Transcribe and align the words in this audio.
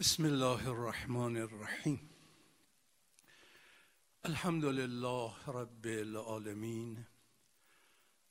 بسم 0.00 0.24
الله 0.24 0.68
الرحمن 0.68 1.36
الرحیم. 1.36 2.10
الحمد 4.24 4.64
لله 4.64 5.32
رب 5.46 5.86
العالمین. 5.86 7.06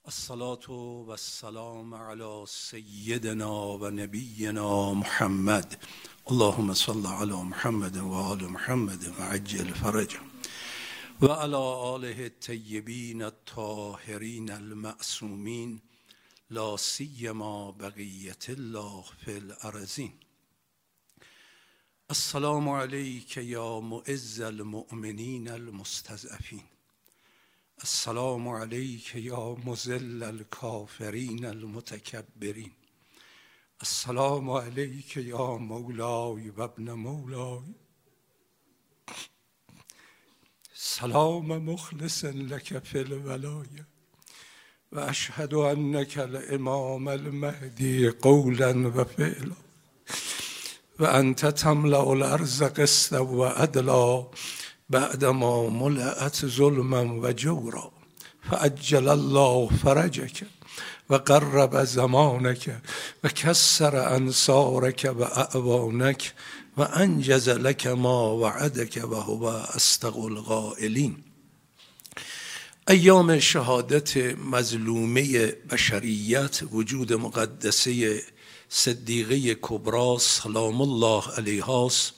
الصلاة 0.06 0.70
و 1.08 1.10
السلام 1.10 1.94
علی 1.94 2.46
سیدنا 2.48 3.78
و 3.78 3.90
محمد. 4.94 5.84
اللهم 6.28 6.74
صل 6.74 7.06
علی 7.06 7.44
محمد 7.44 7.98
و 7.98 8.50
محمد 8.50 9.20
و 9.20 9.24
عجل 9.24 9.74
فرج. 9.74 10.18
و 11.22 11.28
علی 11.28 11.56
آله 11.56 12.16
الطیبین 12.18 13.22
الطاهرین 13.22 14.52
المعصومین. 14.52 15.82
لا 16.50 16.78
سیما 16.78 17.72
بقیت 17.72 18.50
الله 18.50 19.04
فی 19.26 19.34
الارزین 19.34 20.14
السلام 22.10 22.70
علیک 22.70 23.38
یا 23.38 23.80
معز 23.80 24.42
المؤمنین 24.42 25.48
المستضعفین 25.50 26.64
السلام 27.78 28.50
علیک 28.50 29.16
یا 29.16 29.56
مزل 29.66 30.24
الکافرین 30.24 31.46
المتکبرین 31.46 32.72
السلام 33.80 34.50
علیک 34.50 35.18
یا 35.18 35.58
مولای 35.58 36.50
و 36.50 36.62
ابن 36.62 36.92
مولای 36.92 37.74
سلام 40.74 41.58
مخلص 41.58 42.24
لك 42.26 42.80
فی 42.80 43.00
الولایه 43.00 43.86
و 44.92 45.00
اشهد 45.00 45.54
انک 45.54 46.18
الامام 46.18 47.08
المهدی 47.08 48.10
قولا 48.10 48.90
و 48.90 49.04
فعلا 49.04 49.65
و 51.00 51.06
انت 51.06 51.46
تملع 51.46 52.08
الارض 52.08 52.64
قسطا 52.64 53.26
و 53.26 53.46
عدلا 53.46 54.28
بعدما 54.90 55.70
ملعت 55.70 56.46
ظلما 56.46 57.20
و 57.22 57.32
جورا 57.32 57.92
فعجل 58.50 59.08
الله 59.08 59.70
فرجك 59.84 60.46
و 61.10 61.16
قرب 61.16 61.84
زمانك 61.84 62.82
و 63.24 63.30
کسر 63.30 63.96
انصارك 63.96 65.16
و 65.20 65.24
اعوانك 65.24 66.34
و 66.78 66.82
انجز 66.82 67.50
لك 67.50 67.88
ما 67.88 68.36
وعدك 68.36 69.04
و 69.04 69.16
هو 69.16 69.46
استق 69.46 70.18
القائلین 70.18 71.16
ایام 72.88 73.40
شهادت 73.40 74.18
مظلومه 74.38 75.54
بشریت 75.72 76.64
وجود 76.72 77.14
مقدسه 77.14 78.22
صدیقه 78.78 79.58
کبرا 79.62 80.18
سلام 80.20 80.82
الله 80.82 81.24
علیهاست. 81.38 82.14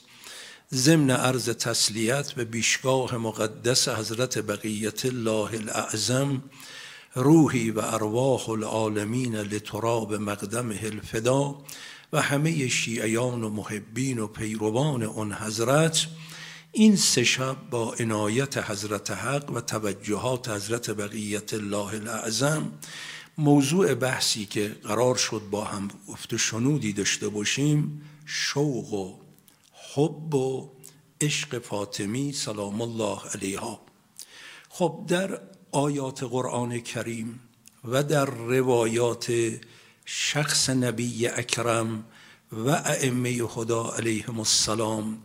ضمن 0.74 1.10
عرض 1.10 1.48
تسلیت 1.48 2.32
به 2.32 2.44
بیشگاه 2.44 3.16
مقدس 3.16 3.88
حضرت 3.88 4.38
بقیت 4.38 5.06
الله 5.06 5.54
الاعظم 5.54 6.42
روحی 7.14 7.70
و 7.70 7.80
ارواح 7.80 8.50
العالمین 8.50 9.36
لتراب 9.36 10.14
مقدمه 10.14 10.80
الفدا 10.82 11.58
و 12.12 12.22
همه 12.22 12.68
شیعیان 12.68 13.44
و 13.44 13.48
محبین 13.48 14.18
و 14.18 14.26
پیروان 14.26 15.02
اون 15.02 15.32
حضرت 15.32 16.06
این 16.72 16.96
سه 16.96 17.24
شب 17.24 17.56
با 17.70 17.94
عنایت 17.94 18.70
حضرت 18.70 19.10
حق 19.10 19.50
و 19.50 19.60
توجهات 19.60 20.48
حضرت 20.48 20.90
بقیت 20.90 21.54
الله 21.54 21.94
الاعظم 21.94 22.72
موضوع 23.38 23.94
بحثی 23.94 24.46
که 24.46 24.68
قرار 24.68 25.16
شد 25.16 25.42
با 25.50 25.64
هم 25.64 25.88
گفت 26.08 26.36
شنودی 26.36 26.92
داشته 26.92 27.28
باشیم 27.28 28.02
شوق 28.26 28.92
و 28.92 29.14
حب 29.94 30.34
و 30.34 30.70
عشق 31.20 31.58
فاطمی 31.58 32.32
سلام 32.32 32.80
الله 32.80 33.18
علیها. 33.34 33.80
خب 34.68 35.04
در 35.08 35.40
آیات 35.72 36.22
قرآن 36.22 36.80
کریم 36.80 37.40
و 37.84 38.02
در 38.02 38.24
روایات 38.24 39.32
شخص 40.04 40.70
نبی 40.70 41.26
اکرم 41.26 42.04
و 42.52 42.68
ائمه 42.68 43.46
خدا 43.46 43.90
علیهم 43.90 44.38
السلام 44.38 45.18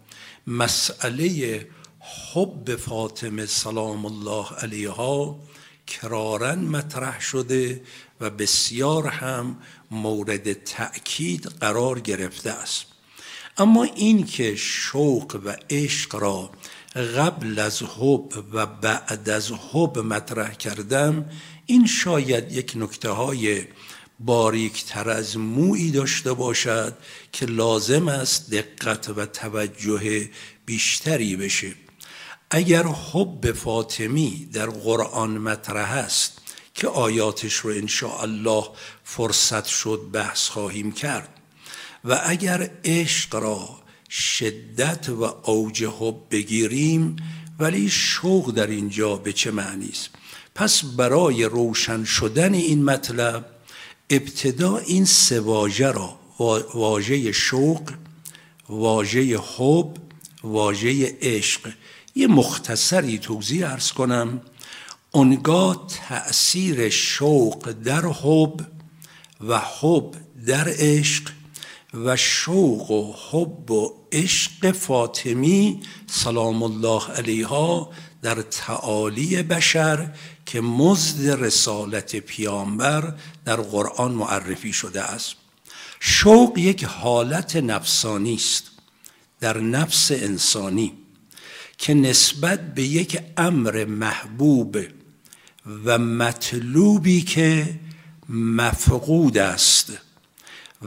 مسئله 0.48 1.68
حب 2.00 2.76
فاطمه 2.76 3.46
سلام 3.46 4.06
الله 4.06 4.46
علیها 4.56 5.40
کرارن 5.88 6.60
مطرح 6.60 7.22
شده 7.22 7.82
و 8.22 8.30
بسیار 8.30 9.08
هم 9.08 9.58
مورد 9.92 10.54
تأکید 10.54 11.46
قرار 11.46 12.00
گرفته 12.00 12.50
است. 12.50 12.86
اما 13.58 13.84
این 13.84 14.26
که 14.26 14.56
شوق 14.56 15.42
و 15.46 15.56
عشق 15.70 16.16
را 16.16 16.52
قبل 17.18 17.60
از 17.60 17.84
حب 17.84 18.34
و 18.54 18.66
بعد 18.66 19.30
از 19.30 19.52
حب 19.52 20.00
مطرح 20.00 20.54
کردم 20.54 21.26
این 21.66 21.88
شاید 21.88 22.52
یک 22.52 22.74
نکته 22.76 23.10
های 23.10 23.64
باریک 24.20 24.86
تر 24.86 25.10
از 25.10 25.38
مویی 25.38 25.92
داشته 25.92 26.34
باشد 26.34 26.98
که 27.32 27.46
لازم 27.46 28.08
است 28.08 28.52
دقت 28.52 29.10
و 29.10 29.26
توجه 29.26 30.30
بیشتری 30.66 31.36
بشه. 31.36 31.83
اگر 32.56 32.84
حب 32.84 33.52
فاطمی 33.52 34.50
در 34.54 34.70
قرآن 34.70 35.38
مطرح 35.38 35.92
است 35.92 36.42
که 36.76 36.88
آیاتش 36.88 37.56
رو 37.56 37.72
الله 38.08 38.64
فرصت 39.04 39.66
شد 39.66 40.02
بحث 40.14 40.48
خواهیم 40.48 40.92
کرد 40.92 41.30
و 42.06 42.22
اگر 42.26 42.70
عشق 42.86 43.36
را 43.36 43.70
شدت 44.10 45.10
و 45.10 45.24
اوج 45.24 45.84
حب 45.84 46.16
بگیریم 46.32 47.16
ولی 47.60 47.90
شوق 47.90 48.52
در 48.52 48.68
اینجا 48.68 49.16
به 49.16 49.34
چه 49.34 49.52
معنی 49.52 49.90
است؟ 49.90 50.10
پس 50.56 50.86
برای 50.86 51.44
روشن 51.44 52.04
شدن 52.04 52.54
این 52.54 52.84
مطلب 52.84 53.46
ابتدا 54.10 54.78
این 54.78 55.06
سه 55.06 55.40
واژه 55.40 55.92
را 55.92 56.20
واژه 56.74 57.32
شوق 57.32 57.94
واژه 58.70 59.40
حب 59.58 59.98
واژه 60.44 61.18
عشق 61.22 61.74
یه 62.16 62.28
مختصری 62.28 63.20
توضیح 63.20 63.72
ارز 63.72 63.92
کنم. 63.92 64.42
اونگاه 65.12 65.88
تأثیر 66.08 66.90
شوق 66.90 67.72
در 67.72 68.02
حب 68.02 68.62
و 69.42 69.60
حب 69.60 70.16
در 70.46 70.68
عشق 70.78 71.30
و 71.94 72.18
شوق 72.18 72.92
و 72.92 73.14
حب 73.30 73.72
و 73.72 73.94
عشق 74.12 74.72
فاطمی 74.72 75.80
سلام 76.08 76.64
الله 76.64 77.12
علیها 77.12 77.92
در 78.22 78.42
تعالی 78.42 79.44
بشر 79.44 80.14
که 80.46 80.62
مزد 80.62 81.44
رسالت 81.44 82.16
پیامبر 82.16 83.14
در 83.46 83.56
قرآن 83.56 84.12
معرفی 84.12 84.74
شده 84.74 85.02
است. 85.02 85.36
شوق 86.00 86.58
یک 86.58 86.84
حالت 86.84 87.56
نفسانی 87.56 88.36
است. 88.36 88.64
در 89.40 89.58
نفس 89.58 90.12
انسانی. 90.12 91.03
که 91.78 91.94
نسبت 91.94 92.74
به 92.74 92.84
یک 92.84 93.20
امر 93.38 93.86
محبوب 93.86 94.78
و 95.86 95.98
مطلوبی 95.98 97.22
که 97.22 97.80
مفقود 98.30 99.38
است 99.38 99.94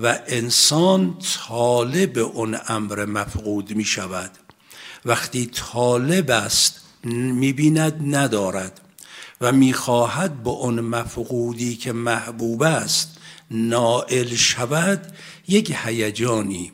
و 0.03 0.19
انسان 0.27 1.19
طالب 1.49 2.19
اون 2.19 2.59
امر 2.69 3.05
مفقود 3.05 3.77
می 3.77 3.85
شود. 3.85 4.31
وقتی 5.05 5.47
طالب 5.47 6.31
است 6.31 6.81
می 7.05 7.53
بیند 7.53 8.17
ندارد 8.17 8.81
و 9.41 9.53
می‌خواهد 9.53 10.43
به 10.43 10.51
اون 10.51 10.81
مفقودی 10.81 11.77
که 11.77 11.93
محبوب 11.93 12.63
است 12.63 13.19
نائل 13.51 14.35
شود 14.35 15.13
یک 15.49 15.77
هیجانی. 15.85 16.73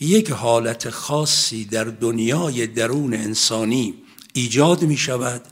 یک 0.00 0.30
حالت 0.30 0.90
خاصی 0.90 1.64
در 1.64 1.84
دنیای 1.84 2.66
درون 2.66 3.14
انسانی 3.14 3.94
ایجاد 4.32 4.82
می 4.82 4.96
شود 4.96 5.42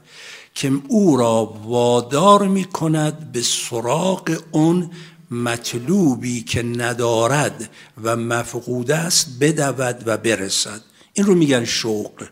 که 0.54 0.72
او 0.88 1.16
را 1.16 1.44
وادار 1.44 2.48
می 2.48 2.64
کند 2.64 3.32
به 3.32 3.42
سراغ 3.42 4.42
اون 4.50 4.90
مطلوبی 5.30 6.42
که 6.42 6.62
ندارد 6.62 7.70
و 8.02 8.16
مفقود 8.16 8.90
است 8.90 9.26
بدود 9.40 10.02
و 10.06 10.16
برسد. 10.16 10.80
این 11.12 11.26
رو 11.26 11.34
میگن 11.34 11.64
شوق. 11.64 12.24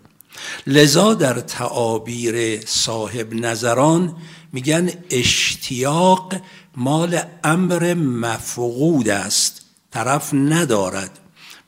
لذا 0.67 1.15
در 1.15 1.41
تعابیر 1.41 2.67
صاحب 2.67 3.35
نظران 3.35 4.17
میگن 4.53 4.91
اشتیاق 5.11 6.35
مال 6.77 7.21
امر 7.45 7.95
مفقود 7.95 9.09
است 9.09 9.61
طرف 9.91 10.35
ندارد. 10.35 11.19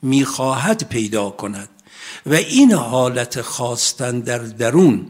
می‌خواهد 0.02 0.88
پیدا 0.88 1.30
کند. 1.30 1.68
و 2.26 2.34
این 2.34 2.72
حالت 2.72 3.40
خواستن 3.40 4.20
در 4.20 4.38
درون 4.38 5.06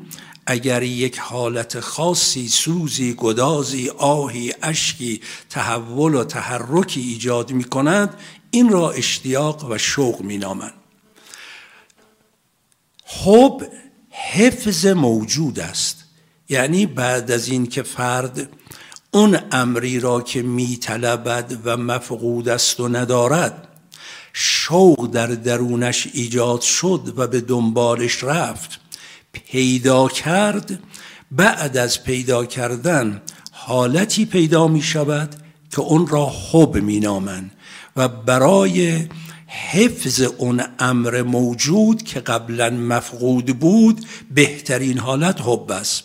اگر 0.47 0.83
یک 0.83 1.19
حالت 1.19 1.81
خاصی 1.81 2.49
سوزی 2.49 3.15
گدازی 3.15 3.89
آهی 3.89 4.55
اشکی 4.63 5.21
تحول 5.51 6.15
و 6.15 6.25
تحرکی 6.25 7.01
ایجاد 7.01 7.53
می 7.53 7.65
کند 7.65 8.15
این 8.51 8.69
را 8.69 8.91
اشتیاق 8.91 9.71
و 9.71 9.79
شوق 9.79 10.21
می 10.21 10.39
نامند 10.39 10.73
حب 13.05 13.69
حفظ 14.11 14.87
موجود 14.87 15.61
است. 15.61 16.05
یعنی 16.49 16.87
بعد 16.87 17.31
از 17.31 17.49
این 17.49 17.67
که 17.67 17.83
فرد 17.83 18.49
اون 19.11 19.39
امری 19.53 20.01
را 20.01 20.21
که 20.21 20.43
میطلبد 20.43 21.59
و 21.65 21.77
مفقود 21.77 22.49
است 22.49 22.81
و 22.81 22.89
ندارد 22.89 23.69
شوق 24.33 25.11
در 25.11 25.27
درونش 25.27 26.09
ایجاد 26.13 26.61
شد 26.61 27.13
و 27.17 27.27
به 27.27 27.41
دنبالش 27.41 28.25
رفت. 28.25 28.81
پیدا 29.33 30.09
کرد 30.09 30.79
بعد 31.31 31.77
از 31.77 32.05
پیدا 32.05 32.47
کردن 32.47 33.23
حالتی 33.53 34.25
پیدا 34.25 34.69
می 34.69 34.83
شود 34.83 35.37
که 35.71 35.81
اون 35.81 36.07
را 36.07 36.27
حب 36.27 36.75
می 36.75 37.01
نامن 37.01 37.51
و 37.97 38.09
برای 38.09 39.09
حفظ 39.47 40.21
اون 40.21 40.63
امر 40.79 41.23
موجود 41.23 42.03
که 42.03 42.21
قبلا 42.21 42.71
مفقود 42.71 43.59
بود 43.59 44.07
بهترین 44.35 44.99
حالت 44.99 45.41
حب 45.41 45.71
است. 45.71 46.05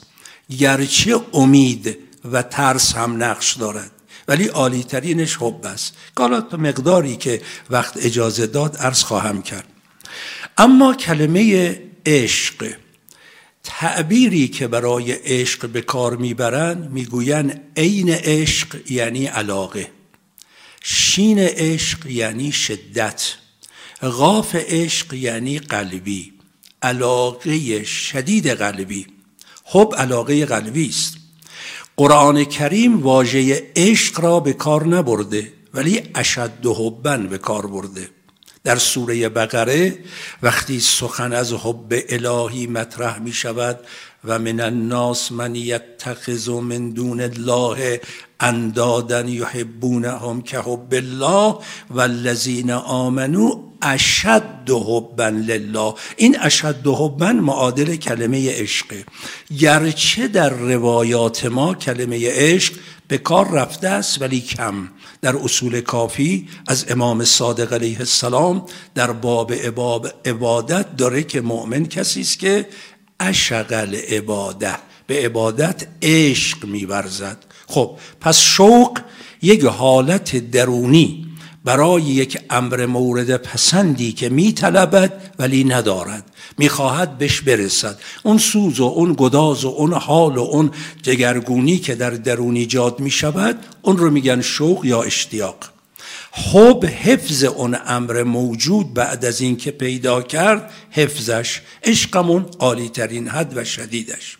گرچه 0.59 1.19
امید 1.33 1.97
و 2.31 2.41
ترس 2.41 2.95
هم 2.95 3.23
نقش 3.23 3.53
دارد. 3.53 3.91
ولی 4.27 4.47
عالی 4.47 4.83
ترینش 4.83 5.35
حب 5.35 5.65
است. 5.65 5.93
حالا 6.17 6.47
مقداری 6.51 7.15
که 7.15 7.41
وقت 7.69 7.97
اجازه 7.97 8.47
داد 8.47 8.77
عرض 8.77 9.03
خواهم 9.03 9.41
کرد. 9.41 9.67
اما 10.57 10.93
کلمه 10.93 11.81
عشق 12.05 12.73
تعبیری 13.63 14.47
که 14.47 14.67
برای 14.67 15.11
عشق 15.11 15.69
به 15.69 15.81
کار 15.81 16.15
می‌برند 16.15 16.91
می‌گویند 16.91 17.61
عین 17.77 18.09
عشق 18.09 18.91
یعنی 18.91 19.25
علاقه. 19.25 19.91
شین 20.83 21.39
عشق 21.39 22.05
یعنی 22.05 22.51
شدت. 22.51 23.33
غاف 24.01 24.55
عشق 24.55 25.13
یعنی 25.13 25.59
قلبی. 25.59 26.33
علاقه 26.81 27.83
شدید 27.83 28.47
قلبی. 28.47 29.07
حب 29.63 29.95
علاقه 29.97 30.45
قلبی 30.45 30.89
است. 30.89 31.16
قرآن 31.99 32.43
کریم 32.43 33.01
واژه 33.03 33.71
عشق 33.75 34.21
را 34.21 34.39
به 34.39 34.53
کار 34.53 34.87
نبرده 34.87 35.53
ولی 35.73 36.01
اشد 36.15 36.65
و 36.65 36.73
حبن 36.73 37.27
به 37.27 37.37
کار 37.37 37.67
برده. 37.67 38.09
در 38.67 38.75
سوره 38.75 39.29
بقره 39.29 39.97
وقتی 40.43 40.79
سخن 40.79 41.33
از 41.33 41.53
حب 41.53 41.93
الهی 42.09 42.67
مطرح 42.67 43.19
می 43.19 43.31
شود 43.31 43.79
و 44.25 44.39
من 44.39 44.59
الناس 44.59 45.31
من 45.31 45.55
یتخذ 45.55 46.49
من 46.49 46.89
دون 46.89 47.21
الله 47.21 48.01
اندادن 48.39 49.27
یحبونهم 49.27 50.41
که 50.41 50.59
حب 50.59 50.93
الله 50.93 51.55
والذین 51.89 52.71
آمنوا 52.71 53.49
اشد 53.81 54.69
حبا 54.69 55.27
لله. 55.27 55.93
این 56.17 56.37
اشد 56.39 56.87
حبا 56.87 57.33
معادل 57.33 57.95
کلمه 57.95 58.51
عشق. 58.51 58.95
گرچه 59.59 60.27
در 60.27 60.49
روایات 60.49 61.45
ما 61.45 61.73
کلمه 61.73 62.19
عشق 62.31 62.73
به 63.07 63.17
کار 63.17 63.51
رفته 63.51 63.87
است 63.87 64.21
ولی 64.21 64.41
کم. 64.41 64.89
در 65.21 65.35
اصول 65.35 65.81
کافی 65.81 66.47
از 66.67 66.85
امام 66.89 67.25
صادق 67.25 67.73
علیه 67.73 67.99
السلام 67.99 68.65
در 68.95 69.11
باب 69.11 69.53
عبادت 70.25 70.95
داره 70.95 71.23
که 71.23 71.41
مؤمن 71.41 71.85
کسی 71.85 72.21
است 72.21 72.39
که 72.39 72.67
اشغل 73.19 73.95
عباده 73.95 74.75
به 75.07 75.25
عبادت 75.25 75.87
عشق 76.01 76.65
میورزد. 76.65 77.37
خب 77.67 77.97
پس 78.21 78.39
شوق 78.39 78.99
یک 79.41 79.63
حالت 79.65 80.51
درونی. 80.51 81.26
برای 81.67 82.01
یک 82.01 82.39
امر 82.49 82.85
مورد 82.85 83.37
پسندی 83.37 84.11
که 84.11 84.29
میطلبد 84.29 85.33
ولی 85.39 85.63
ندارد 85.63 86.23
می‌خواهد 86.57 87.17
بهش 87.17 87.41
برسد. 87.41 87.99
اون 88.23 88.37
سوز 88.37 88.79
و 88.79 88.83
اون 88.83 89.15
گداز 89.17 89.65
و 89.65 89.67
اون 89.67 89.93
حال 89.93 90.37
و 90.37 90.41
اون 90.41 90.71
دگرگونی 91.03 91.77
که 91.77 91.95
در 91.95 92.09
درون 92.09 92.55
ایجاد 92.55 92.99
می‌شود 92.99 93.59
اون 93.81 93.97
رو 93.97 94.09
میگن 94.09 94.41
شوق 94.41 94.85
یا 94.85 95.01
اشتیاق. 95.01 95.57
حب 96.31 96.85
حفظ 96.85 97.43
اون 97.43 97.77
امر 97.85 98.23
موجود 98.23 98.93
بعد 98.93 99.25
از 99.25 99.41
اینکه 99.41 99.71
پیدا 99.71 100.21
کرد 100.21 100.71
حفظش 100.91 101.61
عشقمون 101.83 102.45
عالی 102.59 102.89
ترین 102.89 103.27
حد 103.27 103.57
و 103.57 103.63
شدیدش. 103.63 104.37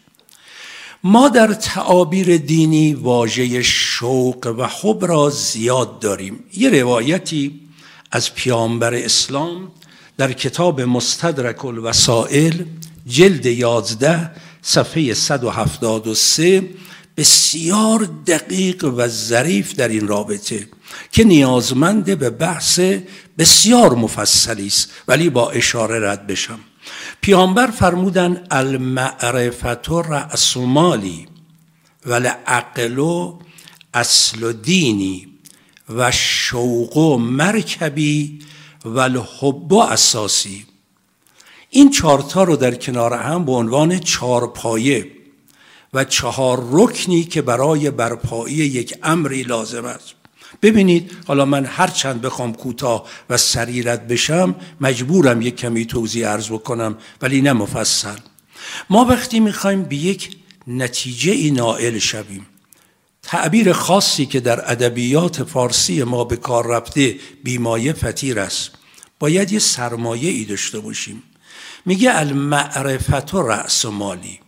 ما 1.03 1.29
در 1.29 1.53
تعابیر 1.53 2.37
دینی 2.37 2.93
واژه 2.93 3.61
شوق 3.61 4.55
و 4.57 4.63
حب 4.63 5.05
را 5.05 5.29
زیاد 5.29 5.99
داریم. 5.99 6.43
یه 6.53 6.69
روایتی 6.69 7.59
از 8.11 8.35
پیامبر 8.35 8.93
اسلام 8.93 9.71
در 10.17 10.33
کتاب 10.33 10.81
مستدرک 10.81 11.65
الوسائل 11.65 12.63
جلد 13.07 13.45
یازده 13.45 14.31
صفحه 14.61 15.13
173 15.13 16.69
بسیار 17.17 18.09
دقیق 18.27 18.83
و 18.83 19.07
ظریف 19.07 19.75
در 19.75 19.87
این 19.87 20.07
رابطه 20.07 20.67
که 21.11 21.23
نیازمند 21.23 22.19
به 22.19 22.29
بحث 22.29 22.79
بسیار 23.37 23.95
مفصلی 23.95 24.67
است. 24.67 24.89
ولی 25.07 25.29
با 25.29 25.51
اشاره 25.51 26.11
رد 26.11 26.27
بشم. 26.27 26.59
پیامبر 27.21 27.67
فرمودن 27.67 28.47
المعرفت 28.51 29.89
رأس 29.89 30.57
مالی 30.57 31.27
ولعقل 32.05 33.31
اصل 33.93 34.53
دینی 34.53 35.27
و 35.89 36.11
شوق 36.11 36.97
و 36.97 37.17
مرکبی 37.17 38.39
و 38.85 38.99
الحب 38.99 39.73
اساسی. 39.73 40.65
این 41.69 41.91
چارتا 41.91 42.43
رو 42.43 42.55
در 42.55 42.75
کنار 42.75 43.13
هم 43.13 43.45
به 43.45 43.51
عنوان 43.51 43.99
چهار 43.99 44.47
پایه 44.47 45.11
و 45.93 46.03
چهار 46.03 46.67
رکنی 46.71 47.23
که 47.23 47.41
برای 47.41 47.91
برپایی 47.91 48.55
یک 48.55 48.93
امری 49.03 49.43
لازم 49.43 49.85
است. 49.85 50.16
ببینید 50.61 51.11
حالا 51.27 51.45
من 51.45 51.65
هر 51.65 51.87
چند 51.87 52.21
بخوام 52.21 52.53
کوتاه 52.53 53.05
و 53.29 53.37
سریرت 53.37 54.07
بشم 54.07 54.55
مجبورم 54.81 55.41
یک 55.41 55.55
کمی 55.55 55.85
توضیح 55.85 56.27
عرض 56.27 56.49
بکنم 56.49 56.97
ولی 57.21 57.41
نه 57.41 57.53
مفصل. 57.53 58.17
ما 58.89 59.05
وقتی 59.05 59.39
می‌خوایم 59.39 59.83
به 59.83 59.95
یک 59.95 60.37
نتیجه 60.67 61.31
ای 61.31 61.51
نائل 61.51 61.99
شویم 61.99 62.45
تعبیر 63.23 63.73
خاصی 63.73 64.25
که 64.25 64.39
در 64.39 64.71
ادبیات 64.71 65.43
فارسی 65.43 66.03
ما 66.03 66.23
به 66.23 66.35
کار 66.35 66.67
رفته 66.67 67.15
بیمایه 67.43 67.93
فتیر 67.93 68.39
است. 68.39 68.71
باید 69.19 69.51
یه 69.51 69.59
سرمایه 69.59 70.29
ای 70.29 70.45
داشته 70.45 70.79
باشیم. 70.79 71.23
میگه 71.85 72.19
المعرفت 72.19 73.33
و 73.33 73.41
رأس 73.41 73.85
مالی. 73.85 74.39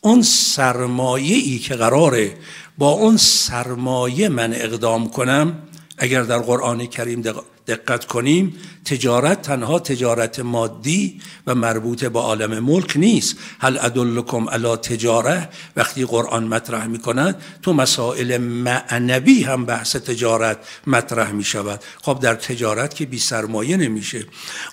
اون 0.00 0.22
سرمایه 0.22 1.36
ای 1.36 1.58
که 1.58 1.74
قراره 1.74 2.36
با 2.78 2.90
اون 2.90 3.16
سرمایه 3.16 4.28
من 4.28 4.52
اقدام 4.54 5.10
کنم 5.10 5.58
اگر 5.98 6.22
در 6.22 6.38
قرآن 6.38 6.86
کریم 6.86 7.22
دقت 7.66 8.04
کنیم 8.04 8.56
تجارت 8.84 9.42
تنها 9.42 9.78
تجارت 9.78 10.40
مادی 10.40 11.20
و 11.46 11.54
مربوط 11.54 12.04
به 12.04 12.18
عالم 12.18 12.58
ملک 12.64 12.96
نیست. 12.96 13.36
هل 13.60 13.78
ادلکم 13.80 14.48
علی 14.48 14.76
تجاره؟ 14.76 15.48
وقتی 15.76 16.04
قرآن 16.04 16.44
مطرح 16.44 16.86
می 16.86 16.98
کند 16.98 17.42
تو 17.62 17.72
مسائل 17.72 18.38
معنوی 18.38 19.42
هم 19.42 19.64
بحث 19.64 19.96
تجارت 19.96 20.58
مطرح 20.86 21.32
می 21.32 21.44
شود 21.44 21.80
خب 22.02 22.18
در 22.20 22.34
تجارت 22.34 22.94
که 22.94 23.06
بی 23.06 23.18
سرمایه 23.18 23.76
نمیشه. 23.76 24.26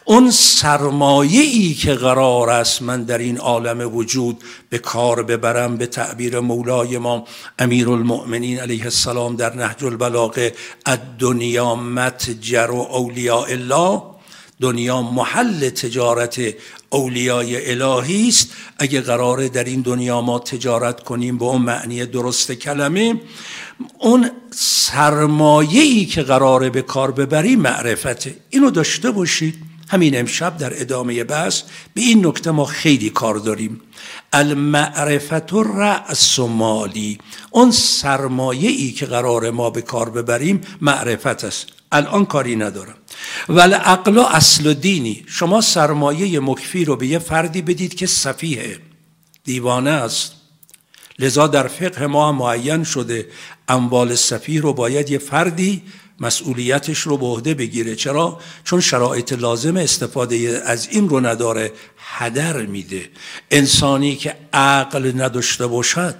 اون 0.05 0.31
سرمایه 0.31 1.41
ای 1.41 1.73
که 1.73 1.93
قرار 1.93 2.49
است 2.49 2.81
من 2.81 3.03
در 3.03 3.17
این 3.17 3.37
عالم 3.37 3.95
وجود 3.95 4.43
به 4.69 4.77
کار 4.77 5.23
ببرم 5.23 5.77
به 5.77 5.85
تعبیر 5.85 6.39
مولای 6.39 6.97
ما 6.97 7.27
امیر 7.59 7.89
المؤمنین 7.89 8.59
علیه 8.59 8.83
السلام 8.83 9.35
در 9.35 9.55
نهج 9.55 9.83
البلاغه 9.83 10.53
الدنیا 10.85 11.75
متجر 11.75 12.71
و 12.71 12.87
اولیاء 12.91 13.45
الله. 13.49 14.00
دنیا 14.61 15.01
محل 15.01 15.69
تجارت 15.69 16.41
اولیای 16.89 17.71
الهی 17.71 18.27
است. 18.27 18.49
اگه 18.77 19.01
قراره 19.01 19.49
در 19.49 19.63
این 19.63 19.81
دنیا 19.81 20.21
ما 20.21 20.39
تجارت 20.39 21.03
کنیم 21.03 21.37
به 21.37 21.45
اون 21.45 21.61
معنی 21.61 22.05
درست 22.05 22.51
کلمه 22.51 23.21
اون 23.99 24.31
سرمایه 24.55 25.81
ای 25.81 26.05
که 26.05 26.21
قراره 26.21 26.69
به 26.69 26.81
کار 26.81 27.11
ببری 27.11 27.55
معرفته. 27.55 28.35
اینو 28.49 28.69
داشته 28.69 29.11
باشید. 29.11 29.55
همین 29.89 30.19
امشب 30.19 30.57
در 30.57 30.81
ادامه 30.81 31.23
بحث 31.23 31.61
به 31.93 32.01
این 32.01 32.27
نکته 32.27 32.51
ما 32.51 32.65
خیلی 32.65 33.09
کار 33.09 33.35
داریم. 33.35 33.81
المعرفت 34.33 35.53
و 35.53 35.63
رأس 35.63 36.39
مالی. 36.39 37.17
اون 37.51 37.71
سرمایه 37.71 38.69
ای 38.69 38.91
که 38.91 39.05
قرار 39.05 39.51
ما 39.51 39.69
به 39.69 39.81
کار 39.81 40.09
ببریم 40.09 40.61
معرفت 40.81 41.43
است. 41.43 41.80
الان 41.91 42.25
کاری 42.25 42.55
ندارم. 42.55 42.95
ولی 43.49 43.73
عقل 43.73 44.17
و 44.17 44.21
اصل 44.21 44.67
و 44.67 44.73
دینی. 44.73 45.23
شما 45.27 45.61
سرمایه 45.61 46.39
مکفی 46.39 46.85
رو 46.85 46.95
به 46.95 47.07
یه 47.07 47.19
فردی 47.19 47.61
بدید 47.61 47.95
که 47.95 48.07
صفیه 48.07 48.79
دیوانه 49.43 49.89
است. 49.89 50.31
لذا 51.19 51.47
در 51.47 51.67
فقه 51.67 52.07
ما 52.07 52.31
معین 52.31 52.83
شده 52.83 53.27
اموال 53.67 54.15
صفی 54.15 54.59
رو 54.59 54.73
باید 54.73 55.09
یه 55.09 55.17
فردی 55.17 55.81
مسئولیتش 56.19 56.99
رو 56.99 57.17
به 57.17 57.25
عهده 57.25 57.53
بگیره. 57.53 57.95
چرا؟ 57.95 58.39
چون 58.63 58.81
شرایط 58.81 59.33
لازم 59.33 59.77
استفاده 59.77 60.61
از 60.65 60.87
این 60.91 61.09
رو 61.09 61.19
نداره 61.19 61.71
هدر 61.97 62.61
میده. 62.61 63.09
انسانی 63.51 64.15
که 64.15 64.35
عقل 64.53 65.11
نداشته 65.15 65.67
باشد 65.67 66.15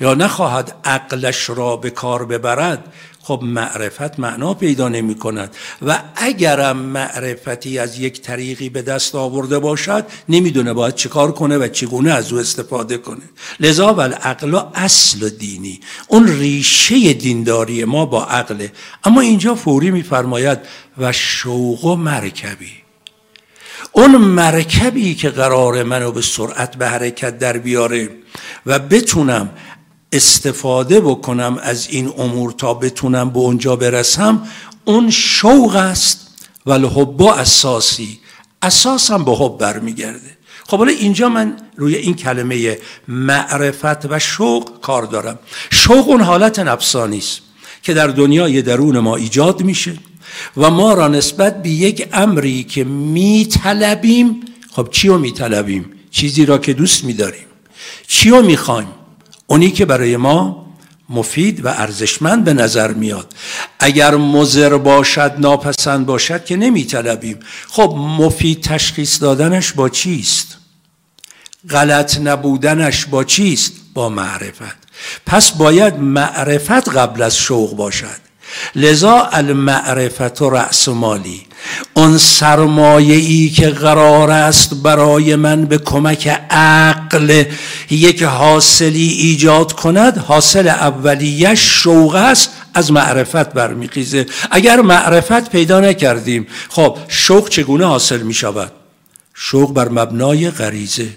یا 0.00 0.14
نخواهد 0.14 0.76
عقلش 0.84 1.50
را 1.50 1.76
به 1.76 1.90
کار 1.90 2.24
ببرد 2.24 2.92
خب 3.28 3.40
معرفت 3.42 4.20
معنا 4.20 4.54
پیدا 4.54 4.88
نمی 4.88 5.14
کند 5.14 5.56
و 5.86 6.02
اگرم 6.16 6.76
معرفتی 6.76 7.78
از 7.78 7.98
یک 7.98 8.20
طریقی 8.20 8.68
به 8.68 8.82
دست 8.82 9.14
آورده 9.14 9.58
باشد 9.58 10.06
نمی‌دونه 10.28 10.72
باید 10.72 10.94
چیکار 10.94 11.32
کنه 11.32 11.58
و 11.58 11.68
چگونه 11.68 12.12
از 12.12 12.32
او 12.32 12.38
استفاده 12.38 12.98
کنه. 12.98 13.20
لذا 13.60 13.94
و 13.94 14.00
العقل 14.00 14.60
اصل 14.74 15.28
دینی. 15.28 15.80
اون 16.08 16.28
ریشه 16.28 17.12
دینداری 17.12 17.84
ما 17.84 18.06
با 18.06 18.24
عقله. 18.24 18.72
اما 19.04 19.20
اینجا 19.20 19.54
فوری 19.54 19.90
میفرماید 19.90 20.58
و 20.98 21.12
شوق 21.12 21.84
و 21.84 21.96
مرکبی. 21.96 22.72
اون 23.92 24.16
مرکبی 24.16 25.14
که 25.14 25.30
قرار 25.30 25.82
منو 25.82 26.12
به 26.12 26.22
سرعت 26.22 26.76
به 26.76 26.88
حرکت 26.88 27.38
در 27.38 27.58
بیاره 27.58 28.10
و 28.66 28.78
بتونم 28.78 29.50
استفاده 30.12 31.00
بکنم 31.00 31.58
از 31.62 31.88
این 31.90 32.12
امور 32.18 32.52
تا 32.52 32.74
بتونم 32.74 33.30
به 33.30 33.38
اونجا 33.38 33.76
برسم 33.76 34.48
اون 34.84 35.10
شوق 35.10 35.76
است. 35.76 36.28
و 36.68 36.70
الحبا 36.70 37.34
اساسی 37.34 38.18
اساسم 38.62 39.24
به 39.24 39.32
حب 39.32 39.58
برمیگرده. 39.58 40.38
خب 40.66 40.78
حالا 40.78 40.92
اینجا 40.92 41.28
من 41.28 41.56
روی 41.76 41.94
این 41.96 42.14
کلمه 42.14 42.78
معرفت 43.08 44.12
و 44.12 44.18
شوق 44.18 44.80
کار 44.80 45.02
دارم. 45.02 45.38
شوق 45.70 46.08
اون 46.08 46.20
حالت 46.20 46.58
نفسانی 46.58 47.18
است 47.18 47.40
که 47.82 47.94
در 47.94 48.06
دنیای 48.06 48.62
درون 48.62 48.98
ما 48.98 49.16
ایجاد 49.16 49.62
میشه 49.62 49.98
و 50.56 50.70
ما 50.70 50.94
را 50.94 51.08
نسبت 51.08 51.62
به 51.62 51.68
یک 51.68 52.08
امری 52.12 52.64
که 52.64 52.84
میطلبیم 52.84 54.40
خب 54.72 54.88
چی 54.90 55.08
رو 55.08 55.18
میطلبیم؟ 55.18 55.92
چیزی 56.10 56.46
را 56.46 56.58
که 56.58 56.72
دوست 56.72 57.04
میداریم. 57.04 57.46
چی 58.06 58.30
رو 58.30 58.42
می‌خوایم؟ 58.42 58.88
اونی 59.50 59.70
که 59.70 59.84
برای 59.84 60.16
ما 60.16 60.66
مفید 61.08 61.64
و 61.64 61.68
ارزشمند 61.68 62.44
به 62.44 62.54
نظر 62.54 62.92
میاد. 62.92 63.34
اگر 63.78 64.14
مزر 64.16 64.76
باشد 64.76 65.34
ناپسند 65.38 66.06
باشد 66.06 66.44
که 66.44 66.56
نمیطلبیم. 66.56 67.38
خب 67.68 67.94
مفید 67.98 68.62
تشخیص 68.62 69.22
دادنش 69.22 69.72
با 69.72 69.88
چیست؟ 69.88 70.56
غلط 71.70 72.18
نبودنش 72.20 73.06
با 73.06 73.24
چیست؟ 73.24 73.72
با 73.94 74.08
معرفت. 74.08 74.76
پس 75.26 75.50
باید 75.50 75.94
معرفت 75.94 76.88
قبل 76.88 77.22
از 77.22 77.36
شوق 77.36 77.76
باشد. 77.76 78.27
لذا 78.74 79.28
المعرفت 79.32 80.42
و 80.42 80.50
رأس 80.50 80.88
مالی؟ 80.88 81.46
اون 81.94 82.18
سرمایه 82.18 83.14
ای 83.14 83.50
که 83.50 83.68
قرار 83.68 84.30
است 84.30 84.74
برای 84.74 85.36
من 85.36 85.64
به 85.64 85.78
کمک 85.78 86.28
عقل 86.50 87.44
یک 87.90 88.22
حاصلی 88.22 89.08
ایجاد 89.08 89.72
کند 89.72 90.18
حاصل 90.18 90.68
اولیش 90.68 91.60
شوق 91.60 92.14
است 92.14 92.50
از 92.74 92.92
معرفت 92.92 93.52
برمیخیزه. 93.52 94.26
اگر 94.50 94.80
معرفت 94.80 95.50
پیدا 95.50 95.80
نکردیم 95.80 96.46
خب 96.68 96.98
شوق 97.08 97.48
چگونه 97.48 97.86
حاصل 97.86 98.22
می 98.22 98.34
شود 98.34 98.72
شوق 99.34 99.72
بر 99.72 99.88
مبنای 99.88 100.50
غریزه. 100.50 101.08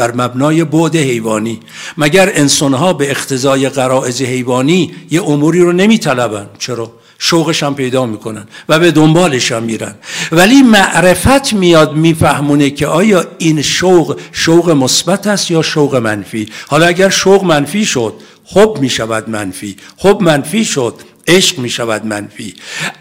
بر 0.00 0.12
مبنای 0.14 0.64
بعد 0.64 0.96
حیوانی. 0.96 1.60
مگر 1.98 2.32
انسانها 2.34 2.92
به 2.92 3.10
اختزای 3.10 3.68
قرائز 3.68 4.22
حیوانی 4.22 4.92
یه 5.10 5.22
اموری 5.22 5.60
رو 5.60 5.72
نمیطلبن؟ 5.72 6.46
چرا؟ 6.58 6.92
شوقش 7.18 7.62
هم 7.62 7.74
پیدا 7.74 8.06
می‌کنن 8.06 8.44
و 8.68 8.78
به 8.78 8.90
دنبالش 8.90 9.52
هم 9.52 9.62
میرن. 9.62 9.94
ولی 10.32 10.62
معرفت 10.62 11.52
میاد 11.52 11.94
میفهمونه 11.94 12.70
که 12.70 12.86
آیا 12.86 13.24
این 13.38 13.62
شوق 13.62 14.18
شوق 14.32 14.70
مثبت 14.70 15.26
است 15.26 15.50
یا 15.50 15.62
شوق 15.62 15.96
منفی. 15.96 16.48
حالا 16.68 16.86
اگر 16.86 17.08
شوق 17.08 17.44
منفی 17.44 17.84
شد 17.84 18.14
حب 18.44 18.78
می‌شود 18.80 19.28
منفی. 19.28 19.76
حب 19.98 20.22
منفی 20.22 20.64
شد 20.64 20.94
عشق 21.26 21.58
می 21.58 21.70
شود 21.70 22.06
منفی. 22.06 22.54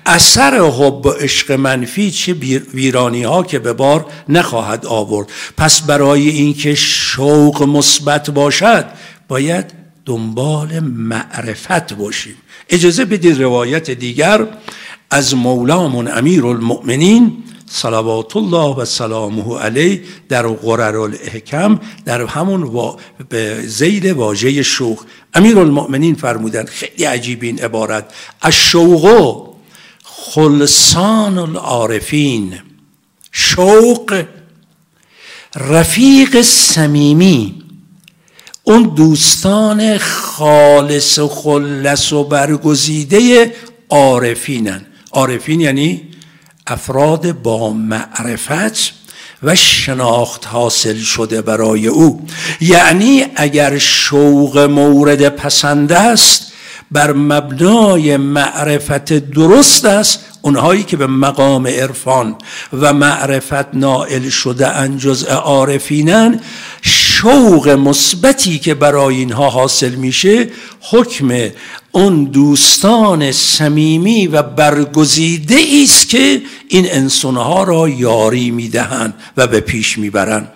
اثر 0.06 0.60
حب 0.60 1.06
و 1.06 1.10
عشق 1.10 1.52
منفی 1.52 2.12
چه 2.12 2.34
ویرانی 2.74 3.24
ها 3.24 3.44
که 3.44 3.60
به 3.60 3.74
بار 3.74 4.06
نخواهد 4.30 4.86
آورد. 4.86 5.28
پس 5.58 5.82
برای 5.82 6.30
اینکه 6.30 6.76
شوق 6.76 7.64
مثبت 7.64 8.30
باشد 8.30 8.86
باید 9.28 9.66
دنبال 10.06 10.80
معرفت 10.80 11.94
باشیم. 11.94 12.36
اجازه 12.70 13.06
بدید 13.06 13.42
روایت 13.42 13.92
دیگر 13.92 14.48
از 15.12 15.36
مولامون 15.36 16.08
امیر 16.08 16.46
المؤمنین 16.46 17.44
صلوات 17.72 18.38
الله 18.38 18.76
و 18.76 18.86
سلامه 18.86 19.60
علیه 19.60 20.02
در 20.30 20.48
قرر 20.48 20.98
الحکم 20.98 21.80
در 22.06 22.26
همون 22.26 22.96
زید 23.66 24.06
واژه 24.06 24.64
شوق 24.64 25.00
امیر 25.34 25.60
المؤمنین 25.60 26.16
فرمودن 26.16 26.66
خیلی 26.66 27.04
عجیب 27.04 27.44
این 27.44 27.60
عبارت. 27.60 28.14
الشوق 28.42 29.48
خلصان 30.04 31.38
العارفین. 31.38 32.60
شوق 33.32 34.24
رفیق 35.56 36.42
صمیمی. 36.42 37.64
اون 38.64 38.84
دوستان 38.84 39.98
خالص 39.98 41.20
و 41.20 41.28
خلص 41.28 42.14
و 42.14 42.24
برگزیده 42.24 43.54
عارفینن. 43.90 44.86
عارفین 45.12 45.62
یعنی 45.62 46.09
افراد 46.70 47.42
با 47.42 47.74
معرفت 47.74 48.94
و 49.44 49.56
شناخت 49.56 50.48
حاصل 50.48 50.98
شده 50.98 51.42
برای 51.42 51.88
او. 51.88 52.28
یعنی 52.62 53.26
اگر 53.36 53.78
شوق 53.78 54.58
مورد 54.58 55.30
پسند 55.30 55.92
است 55.92 56.52
بر 56.92 57.14
مبنای 57.14 58.18
معرفت 58.18 59.14
درست 59.14 59.86
است 59.86 60.20
اونهایی 60.42 60.84
که 60.84 60.98
به 60.98 61.08
مقام 61.08 61.68
عرفان 61.68 62.36
و 62.74 62.94
معرفت 62.94 63.76
نائل 63.76 64.30
شده 64.30 64.68
ان 64.68 64.98
جزء 64.98 65.34
عارفینن 65.34 66.40
شوق 67.22 67.70
مثبتی 67.70 68.60
که 68.60 68.74
برای 68.74 69.16
اینها 69.16 69.50
حاصل 69.50 69.96
میشه 69.96 70.48
حکم 70.82 71.50
اون 71.92 72.24
دوستان 72.24 73.32
صمیمی 73.32 74.28
و 74.28 74.44
برگزیده 74.44 75.58
است 75.84 76.10
که 76.10 76.42
این 76.68 76.88
انسانها 76.92 77.64
را 77.64 77.90
یاری 77.90 78.52
می‌دهند 78.52 79.14
و 79.38 79.48
به 79.48 79.60
پیش 79.60 79.98
می‌برند. 79.98 80.52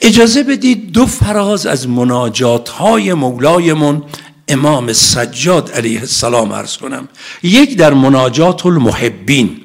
اجازه 0.00 0.42
بدید 0.42 0.92
دو 0.92 1.06
فراز 1.06 1.66
از 1.66 1.88
مناجات 1.88 2.68
های 2.68 3.14
مولایمون 3.14 4.02
امام 4.48 4.92
سجاد 4.92 5.70
علیه 5.70 6.00
السلام 6.00 6.52
ارز 6.52 6.76
کنم. 6.76 7.08
یک 7.42 7.76
در 7.76 7.94
مناجات 7.94 8.66
المحبین 8.66 9.60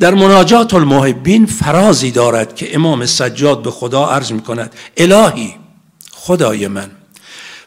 در 0.00 0.14
مناجات 0.14 0.74
المحبین 0.74 1.46
فرازی 1.46 2.10
دارد 2.10 2.56
که 2.56 2.74
امام 2.74 3.06
سجاد 3.06 3.62
به 3.62 3.70
خدا 3.70 4.06
عرض 4.06 4.32
می 4.32 4.40
کند 4.40 4.72
الهی 4.96 5.63
خدای 6.26 6.68
من 6.68 6.90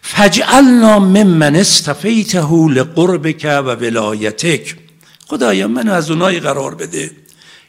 فجعلنا 0.02 1.00
ممن 1.00 1.56
استفیته 1.56 2.54
لقربک 2.54 3.46
و 3.46 3.76
ولایتک. 3.76 4.76
خدایا 5.28 5.68
من 5.68 5.90
از 5.90 6.12
اونایی 6.12 6.40
قرار 6.40 6.76
بده 6.76 7.12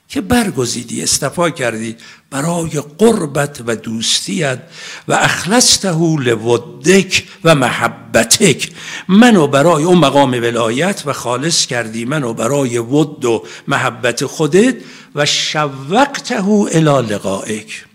که 0.09 0.21
برگزیدی 0.21 1.03
استفا 1.03 1.51
کردی 1.51 1.97
برای 2.31 2.83
قربت 2.99 3.63
و 3.67 3.77
دوستیت 3.77 4.63
و 5.09 5.13
اخلصته 5.13 5.99
لودک 6.19 7.25
و 7.45 7.55
محبتک. 7.55 8.71
منو 9.09 9.47
برای 9.47 9.85
اون 9.85 9.99
مقام 9.99 10.31
ولایت 10.31 11.03
و 11.07 11.13
خالص 11.13 11.67
کردی 11.67 12.05
منو 12.05 12.35
برای 12.35 12.79
ود 12.79 13.25
و 13.25 13.45
محبت 13.67 14.27
خودت 14.27 14.77
و 15.15 15.27
شوقته 15.27 16.49
الى 16.49 17.13
لقائک. 17.15 17.88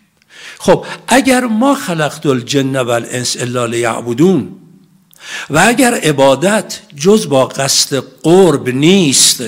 خب 0.64 0.86
اگر 1.08 1.44
ما 1.46 1.76
خلقت 1.76 2.26
الجن 2.26 2.76
و 2.76 2.90
الانس 2.90 3.38
الا 3.40 3.66
لیعبدون 3.66 4.48
و 5.50 5.64
اگر 5.68 5.94
عبادت 5.94 6.80
جز 6.96 7.30
با 7.30 7.46
قصد 7.46 8.04
قرب 8.24 8.70
نیست 8.70 9.44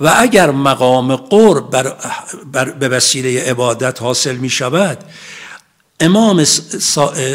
و 0.00 0.14
اگر 0.16 0.50
مقام 0.50 1.16
قرب 1.16 1.70
بر, 1.70 1.94
بر 2.52 2.70
به 2.70 2.88
وسیله 2.88 3.50
عبادت 3.50 4.02
حاصل 4.02 4.36
می 4.36 4.50
شود 4.50 4.98
امام 6.00 6.44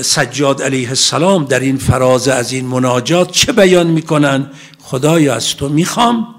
سجاد 0.01 0.63
علیه 0.63 0.89
السلام 0.89 1.45
در 1.45 1.59
این 1.59 1.77
فراز 1.77 2.27
از 2.27 2.51
این 2.51 2.65
مناجات 2.65 3.31
چه 3.31 3.51
بیان 3.51 3.87
می‌کنن 3.87 4.51
خدایا 4.81 5.35
از 5.35 5.55
تو 5.55 5.69
می‌خوام 5.69 6.35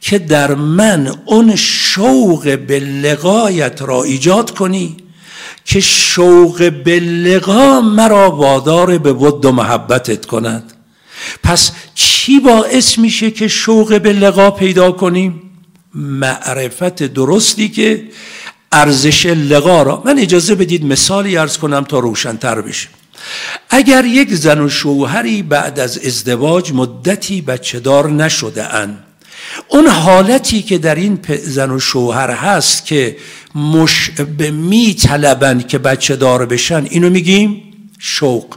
که 0.00 0.18
در 0.18 0.54
من 0.54 1.14
اون 1.24 1.56
شوق 1.56 2.58
به 2.68 2.80
لقایت 2.80 3.82
را 3.82 4.02
ایجاد 4.02 4.50
کنی. 4.50 5.05
که 5.66 5.80
شوق 5.80 6.72
به 6.84 7.00
لقا 7.00 7.80
مرا 7.80 8.30
وادار 8.30 8.98
به 8.98 9.12
ود 9.12 9.44
و 9.44 9.52
محبتت 9.52 10.26
کند. 10.26 10.72
پس 11.42 11.70
چی 11.94 12.40
باعث 12.40 12.98
میشه 12.98 13.30
که 13.30 13.48
شوق 13.48 14.00
به 14.00 14.12
لقا 14.12 14.50
پیدا 14.50 14.92
کنیم؟ 14.92 15.42
معرفت 15.94 17.02
درستی 17.02 17.68
که 17.68 18.08
ارزش 18.72 19.26
لقا 19.26 19.82
را 19.82 20.02
من 20.04 20.18
اجازه 20.18 20.54
بدید 20.54 20.84
مثالی 20.84 21.36
ارز 21.36 21.58
کنم 21.58 21.84
تا 21.84 21.98
روشنتر 21.98 22.60
بشه. 22.60 22.88
اگر 23.70 24.04
یک 24.04 24.34
زن 24.34 24.60
و 24.60 24.68
شوهری 24.68 25.42
بعد 25.42 25.80
از 25.80 25.98
ازدواج 25.98 26.72
مدتی 26.72 27.40
بچه 27.40 27.80
دار 27.80 28.10
نشده 28.10 28.74
اند 28.74 29.05
اون 29.68 29.86
حالتی 29.86 30.62
که 30.62 30.78
در 30.78 30.94
این 30.94 31.18
زن 31.42 31.70
و 31.70 31.80
شوهر 31.80 32.30
هست 32.30 32.86
که 32.86 33.16
مش 33.54 34.10
می 34.52 34.94
طلبند 34.94 35.68
که 35.68 35.78
بچه 35.78 36.16
دار 36.16 36.46
بشن 36.46 36.86
اینو 36.90 37.10
میگیم 37.10 37.62
شوق. 37.98 38.56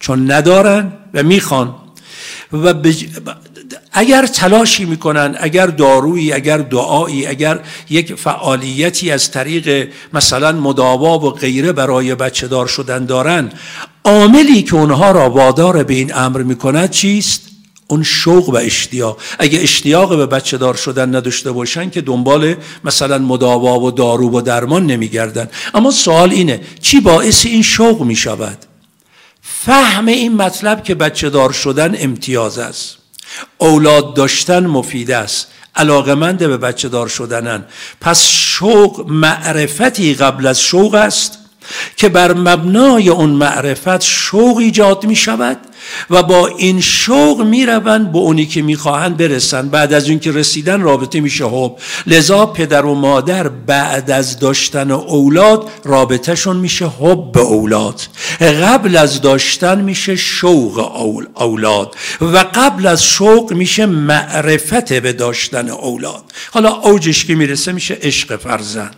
چون 0.00 0.30
ندارن 0.30 0.92
و 1.14 1.22
می‌خوان. 1.22 1.74
و 2.52 2.74
اگر 3.92 4.26
تلاشی 4.26 4.84
می‌کنن 4.84 5.36
اگر 5.40 5.66
دارویی 5.66 6.32
اگر 6.32 6.58
دعایی 6.58 7.26
اگر 7.26 7.60
یک 7.90 8.14
فعالیتی 8.14 9.10
از 9.10 9.30
طریق 9.30 9.88
مثلا 10.12 10.52
مداوا 10.52 11.18
و 11.18 11.30
غیره 11.30 11.72
برای 11.72 12.14
بچه 12.14 12.48
دار 12.48 12.66
شدن 12.66 13.06
دارن 13.06 13.52
عاملی 14.04 14.62
که 14.62 14.74
اونها 14.74 15.10
را 15.10 15.30
وادار 15.30 15.82
به 15.82 15.94
این 15.94 16.14
امر 16.14 16.42
می‌کند 16.42 16.90
چیست؟ 16.90 17.55
اون 17.88 18.02
شوق 18.02 18.48
و 18.48 18.56
اشتیاق. 18.56 19.18
اگه 19.38 19.60
اشتیاق 19.60 20.16
به 20.16 20.26
بچه 20.26 20.58
دار 20.58 20.74
شدن 20.74 21.16
نداشته 21.16 21.52
باشن 21.52 21.90
که 21.90 22.00
دنبال 22.00 22.54
مثلا 22.84 23.18
مداوا 23.18 23.80
و 23.80 23.90
دارو 23.90 24.38
و 24.38 24.40
درمان 24.40 24.86
نمیگردن. 24.86 25.48
اما 25.74 25.90
سوال 25.90 26.30
اینه 26.30 26.60
چی 26.80 27.00
باعث 27.00 27.46
این 27.46 27.62
شوق 27.62 28.02
می 28.02 28.16
شود 28.16 28.58
فهم 29.42 30.06
این 30.06 30.36
مطلب 30.36 30.84
که 30.84 30.94
بچه 30.94 31.30
دار 31.30 31.52
شدن 31.52 31.94
امتیاز 31.98 32.58
است. 32.58 32.96
اولاد 33.58 34.14
داشتن 34.14 34.66
مفید 34.66 35.10
است. 35.10 35.46
علاقمند 35.76 36.38
به 36.38 36.56
بچه 36.56 36.88
دار 36.88 37.08
شدنن. 37.08 37.64
پس 38.00 38.26
شوق 38.26 39.10
معرفتی 39.10 40.14
قبل 40.14 40.46
از 40.46 40.60
شوق 40.60 40.94
است 40.94 41.38
که 41.96 42.08
بر 42.08 42.32
مبنای 42.34 43.08
اون 43.08 43.30
معرفت 43.30 44.02
شوق 44.02 44.56
ایجاد 44.56 45.04
می 45.04 45.16
شود 45.16 45.58
و 46.10 46.22
با 46.22 46.46
این 46.46 46.80
شوق 46.80 47.42
می 47.42 47.66
روند 47.66 48.12
به 48.12 48.18
اونی 48.18 48.46
که 48.46 48.62
می 48.62 48.76
خواهند 48.76 49.16
برسن 49.16 49.68
بعد 49.68 49.92
از 49.92 50.08
اون 50.08 50.18
که 50.18 50.32
رسیدن 50.32 50.80
رابطه 50.80 51.20
میشه. 51.20 51.44
حب 51.44 51.76
لذا 52.06 52.46
پدر 52.46 52.84
و 52.84 52.94
مادر 52.94 53.48
بعد 53.48 54.10
از 54.10 54.38
داشتن 54.38 54.90
اولاد 54.90 55.70
رابطهشون 55.84 56.56
میشه 56.56 56.86
حب 56.86 57.32
به 57.32 57.40
اولاد. 57.40 58.02
قبل 58.40 58.96
از 58.96 59.20
داشتن 59.20 59.80
میشه 59.80 60.16
شوق 60.16 61.00
اولاد 61.34 61.94
و 62.20 62.44
قبل 62.54 62.86
از 62.86 63.04
شوق 63.04 63.52
میشه 63.52 63.86
معرفت 63.86 64.92
به 64.92 65.12
داشتن 65.12 65.68
اولاد. 65.68 66.24
حالا 66.52 66.70
اوجش 66.70 67.24
که 67.24 67.34
می‌رسه 67.34 67.72
میشه 67.72 67.98
عشق 68.02 68.36
فرزند. 68.36 68.96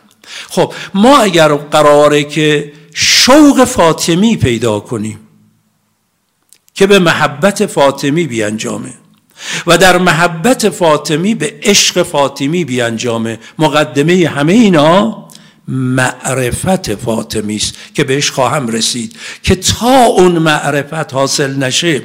خب 0.48 0.72
ما 0.94 1.18
اگر 1.18 1.54
قراره 1.54 2.24
که 2.24 2.72
شوق 2.94 3.64
فاطمی 3.64 4.36
پیدا 4.36 4.80
کنیم 4.80 5.27
که 6.78 6.86
به 6.86 6.98
محبت 6.98 7.66
فاطمی 7.66 8.26
بیانجامه 8.26 8.94
و 9.66 9.78
در 9.78 9.98
محبت 9.98 10.68
فاطمی 10.68 11.34
به 11.34 11.54
عشق 11.62 12.02
فاطمی 12.02 12.64
بیانجامه. 12.64 13.38
مقدمه 13.58 14.28
همه 14.28 14.52
اینا 14.52 15.28
معرفت 15.68 16.94
فاطمی 16.94 17.56
است 17.56 17.74
که 17.94 18.04
بهش 18.04 18.30
خواهم 18.30 18.68
رسید 18.68 19.16
که 19.42 19.54
تا 19.54 20.04
اون 20.04 20.32
معرفت 20.32 21.14
حاصل 21.14 21.56
نشه 21.56 22.02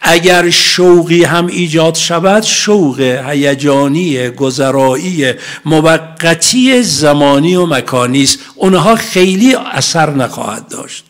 اگر 0.00 0.50
شوقی 0.50 1.24
هم 1.24 1.46
ایجاد 1.46 1.94
شود 1.94 2.42
شوق 2.42 3.00
هیجانی 3.00 4.28
گذرایی 4.28 5.32
موقتی 5.64 6.82
زمانی 6.82 7.56
و 7.56 7.66
مکانی 7.66 8.22
است. 8.22 8.38
اونها 8.54 8.96
خیلی 8.96 9.54
اثر 9.72 10.10
نخواهد 10.10 10.68
داشت. 10.68 11.04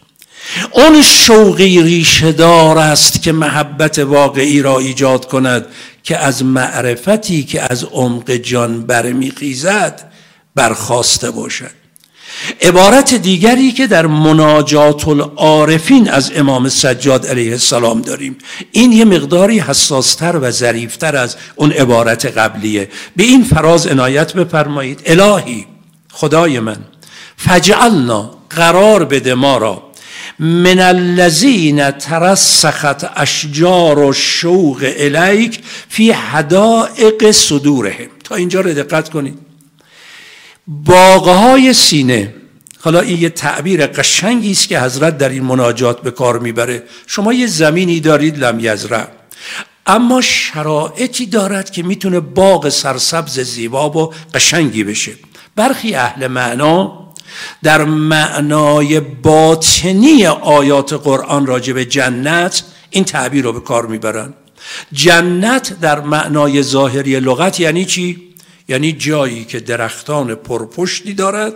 اون 0.72 1.02
شوقی 1.02 1.82
ریشهدار 1.82 2.78
است 2.78 3.22
که 3.22 3.32
محبت 3.32 3.98
واقعی 3.98 4.62
را 4.62 4.78
ایجاد 4.78 5.28
کند 5.28 5.66
که 6.02 6.18
از 6.18 6.44
معرفتی 6.44 7.44
که 7.44 7.72
از 7.72 7.84
عمق 7.84 8.30
جان 8.30 8.86
برمیخیزد 8.86 10.12
برخواسته 10.54 11.30
باشد. 11.30 11.70
عبارت 12.62 13.14
دیگری 13.14 13.72
که 13.72 13.86
در 13.86 14.06
مناجات 14.06 15.08
العارفین 15.08 16.10
از 16.10 16.32
امام 16.36 16.68
سجاد 16.68 17.26
علیه 17.26 17.52
السلام 17.52 18.00
داریم. 18.00 18.36
این 18.72 18.92
یه 18.92 19.04
مقداری 19.04 19.58
حساستر 19.58 20.38
و 20.42 20.50
ظریفتر 20.50 21.16
از 21.16 21.36
اون 21.56 21.72
عبارت 21.72 22.26
قبلیه. 22.26 22.88
به 23.16 23.24
این 23.24 23.44
فراز 23.44 23.86
عنایت 23.86 24.32
بفرمایید. 24.32 25.02
الهی 25.06 25.66
خدای 26.12 26.60
من 26.60 26.76
فجعلنا 27.36 28.30
قرار 28.50 29.04
بده 29.04 29.34
ما 29.34 29.58
را 29.58 29.85
من 30.38 30.78
الذین 30.78 31.90
ترسخت 31.90 33.04
اشجار 33.16 33.98
و 33.98 34.12
شوق 34.12 34.92
الیک 34.98 35.60
فی 35.88 36.10
حدائق 36.10 37.30
صدورهم. 37.30 38.08
تا 38.24 38.34
اینجا 38.34 38.60
رو 38.60 38.74
دقت 38.74 39.08
کنید. 39.08 39.38
باغهای 40.66 41.72
سینه 41.74 42.34
حالا 42.80 43.00
این 43.00 43.20
یه 43.20 43.28
تعبیر 43.28 43.86
قشنگی 43.86 44.50
است 44.50 44.68
که 44.68 44.80
حضرت 44.80 45.18
در 45.18 45.28
این 45.28 45.42
مناجات 45.42 46.02
به 46.02 46.10
کار 46.10 46.38
می‌بره. 46.38 46.82
شما 47.06 47.32
یه 47.32 47.46
زمینی 47.46 48.00
دارید 48.00 48.38
لم 48.44 48.58
یزرع. 48.60 49.08
اما 49.86 50.20
شرایطی 50.20 51.26
دارد 51.26 51.70
که 51.70 51.82
می‌تونه 51.82 52.20
باغ 52.20 52.68
سرسبز 52.68 53.40
زیبا 53.40 53.90
و 53.90 54.14
قشنگی 54.34 54.84
بشه. 54.84 55.12
برخی 55.56 55.94
اهل 55.94 56.26
معنا 56.26 57.05
در 57.62 57.84
معنای 57.84 59.00
باطنی 59.00 60.26
آیات 60.26 60.92
قرآن 60.92 61.46
راجع 61.46 61.72
به 61.72 61.84
جنت 61.84 62.62
این 62.90 63.04
تعبیر 63.04 63.44
رو 63.44 63.52
به 63.52 63.60
کار 63.60 63.86
می‌برن 63.86 64.34
جنت 64.92 65.80
در 65.80 66.00
معنای 66.00 66.62
ظاهری 66.62 67.20
لغت 67.20 67.60
یعنی 67.60 67.84
چی؟ 67.84 68.22
یعنی 68.68 68.92
جایی 68.92 69.44
که 69.44 69.60
درختان 69.60 70.34
پرپشتی 70.34 71.14
دارد 71.14 71.52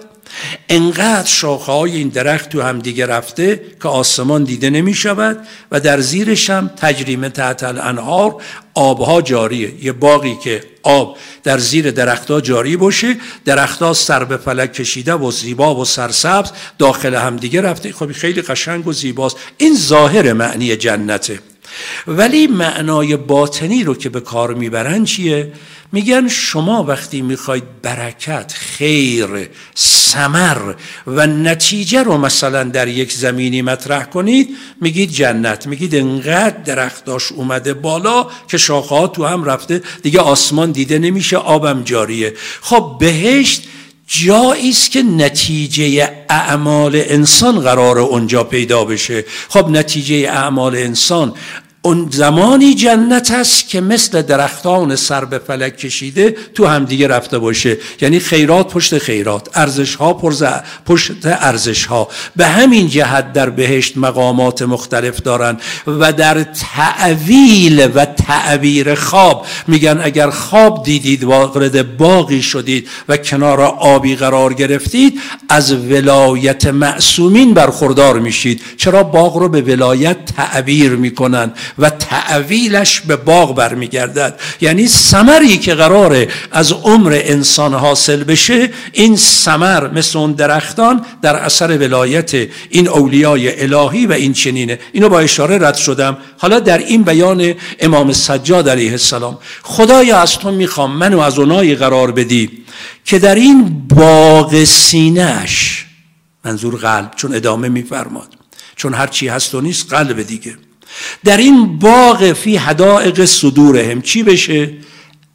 انقدر 0.69 1.29
شاخه 1.29 1.73
های 1.73 1.97
این 1.97 2.09
درخت 2.09 2.49
تو 2.49 2.63
هم 2.63 2.79
دیگه 2.79 3.07
رفته 3.07 3.61
که 3.83 3.89
آسمان 3.89 4.45
دیده 4.45 4.71
نمی 4.71 4.95
شود 4.95 5.47
و 5.71 5.81
در 5.81 6.01
زیرش 6.01 6.51
هم 6.51 6.71
تجریم 6.77 7.29
تحت 7.29 7.63
الانهار 7.63 8.43
آبها 8.75 9.23
جاریه. 9.23 9.85
یه 9.85 9.93
باقی 9.93 10.37
که 10.45 10.65
آب 10.83 11.17
در 11.43 11.59
زیر 11.59 11.91
درختها 11.91 12.41
جاری 12.41 12.77
باشه 12.77 13.17
درختها 13.45 13.95
سر 13.95 14.25
به 14.25 14.37
فلک 14.37 14.73
کشیده 14.73 15.15
و 15.15 15.31
زیبا 15.31 15.75
و 15.75 15.85
سرسبز 15.85 16.51
داخل 16.79 17.15
هم 17.15 17.37
دیگه 17.37 17.61
رفته. 17.61 17.93
خب 17.93 18.13
خیلی 18.13 18.43
قشنگ 18.43 18.87
و 18.87 18.93
زیباست. 18.93 19.37
این 19.57 19.77
ظاهر 19.77 20.33
معنی 20.33 20.77
جنته. 20.77 21.39
ولی 22.07 22.47
معنای 22.47 23.17
باطنی 23.17 23.85
رو 23.85 23.95
که 23.95 24.09
به 24.09 24.21
کار 24.21 24.55
می‌برن 24.55 25.05
چیه؟ 25.05 25.53
میگن 25.93 26.29
شما 26.29 26.85
وقتی 26.85 27.23
می‌خواید 27.23 27.83
برکت 27.83 28.53
خیر 28.53 29.49
سمر 29.75 30.75
و 31.07 31.27
نتیجه 31.27 32.03
رو 32.03 32.19
مثلا 32.19 32.65
در 32.65 32.89
یک 32.89 33.13
زمینی 33.13 33.63
مطرح 33.63 34.05
کنید 34.05 34.49
میگید 34.81 35.11
جنت 35.11 35.67
میگید 35.67 35.95
انقدر 35.95 36.63
درختاش 36.65 37.33
اومده 37.33 37.75
بالا 37.75 38.27
که 38.49 38.59
شاخه 38.59 39.07
تو 39.07 39.27
هم 39.27 39.45
رفته. 39.45 39.83
دیگه 40.03 40.21
آسمان 40.21 40.73
دیده 40.73 40.99
نمیشه 40.99 41.37
آبم 41.37 41.83
جاریه. 41.83 42.35
خب 42.61 42.97
بهشت 43.01 43.63
جایی 44.07 44.71
است 44.71 44.91
که 44.91 45.03
نتیجه 45.03 46.11
اعمال 46.29 47.03
انسان 47.07 47.61
قرار 47.61 47.99
اونجا 47.99 48.45
پیدا 48.45 48.85
بشه. 48.85 49.25
خب 49.49 49.69
نتیجه 49.69 50.17
اعمال 50.17 50.77
انسان 50.77 51.35
اون 51.83 52.09
زمانی 52.11 52.75
جنت 52.75 53.31
است 53.31 53.69
که 53.69 53.81
مثل 53.81 54.23
درختان 54.23 54.97
سر 54.97 55.25
به 55.25 55.39
فلک 55.39 55.77
کشیده 55.77 56.37
تو 56.55 56.67
همدیگه 56.67 57.09
رفته 57.09 57.39
باشه. 57.39 57.79
یعنی 58.01 58.21
خیرات 58.21 58.73
پشت 58.73 58.99
خیرات 58.99 59.49
ارزش 59.55 59.95
ها 59.95 60.15
پشت 60.87 61.13
ارزش 61.25 61.85
ها 61.85 62.09
به 62.37 62.47
همین 62.47 62.89
جهت 62.89 63.33
در 63.33 63.51
بهشت 63.51 63.97
مقامات 63.97 64.63
مختلف 64.63 65.23
دارن 65.23 65.57
و 65.87 66.13
در 66.13 66.43
تعویل 66.43 67.91
و 67.95 68.05
تعبیر 68.05 68.95
خواب 68.95 69.47
میگن 69.67 70.01
اگر 70.03 70.31
خواب 70.31 70.85
دیدید 70.85 71.25
وارد 71.25 71.97
باقی 71.97 72.43
شدید 72.43 72.89
و 73.09 73.17
کنار 73.17 73.61
آبی 73.61 74.17
قرار 74.17 74.55
گرفتید 74.55 75.21
از 75.49 75.73
ولایت 75.73 76.67
معصومین 76.67 77.55
برخوردار 77.55 78.19
میشید. 78.19 78.63
چرا 78.77 79.03
باغ 79.03 79.37
رو 79.37 79.49
به 79.49 79.61
ولایت 79.61 80.25
تعبیر 80.25 80.91
می‌کنن؟ 80.91 81.53
و 81.79 81.91
تعویلش 81.91 83.01
به 83.01 83.17
باغ 83.17 83.55
برمیگردد. 83.55 84.41
یعنی 84.61 84.89
سمری 84.89 85.59
که 85.59 85.75
قراره 85.75 86.29
از 86.53 86.73
عمر 86.73 87.21
انسان 87.25 87.75
حاصل 87.75 88.25
بشه 88.25 88.71
این 88.93 89.17
سمر 89.17 89.89
مثل 89.89 90.19
اون 90.19 90.33
درختان 90.33 91.05
در 91.23 91.37
اثر 91.37 91.79
ولایت 91.79 92.35
این 92.71 92.89
اولیای 92.89 93.63
الهی 93.63 94.07
و 94.07 94.13
این 94.13 94.33
چنینه. 94.33 94.79
اینو 94.93 95.09
با 95.09 95.21
اشاره 95.21 95.59
رد 95.59 95.75
شدم. 95.75 96.17
حالا 96.39 96.61
در 96.61 96.79
این 96.79 97.03
بیان 97.03 97.55
امام 97.81 98.13
سجاد 98.13 98.69
علیه 98.69 98.91
السلام 98.91 99.39
خدایا 99.63 100.19
از 100.19 100.39
تو 100.39 100.51
می‌خوام 100.51 100.97
منو 100.97 101.21
از 101.21 101.39
اونایی 101.39 101.75
قرار 101.75 102.13
بدی 102.13 102.51
که 103.05 103.19
در 103.19 103.35
این 103.35 103.83
باغ 103.89 104.65
سینهش 104.65 105.87
منظور 106.45 106.77
قلب 106.77 107.11
چون 107.17 107.35
ادامه 107.35 107.69
میفرماد. 107.69 108.29
چون 108.77 108.95
هرچی 108.95 109.29
هست 109.29 109.55
و 109.55 109.61
نیست 109.61 109.93
قلب 109.93 110.23
دیگه. 110.23 110.57
در 111.25 111.37
این 111.37 111.79
باغ 111.79 112.33
فی 112.33 112.57
حدائق 112.57 113.25
صدورهم 113.25 114.03
چی 114.03 114.23
بشه؟ 114.23 114.71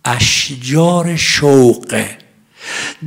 اشجار 0.06 1.16
شوقه 1.16 2.18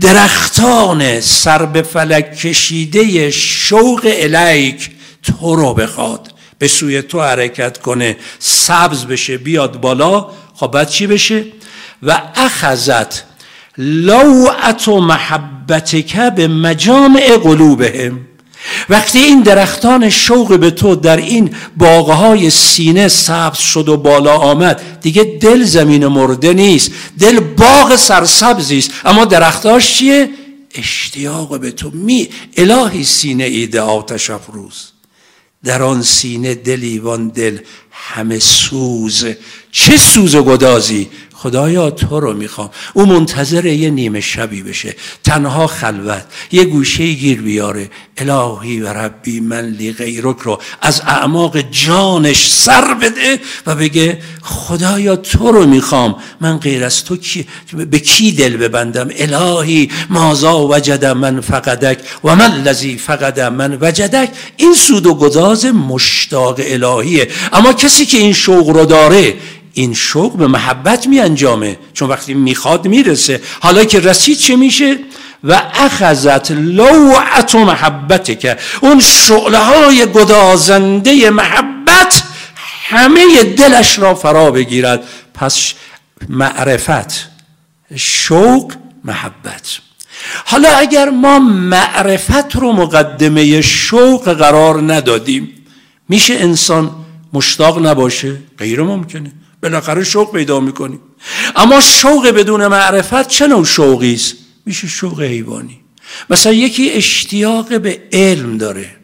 درختان 0.01 1.21
سر 1.21 1.67
به 1.67 1.83
فلک 1.83 2.37
کشیده 2.37 3.31
شوق 3.31 4.01
الیک 4.05 4.91
تو 5.23 5.57
رو 5.57 5.75
بخواد. 5.75 6.33
به 6.59 6.69
سوی 6.69 7.03
تو 7.03 7.23
حرکت 7.23 7.79
کنه 7.79 8.17
سبز 8.39 9.05
بشه 9.05 9.39
بیاد 9.39 9.81
بالا. 9.81 10.31
خب 10.55 10.71
بعد 10.71 10.89
چی 10.89 11.07
بشه؟ 11.07 11.45
و 12.03 12.23
اخذت 12.35 13.25
لوعت 13.79 14.89
محبتک 14.89 16.17
به 16.17 16.49
مجامع 16.49 17.37
قلوبهم. 17.43 18.28
وقتی 18.89 19.19
این 19.19 19.43
درختان 19.43 20.11
شوق 20.11 20.59
به 20.59 20.71
تو 20.71 20.95
در 20.95 21.17
این 21.17 21.55
باغهای 21.77 22.51
سینه 22.51 23.09
سبز 23.09 23.59
شد 23.59 23.89
و 23.89 23.97
بالا 23.97 24.37
آمد 24.37 24.99
دیگه 25.01 25.39
دل 25.41 25.65
زمین 25.65 26.07
مرده 26.07 26.53
نیست 26.53 26.91
دل 27.19 27.41
باغ 27.41 27.97
سرسبزی 27.97 28.79
است 28.79 28.91
اما 29.05 29.25
درختاش 29.25 29.95
چیه؟ 29.95 30.31
اشتیاق 30.75 31.61
به 31.61 31.71
تو. 31.71 31.91
می 31.91 32.29
الهی 32.57 33.05
سینه 33.05 33.45
ایده 33.45 33.81
آتش 33.81 34.31
افروز. 34.31 34.89
در 35.65 35.83
آن 35.83 36.03
سینه 36.03 36.55
دلیوان 36.55 37.29
دل 37.29 37.59
همه 37.91 38.39
سوز. 38.39 39.27
چه 39.73 39.97
سوز 39.97 40.35
و 40.35 40.43
گدازی؟ 40.43 41.09
خدایا 41.43 41.91
تو 41.91 42.21
رو 42.21 42.35
می‌خوام. 42.35 42.71
او 42.95 43.07
منتظر 43.07 43.67
یه 43.67 43.91
نیمه 43.91 44.21
شبی 44.21 44.63
بشه. 44.63 44.97
تنها 45.25 45.67
خلوت. 45.67 46.25
یه 46.53 46.65
گوشه 46.65 47.13
گیر 47.13 47.43
بیاره. 47.43 47.91
الهی 48.17 48.81
و 48.81 48.89
ربی 48.89 49.41
من 49.41 49.65
لی 49.65 49.93
غیرک 49.93 50.37
رو 50.39 50.61
از 50.83 51.01
اعماق 51.01 51.61
جانش 51.71 52.51
سر 52.51 52.95
بده 52.95 53.41
و 53.67 53.75
بگه 53.75 54.19
خدایا 54.43 55.17
تو 55.17 55.53
رو 55.53 55.67
می‌خوام. 55.67 56.17
من 56.41 56.59
غیر 56.59 56.85
از 56.85 57.05
تو 57.05 57.17
کی 57.17 57.47
به 57.91 57.99
کی 57.99 58.33
دل 58.33 58.57
ببندم؟ 58.57 59.09
الهی 59.17 59.91
مازا 60.11 60.69
وجد 60.69 61.05
من 61.05 61.41
فقدک 61.41 61.99
و 62.25 62.37
من 62.37 62.63
لذی 62.63 62.97
فقد 62.97 63.41
من 63.41 63.79
وجدک. 63.81 64.31
این 64.57 64.75
سود 64.75 65.07
و 65.07 65.15
گذاز 65.15 65.67
مشتاق 65.67 66.61
الهیه. 66.61 67.29
اما 67.53 67.73
کسی 67.73 68.07
که 68.07 68.19
این 68.19 68.33
شوق 68.33 68.69
رو 68.69 68.85
داره 68.85 69.35
این 69.79 69.95
شوق 69.95 70.37
به 70.37 70.47
محبت 70.47 71.07
می 71.07 71.21
انجامه 71.21 71.79
چون 71.95 72.09
وقتی 72.09 72.35
می‌خواد 72.35 72.87
می‌رسه. 72.89 73.41
حالا 73.61 73.85
که 73.85 74.01
رسید 74.01 74.39
چه 74.39 74.57
میشه؟ 74.57 74.99
و 75.45 75.63
اخذت 75.75 76.51
لوعت 76.51 77.55
و 77.55 77.59
محبت 77.59 78.41
که 78.41 78.57
اون 78.81 79.01
شعله 79.01 79.59
های 79.59 80.07
گدازنده 80.07 81.31
محبت 81.31 82.23
همه 82.89 83.43
دلش 83.45 83.99
را 83.99 84.15
فرا 84.15 84.51
بگیرد. 84.51 85.03
پس 85.35 85.73
معرفت 86.29 87.29
شوق 87.97 88.73
محبت. 89.05 89.79
حالا 90.45 90.69
اگر 90.69 91.11
ما 91.11 91.39
معرفت 91.39 92.57
رو 92.57 92.73
مقدمه 92.73 93.61
شوق 93.61 94.33
قرار 94.33 94.93
ندادیم 94.93 95.49
میشه 96.09 96.35
انسان 96.35 96.91
مشتاق 97.33 97.87
نباشه؟ 97.87 98.37
غیر 98.59 98.83
ممکنه 98.83 99.33
بالاخره 99.63 100.05
شوق 100.05 100.33
پیدا 100.33 100.61
می‌کنیم 100.61 101.01
اما 101.57 101.81
شوق 101.81 102.29
بدون 102.29 102.67
معرفت 102.67 103.29
چه 103.29 103.47
نوع 103.47 103.65
شوقی 103.65 104.15
است؟ 104.15 104.35
میشه 104.67 104.89
شوق 104.89 105.23
حیوانی. 105.23 105.81
مثلا 106.31 106.53
یکی 106.53 106.91
اشتیاق 106.91 107.81
به 107.81 108.03
علم 108.13 108.59
داره. 108.59 108.97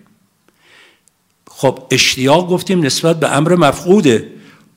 خب 1.51 1.79
اشتیاق 1.91 2.51
گفتیم 2.51 2.87
نسبت 2.87 3.21
به 3.21 3.37
امر 3.37 3.55
مفقوده. 3.55 4.31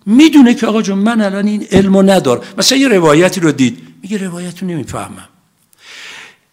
می‌دونه 0.06 0.54
که 0.54 0.68
آقا 0.68 0.82
جون 0.82 0.98
من 0.98 1.22
الان 1.22 1.48
این 1.48 1.68
علمو 1.72 2.02
ندارم 2.02 2.42
مثلا 2.58 2.78
یه 2.78 2.88
روایتی 2.88 3.40
رو 3.40 3.52
دید. 3.52 3.78
میگه 4.02 4.18
روایت 4.18 4.62
رو 4.62 4.68
نمی‌فهمم. 4.68 5.28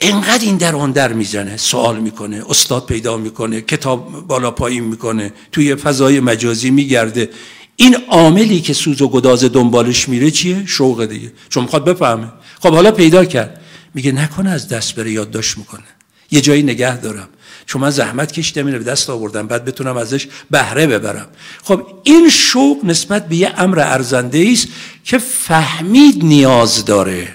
انقدر 0.00 0.44
این 0.44 0.56
در 0.56 0.74
اون 0.74 0.92
در 0.92 1.12
می‌زنه 1.12 1.56
سوال 1.56 2.00
می‌کنه 2.00 2.42
استاد 2.48 2.86
پیدا 2.86 3.16
می‌کنه 3.16 3.60
کتاب 3.60 4.26
بالا 4.26 4.50
پایین 4.50 4.84
می‌کنه 4.84 5.32
توی 5.52 5.74
فضای 5.74 6.20
مجازی 6.20 6.70
میگرده. 6.70 7.30
این 7.76 7.96
عاملی 8.08 8.60
که 8.60 8.72
سوز 8.72 9.02
و 9.02 9.08
گداز 9.08 9.44
دنبالش 9.44 10.08
میره 10.08 10.30
چیه؟ 10.30 10.62
شوق 10.66 11.04
دیگه. 11.04 11.32
چون 11.48 11.62
می‌خواد 11.62 11.84
بفهمه. 11.84 12.32
خب 12.60 12.74
حالا 12.74 12.90
پیدا 12.90 13.24
کرد. 13.24 13.60
میگه 13.94 14.12
نکنه 14.12 14.50
از 14.50 14.68
دست 14.68 14.94
بره 14.94 15.12
یادداشت 15.12 15.58
می‌کنه. 15.58 15.84
یه 16.30 16.40
جایی 16.40 16.62
نگه 16.62 16.96
دارم. 16.96 17.28
چون 17.66 17.82
من 17.82 17.90
زحمت 17.90 18.32
کشیدم 18.32 18.66
اینو 18.66 18.78
به 18.78 18.84
دست 18.84 19.10
آوردم. 19.10 19.46
بعد 19.46 19.64
بتونم 19.64 19.96
ازش 19.96 20.28
بهره 20.50 20.86
ببرم. 20.86 21.26
خب 21.62 21.86
این 22.02 22.28
شوق 22.28 22.76
نسبت 22.84 23.28
به 23.28 23.36
یه 23.36 23.52
امر 23.56 23.80
ارزنده 23.80 24.48
است 24.52 24.68
که 25.04 25.18
فهمید 25.18 26.24
نیاز 26.24 26.84
داره. 26.84 27.28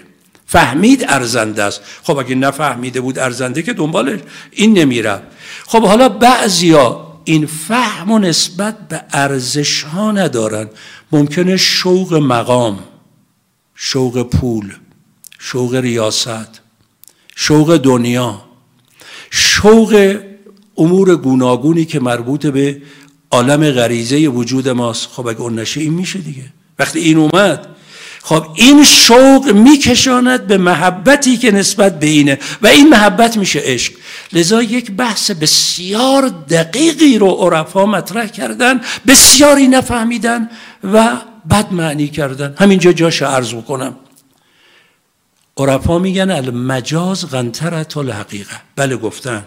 فهمید 0.45 1.06
ارزنده 1.08 1.63
است. 1.63 1.82
خب 2.04 2.17
اگه 2.17 2.36
نفهمیده 2.36 3.02
بود 3.02 3.19
ارزنده 3.19 3.62
که 3.62 3.73
دنبالش. 3.73 4.19
این 4.52 4.73
نمیره 4.73 5.21
خب 5.67 5.84
حالا 5.84 6.10
بعضیا 6.10 7.09
این 7.30 7.46
فهم 7.46 8.12
و 8.12 8.20
نسبت 8.20 8.88
به 8.88 9.02
ارزش 9.13 9.84
ها 9.84 10.12
ندارن. 10.12 10.70
ممکنه 11.12 11.58
شوق 11.58 12.13
مقام 12.13 12.80
شوق 13.76 14.24
پول 14.24 14.74
شوق 15.39 15.76
ریاست 15.76 16.62
شوق 17.36 17.78
دنیا 17.78 18.42
شوق 19.30 20.20
امور 20.78 21.15
گوناگونی 21.15 21.86
که 21.86 22.00
مربوط 22.00 22.46
به 22.46 22.82
عالم 23.32 23.72
غریزه 23.72 24.28
وجود 24.28 24.70
ماست. 24.70 25.08
خب 25.08 25.28
اگه 25.28 25.42
اون 25.42 25.60
نشه 25.60 25.82
این 25.82 25.94
میشه 25.94 26.20
دیگه. 26.20 26.54
وقتی 26.80 27.00
این 27.00 27.18
اومد 27.18 27.68
خب 28.23 28.45
این 28.55 28.84
شوق 28.84 29.51
میکشاند 29.51 30.47
به 30.47 30.58
محبتی 30.58 31.38
که 31.38 31.51
نسبت 31.51 31.99
به 31.99 32.08
اینه 32.08 32.39
و 32.62 32.67
این 32.67 32.89
محبت 32.89 33.38
میشه 33.38 33.60
عشق. 33.63 33.93
لذا 34.34 34.63
یک 34.63 34.91
بحث 34.91 35.32
بسیار 35.32 36.29
دقیقی 36.29 37.17
رو 37.17 37.27
عرفا 37.27 37.86
مطرح 37.86 38.27
کردن 38.27 38.82
بسیاری 39.08 39.67
نفهمیدن 39.67 40.49
و 40.84 41.17
بد 41.49 41.71
معنی 41.71 42.08
کردن. 42.08 42.55
همینجا 42.60 42.91
جاش 42.91 43.21
عرض 43.21 43.53
کنم 43.53 43.95
عرفا 45.58 45.99
میگن 45.99 46.32
المجاز 46.32 47.29
غنترت 47.29 47.97
الحقیقه. 47.97 48.62
بله 48.75 48.97
گفتن. 48.97 49.43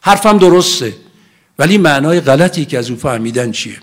حرفم 0.00 0.38
درسته 0.38 0.94
ولی 1.58 1.78
معنای 1.78 2.20
غلطی 2.20 2.64
که 2.64 2.78
از 2.78 2.90
او 2.90 2.96
فهمیدن 2.96 3.52
چیه؟ 3.52 3.76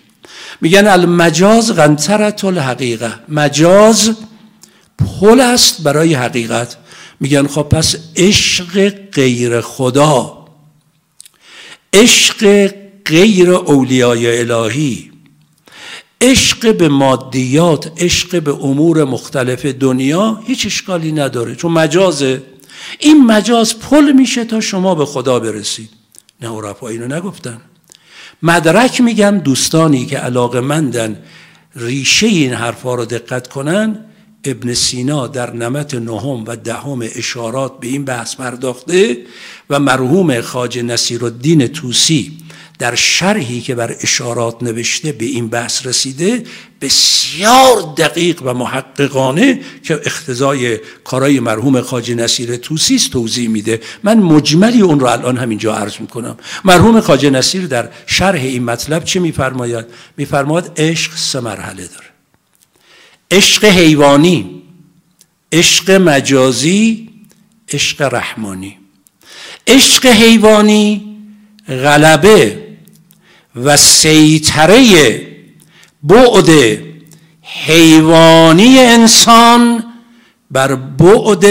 میگن 0.61 0.87
المجاز 0.87 1.75
غنترت 1.75 2.43
الحقیقه 2.43 3.13
مجاز 3.29 4.11
پل 4.97 5.39
است 5.39 5.81
برای 5.81 6.13
حقیقت. 6.13 6.77
میگن 7.19 7.47
خب 7.47 7.61
پس 7.61 7.95
عشق 8.15 8.89
غیر 8.89 9.61
خدا. 9.61 10.47
عشق 11.93 12.71
غیر 13.05 13.51
اولیای 13.51 14.51
الهی. 14.51 15.11
عشق 16.21 16.77
به 16.77 16.89
مادیات 16.89 17.91
عشق 17.97 18.43
به 18.43 18.51
امور 18.51 19.03
مختلف 19.03 19.65
دنیا 19.65 20.43
هیچ 20.45 20.65
اشکالی 20.65 21.11
نداره. 21.11 21.55
چون 21.55 21.71
مجازه. 21.71 22.43
این 22.99 23.25
مجاز 23.25 23.79
پل 23.79 24.11
میشه 24.11 24.45
تا 24.45 24.61
شما 24.61 24.95
به 24.95 25.05
خدا 25.05 25.39
برسید. 25.39 25.89
نه 26.41 26.49
عرفا 26.49 26.87
اینو 26.87 27.15
نگفتن. 27.15 27.61
مدرک 28.43 29.01
میگم 29.01 29.37
دوستانی 29.39 30.05
که 30.05 30.17
علاقه 30.17 30.59
مندن 30.59 31.17
ریشه 31.75 32.27
این 32.27 32.53
حرفا 32.53 32.95
رو 32.95 33.05
دقت 33.05 33.47
کنن 33.47 33.99
ابن 34.45 34.73
سینا 34.73 35.27
در 35.27 35.53
نمت 35.53 35.93
نهم 35.93 36.43
و 36.47 36.55
دهم 36.55 36.99
اشارات 37.15 37.79
به 37.79 37.87
این 37.87 38.05
بحث 38.05 38.35
پرداخته 38.35 39.17
و 39.69 39.79
مرحوم 39.79 40.41
خاج 40.41 40.79
نصیر 40.79 41.25
الدین 41.25 41.67
توسی 41.67 42.37
در 42.79 42.95
شرحی 42.95 43.61
که 43.61 43.75
بر 43.75 43.95
اشارات 44.01 44.63
نوشته 44.63 45.11
به 45.11 45.25
این 45.25 45.47
بحث 45.47 45.85
رسیده 45.85 46.43
بسیار 46.81 47.93
دقیق 47.97 48.41
و 48.43 48.53
محققانه 48.53 49.61
که 49.83 50.01
اختزای 50.05 50.79
کارای 51.03 51.39
مرحوم 51.39 51.81
خاج 51.81 52.11
نصیر 52.11 52.55
توسیست 52.55 53.11
توضیح 53.11 53.49
میده. 53.49 53.81
من 54.03 54.17
مجملی 54.17 54.81
اون 54.81 54.99
رو 54.99 55.07
الان 55.07 55.37
همینجا 55.37 55.75
عرض 55.75 55.93
می‌کنم. 55.99 56.37
مرحوم 56.65 57.01
خاج 57.01 57.25
نصیر 57.25 57.67
در 57.67 57.89
شرح 58.05 58.41
این 58.41 58.63
مطلب 58.63 59.03
چه 59.03 59.19
میفرماید؟ 59.19 59.85
میفرماید 60.17 60.71
عشق 60.77 61.15
سه 61.15 61.39
مرحله 61.39 61.87
داره. 61.87 62.07
عشق 63.31 63.65
حیوانی 63.65 64.61
عشق 65.51 65.91
مجازی 65.91 67.09
عشق 67.69 68.01
رحمانی. 68.01 68.77
عشق 69.67 70.05
حیوانی 70.05 71.17
غلبه 71.67 72.62
و 73.55 73.77
سیطره 73.77 75.21
بعد 76.03 76.49
حیوانی 77.41 78.79
انسان 78.79 79.83
بر 80.51 80.75
بعد 80.75 81.45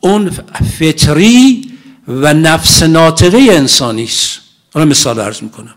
اون 0.00 0.30
فطری 0.78 1.70
و 2.08 2.34
نفس 2.34 2.82
ناطقه 2.82 3.38
انسانی 3.50 4.04
است. 4.04 4.40
مثال 4.74 5.20
عرض 5.20 5.42
می‌کنم. 5.42 5.74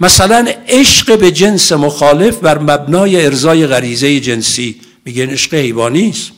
مثلا 0.00 0.46
عشق 0.68 1.18
به 1.18 1.32
جنس 1.32 1.72
مخالف 1.72 2.36
بر 2.36 2.58
مبنای 2.58 3.24
ارزای 3.24 3.66
غریزه 3.66 4.20
جنسی. 4.20 4.80
میگن 5.04 5.30
عشق 5.30 5.54
حیوانی 5.54 6.08
است. 6.08 6.30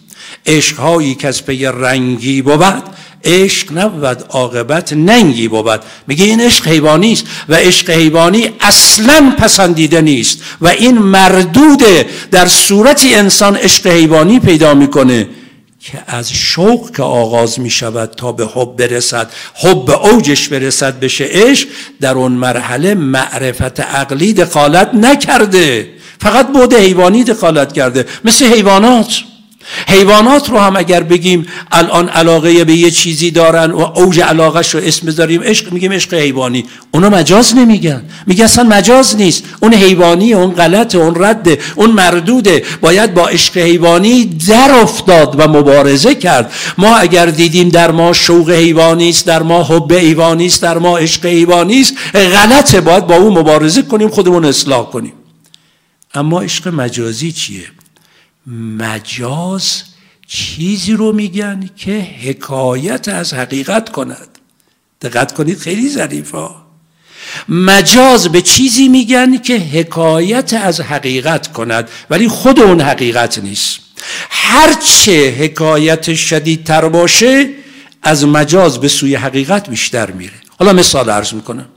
عشق 0.46 0.76
هایی 0.76 1.14
که 1.14 1.28
از 1.28 1.46
پی 1.46 1.64
رنگی 1.64 2.42
بود 2.42 2.82
عشق 3.24 3.78
نبود 3.78 4.24
عاقبت 4.28 4.92
ننگی 4.92 5.48
بود. 5.48 5.80
میگه 6.06 6.24
این 6.24 6.40
عشق 6.40 6.68
حیوانی 6.68 7.12
است 7.12 7.24
و 7.48 7.54
عشق 7.54 7.90
حیوانی 7.90 8.50
اصلا 8.60 9.34
پسندیده 9.38 10.00
نیست 10.00 10.38
و 10.60 10.68
این 10.68 10.98
مردوده 10.98 12.06
در 12.30 12.46
صورتی 12.46 13.14
انسان 13.14 13.56
عشق 13.56 13.86
حیوانی 13.86 14.40
پیدا 14.40 14.74
می‌کنه 14.74 15.28
که 15.80 16.02
از 16.06 16.32
شوق 16.32 16.96
که 16.96 17.02
آغاز 17.02 17.60
می 17.60 17.70
شود 17.70 18.10
تا 18.16 18.32
به 18.32 18.46
حب 18.46 18.76
برسد 18.76 19.30
حب 19.54 19.90
اوجش 19.90 20.48
برسد 20.48 21.00
بشه 21.00 21.24
عشق 21.30 21.68
در 22.00 22.14
اون 22.14 22.32
مرحله 22.32 22.94
معرفت 22.94 23.80
عقلی 23.80 24.32
دخالت 24.32 24.94
نکرده. 24.94 25.90
فقط 26.20 26.52
بود 26.52 26.74
حیوانی 26.74 27.24
دخالت 27.24 27.72
کرده. 27.72 28.06
مثل 28.24 28.46
حیوانات. 28.46 29.22
حیوانات 29.88 30.50
رو 30.50 30.58
هم 30.58 30.76
اگر 30.76 31.02
بگیم 31.02 31.46
الان 31.72 32.08
علاقه 32.08 32.64
به 32.64 32.74
یه 32.74 32.90
چیزی 32.90 33.30
دارن 33.30 33.70
و 33.70 33.80
اوج 33.80 34.20
علاقش 34.20 34.74
رو 34.74 34.80
اسم 34.84 35.06
بذاریم 35.06 35.42
عشق 35.42 35.72
میگیم 35.72 35.92
عشق 35.92 36.14
حیوانی. 36.14 36.64
اونا 36.90 37.10
مجاز 37.10 37.56
نمیگن. 37.56 38.02
میگن 38.26 38.44
اصلا 38.44 38.64
مجاز 38.64 39.16
نیست. 39.16 39.44
اون 39.60 39.74
حیوانی 39.74 40.34
اون 40.34 40.50
غلط 40.50 40.94
اون 40.94 41.24
رد 41.24 41.48
اون 41.74 41.90
مردوده. 41.90 42.62
باید 42.80 43.14
با 43.14 43.28
عشق 43.28 43.56
حیوانی 43.56 44.24
در 44.24 44.70
افتاد 44.70 45.34
و 45.40 45.48
مبارزه 45.48 46.14
کرد. 46.14 46.52
ما 46.78 46.96
اگر 46.96 47.26
دیدیم 47.26 47.68
در 47.68 47.90
ما 47.90 48.12
شوق 48.12 48.50
حیوانی 48.50 49.08
است 49.08 49.26
در 49.26 49.42
ما 49.42 49.64
حب 49.64 49.92
حیوانی 49.92 50.46
است 50.46 50.62
در 50.62 50.78
ما 50.78 50.98
عشق 50.98 51.26
حیوانی 51.26 51.80
است 51.80 51.94
غلطه. 52.14 52.80
باید 52.80 53.06
با 53.06 53.16
اون 53.16 53.38
مبارزه 53.38 53.82
کنیم 53.82 54.08
خودمون 54.08 54.44
اصلاح 54.44 54.90
کنیم. 54.90 55.12
اما 56.14 56.40
عشق 56.40 56.68
مجازی 56.68 57.32
چیه؟ 57.32 57.64
مجاز 58.78 59.82
چیزی 60.26 60.92
رو 60.92 61.12
میگن 61.12 61.70
که 61.76 61.98
حکایت 62.22 63.08
از 63.08 63.34
حقیقت 63.34 63.88
کند. 63.88 64.28
دقت 65.02 65.34
کنید 65.34 65.58
خیلی 65.58 65.88
ظریفا 65.88 66.68
مجاز 67.48 68.28
به 68.28 68.42
چیزی 68.42 68.88
میگن 68.88 69.38
که 69.38 69.58
حکایت 69.58 70.52
از 70.52 70.80
حقیقت 70.80 71.52
کند 71.52 71.88
ولی 72.10 72.28
خود 72.28 72.60
اون 72.60 72.80
حقیقت 72.80 73.38
نیست. 73.38 73.78
هرچه 74.30 75.30
حکایت 75.38 76.14
شدیدتر 76.14 76.88
باشه 76.88 77.48
از 78.02 78.24
مجاز 78.24 78.80
به 78.80 78.88
سوی 78.88 79.14
حقیقت 79.14 79.70
بیشتر 79.70 80.10
میره. 80.10 80.32
حالا 80.58 80.72
مثال 80.72 81.10
عرض 81.10 81.32
می‌کنم. 81.32 81.68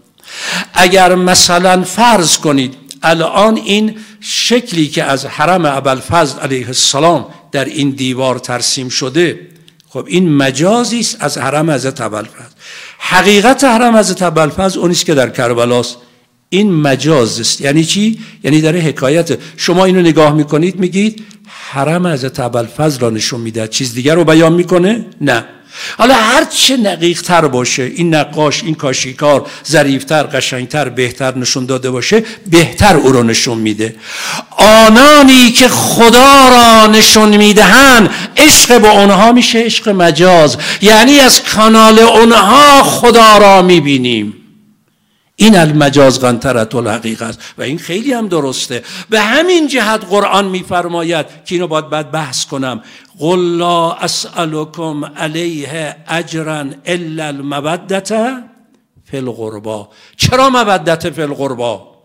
اگر 0.74 1.16
مثلا 1.16 1.84
فرض 1.84 2.38
کنید 2.38 2.81
الان 3.04 3.58
این 3.58 3.96
شکلی 4.20 4.88
که 4.88 5.04
از 5.04 5.26
حرم 5.26 5.66
ابوالفضل 5.66 6.40
علیه 6.40 6.68
السلام 6.68 7.26
در 7.52 7.66
این 7.66 7.90
دیوار 7.90 8.40
ترسیم 8.40 8.90
شده 8.90 9.40
خب 9.90 10.06
این 10.08 10.36
مجازی 10.36 11.00
است 11.00 11.18
از 11.20 11.38
حرم 11.38 11.72
حضرت 11.72 12.02
ابوالفضل. 12.02 12.56
حقیقت 12.98 13.64
حرم 13.64 13.96
حضرت 13.96 14.22
ابوالفضل 14.22 14.80
اون 14.80 14.94
که 14.94 15.14
در 15.14 15.30
کربلاست 15.30 15.98
این 16.50 16.74
مجاز 16.74 17.40
است. 17.40 17.62
یعنی 17.62 17.86
چی؟ 17.86 18.20
یعنی 18.44 18.62
داره 18.62 18.80
حکایت 18.80 19.38
شما 19.58 19.86
اینو 19.86 20.02
نگاه 20.02 20.34
می‌کنید 20.34 20.76
میگید 20.76 21.26
حرم 21.48 22.08
حضرت 22.08 22.40
ابوالفضل 22.40 23.00
را 23.00 23.10
نشون 23.10 23.42
میده 23.42 23.68
چیز 23.68 23.94
دیگر 23.94 24.16
رو 24.16 24.24
بیان 24.24 24.54
می‌کنه؟ 24.54 25.06
نه. 25.22 25.46
حالا 25.98 26.14
هر 26.14 26.44
چه 26.46 26.78
نقیق 26.78 27.22
تر 27.22 27.48
باشه 27.48 27.84
این 27.84 28.16
نقاش 28.16 28.64
این 28.64 28.76
کاشیکار 28.76 29.48
ظریفتر 29.72 30.24
قشنگتر 30.24 30.90
بهتر 30.90 31.38
نشون 31.38 31.66
داده 31.66 31.92
باشه 31.92 32.24
بهتر 32.48 32.96
او 32.96 33.12
رو 33.12 33.24
نشون 33.24 33.58
میده. 33.58 33.96
آنانی 34.58 35.52
که 35.52 35.70
خدا 35.70 36.50
را 36.50 36.88
نشون 36.88 37.38
می‌دهند 37.38 38.10
عشق 38.38 38.82
به 38.82 38.88
اونها 38.88 39.32
میشه 39.32 39.60
عشق 39.60 39.90
مجاز. 39.90 40.58
یعنی 40.82 41.20
از 41.20 41.44
کانال 41.44 42.00
اونها 42.00 42.84
خدا 42.84 43.38
را 43.38 43.62
می‌بینیم. 43.62 44.41
این 45.42 45.58
المجاز 45.58 46.22
غنترت 46.22 46.76
الحقیقه 46.76 47.26
است. 47.26 47.40
و 47.58 47.62
این 47.62 47.78
خیلی 47.78 48.14
هم 48.14 48.28
درسته. 48.28 48.84
به 49.10 49.20
همین 49.20 49.68
جهت 49.68 50.06
قرآن 50.06 50.50
میفرماید 50.50 51.26
که 51.46 51.56
اینو 51.56 51.68
باید 51.68 51.90
بعد 51.90 52.12
بحث 52.12 52.46
کنم. 52.46 52.82
قل 53.20 53.58
لا 53.58 53.94
اسألكم 53.94 55.06
علیه 55.06 55.96
اجرا 56.08 56.66
الا 56.86 57.26
المودت 57.28 58.14
فی 59.04 59.22
چرا 60.18 60.50
مودت 60.50 61.10
فی 61.10 61.22
القربا؟ 61.22 61.96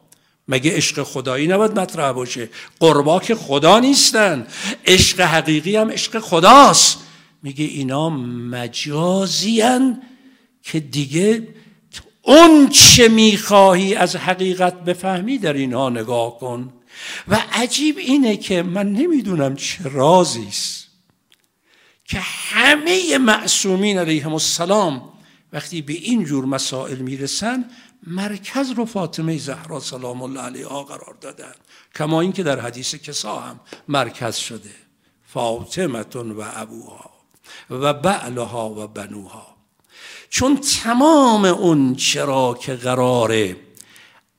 مگه 0.48 0.76
عشق 0.76 1.02
خدایی 1.02 1.46
نباید 1.46 1.78
مطرح 1.78 2.12
باشه؟ 2.12 2.48
قربا 2.80 3.20
که 3.20 3.34
خدا 3.34 3.78
نیستن. 3.78 4.46
عشق 4.86 5.20
حقیقی 5.20 5.76
هم 5.76 5.90
عشق 5.90 6.18
خداست. 6.18 6.98
میگه 7.42 7.64
اینا 7.64 8.10
مجازیان 8.50 10.02
که 10.62 10.80
دیگه 10.80 11.42
اون 12.26 12.68
چه 12.68 13.08
می‌خواهی 13.08 13.94
از 13.94 14.16
حقیقت 14.16 14.84
بفهمی 14.84 15.38
در 15.38 15.52
اینها 15.52 15.88
نگاه 15.90 16.38
کن. 16.38 16.72
و 17.28 17.38
عجیب 17.52 17.98
اینه 17.98 18.36
که 18.36 18.62
من 18.62 18.92
نمی‌دونم 18.92 19.56
چه 19.56 19.84
رازی 19.84 20.46
است 20.48 20.86
که 22.04 22.18
همه 22.20 23.18
معصومین 23.18 23.98
علیهم 23.98 24.32
السلام 24.32 25.12
وقتی 25.52 25.82
به 25.82 25.92
این 25.92 26.24
جور 26.24 26.44
مسائل 26.44 26.98
می‌رسن 26.98 27.64
مرکز 28.06 28.70
رو 28.70 28.84
فاطمه 28.84 29.38
زهرا 29.38 29.80
سلام 29.80 30.22
الله 30.22 30.40
علیها 30.40 30.82
قرار 30.82 31.16
دادن. 31.20 31.52
کما 31.94 32.20
اینکه 32.20 32.42
در 32.42 32.60
حدیث 32.60 32.94
کسا 32.94 33.40
هم 33.40 33.60
مرکز 33.88 34.36
شده. 34.36 34.70
فاطمتون 35.26 36.30
و 36.30 36.44
ابوها 36.54 37.10
و 37.70 37.94
بعلها 37.94 38.70
و 38.70 38.86
بنوها. 38.86 39.55
چون 40.36 40.56
تمام 40.56 41.44
اون 41.44 41.94
چرا 41.94 42.58
که 42.60 42.74
قراره 42.74 43.56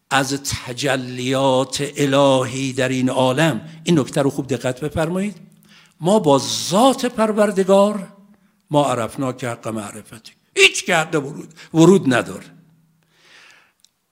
از 0.10 0.44
تجلیات 0.44 1.92
الهی 1.98 2.74
در 2.74 2.90
این 2.90 3.10
عالم 3.10 3.62
این 3.84 4.00
نکته 4.00 4.22
رو 4.22 4.30
خوب 4.30 4.48
دقت 4.48 4.80
بفرمایید. 4.80 5.36
ما 6.02 6.20
با 6.20 6.38
ذات 6.70 7.06
پروردگار 7.06 8.08
ما 8.72 8.86
عرفنا 8.86 9.34
که 9.34 9.50
حق 9.50 9.68
معرفتی. 9.68 10.32
هیچ 10.56 10.86
که 10.86 10.96
حق 10.96 11.16
ورود 11.16 11.54
ورود 11.74 12.14
نداره. 12.14 12.46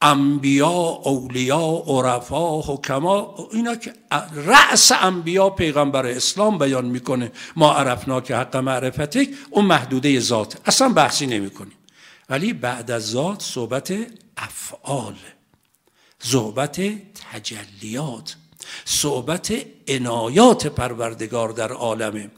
انبیا 0.05 0.67
اولیا 1.03 1.83
عرفا 1.87 2.61
حکما 2.61 3.35
اینا 3.51 3.75
که 3.75 3.93
رأس 4.33 4.91
انبیا 4.91 5.49
پیغمبر 5.49 6.05
اسلام 6.05 6.57
بیان 6.57 6.85
می‌کنه 6.85 7.31
ما 7.55 7.73
عرفنا 7.73 8.21
که 8.21 8.35
حق 8.35 8.55
معرفتک 8.55 9.29
اون 9.49 9.65
محدوده 9.65 10.19
ذات. 10.19 10.57
اصلا 10.65 10.89
بحثی 10.89 11.25
نمی‌کنیم. 11.25 11.77
ولی 12.29 12.53
بعد 12.53 12.91
از 12.91 13.11
ذات 13.11 13.41
صحبت 13.41 13.93
افعال 14.37 15.15
صحبت 16.19 16.81
تجلیات 17.33 18.35
صحبت 18.85 19.53
عنایات 19.87 20.67
پروردگار 20.67 21.49
در 21.49 21.71
عالمه. 21.71 22.31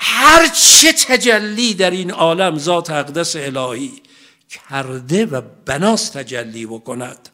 هر 0.00 0.48
چه 0.48 0.92
تجلی 0.92 1.74
در 1.74 1.90
این 1.90 2.10
عالم 2.10 2.58
ذات 2.58 2.90
اقدس 2.90 3.36
الهی 3.36 4.02
کرده 4.48 5.26
و 5.26 5.40
بناس 5.66 6.08
تجلی 6.08 6.66
بکند. 6.66 7.28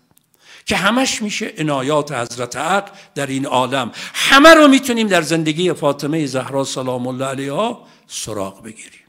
که 0.67 0.77
همش 0.77 1.23
میشه 1.23 1.53
عنایات 1.59 2.13
حضرت 2.13 2.57
حق 2.57 2.91
در 3.15 3.27
این 3.27 3.47
عالم. 3.47 3.93
همه 4.15 4.55
رو 4.55 4.69
می‌تونیم 4.69 5.09
در 5.09 5.23
زندگی 5.23 5.73
فاطمه 5.73 6.27
زهرا 6.27 6.65
سلام 6.65 7.07
الله 7.07 7.25
علیها 7.25 7.87
سراغ 8.07 8.63
بگیریم. 8.63 9.01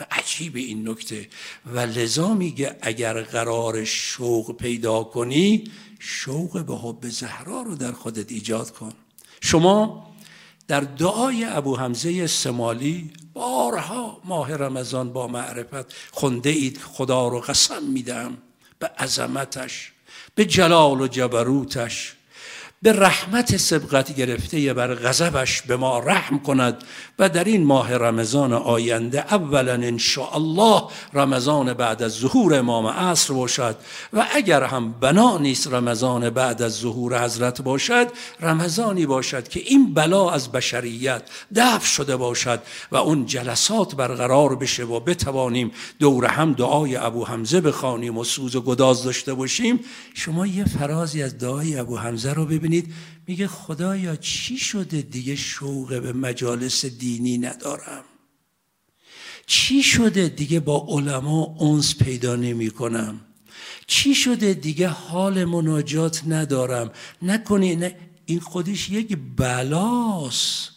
و 0.00 0.06
عجیب 0.10 0.56
این 0.56 0.88
نکته. 0.88 1.28
و 1.66 1.78
لذا 1.80 2.34
میگه 2.34 2.76
اگر 2.82 3.22
قرار 3.22 3.84
شوق 3.84 4.56
پیدا 4.56 5.04
کنی 5.04 5.64
شوق 5.98 6.64
به 6.64 6.76
حب 6.76 7.08
زهرا 7.08 7.62
رو 7.62 7.74
در 7.74 7.92
خودت 7.92 8.32
ایجاد 8.32 8.70
کن. 8.70 8.92
شما 9.40 10.08
در 10.68 10.80
دعای 10.80 11.44
ابو 11.44 11.76
حمزه 11.76 12.26
سمالی 12.26 13.10
بارها 13.38 14.20
ماه 14.24 14.56
رمضان 14.56 15.12
با 15.12 15.26
معرفت 15.26 15.94
خونده 16.12 16.50
اید 16.50 16.78
خدا 16.78 17.28
رو 17.28 17.40
قسم 17.40 17.82
میدم 17.82 18.38
به 18.78 18.86
عظمتش 18.86 19.92
به 20.34 20.44
جلال 20.44 21.00
و 21.00 21.06
جبروتش. 21.06 22.17
به 22.82 22.92
رحمت 22.92 23.56
سبقت 23.56 24.16
گرفته 24.16 24.74
بر 24.74 24.94
غضبش 24.94 25.62
به 25.62 25.76
ما 25.76 25.98
رحم 25.98 26.38
کند 26.38 26.84
و 27.18 27.28
در 27.28 27.44
این 27.44 27.64
ماه 27.64 27.96
رمضان 27.96 28.52
آینده 28.52 29.34
اولا 29.34 29.72
ان 29.72 29.98
الله 30.34 30.82
رمضان 31.14 31.74
بعد 31.74 32.02
از 32.02 32.12
ظهور 32.12 32.54
امام 32.54 32.86
عصر 32.86 33.34
باشد 33.34 33.76
و 34.12 34.26
اگر 34.34 34.62
هم 34.62 34.92
بنا 34.92 35.38
نیست 35.38 35.72
رمضان 35.72 36.30
بعد 36.30 36.62
از 36.62 36.78
ظهور 36.78 37.24
حضرت 37.24 37.62
باشد 37.62 38.06
رمضانی 38.40 39.06
باشد 39.06 39.48
که 39.48 39.60
این 39.60 39.94
بلا 39.94 40.30
از 40.30 40.52
بشریت 40.52 41.22
دفع 41.54 41.86
شده 41.86 42.16
باشد 42.16 42.60
و 42.92 42.96
اون 42.96 43.26
جلسات 43.26 43.94
برقرار 43.94 44.56
بشه 44.56 44.84
و 44.84 45.00
بتوانیم 45.00 45.70
دور 45.98 46.26
هم 46.26 46.52
دعای 46.52 46.96
ابو 46.96 47.24
حمزه 47.24 47.60
بخوانیم 47.60 48.18
و 48.18 48.24
سوز 48.24 48.56
و 48.56 48.60
گداز 48.60 49.04
داشته 49.04 49.34
باشیم. 49.34 49.80
شما 50.14 50.46
یه 50.46 50.64
فرازی 50.64 51.22
از 51.22 51.38
دعای 51.38 51.78
ابو 51.78 51.96
حمزه 51.96 52.32
رو 52.32 52.46
ببینید. 52.46 52.67
ببینید 52.68 52.94
میگه 53.26 53.48
خدایا 53.48 54.16
چی 54.16 54.58
شده 54.58 55.02
دیگه 55.02 55.36
شوق 55.36 56.00
به 56.02 56.12
مجالس 56.12 56.84
دینی 56.84 57.38
ندارم؟ 57.38 58.04
چی 59.46 59.82
شده 59.82 60.28
دیگه 60.28 60.60
با 60.60 60.86
علما 60.88 61.56
اونس 61.58 61.94
پیدا 61.96 62.36
نمی 62.36 62.70
کنم 62.70 63.20
چی 63.86 64.14
شده 64.14 64.54
دیگه 64.54 64.88
حال 64.88 65.44
مناجات 65.44 66.22
ندارم؟ 66.26 66.90
نکنی 67.22 67.76
نه 67.76 67.94
این 68.26 68.40
خودش 68.40 68.90
یک 68.90 69.18
بلاست. 69.36 70.70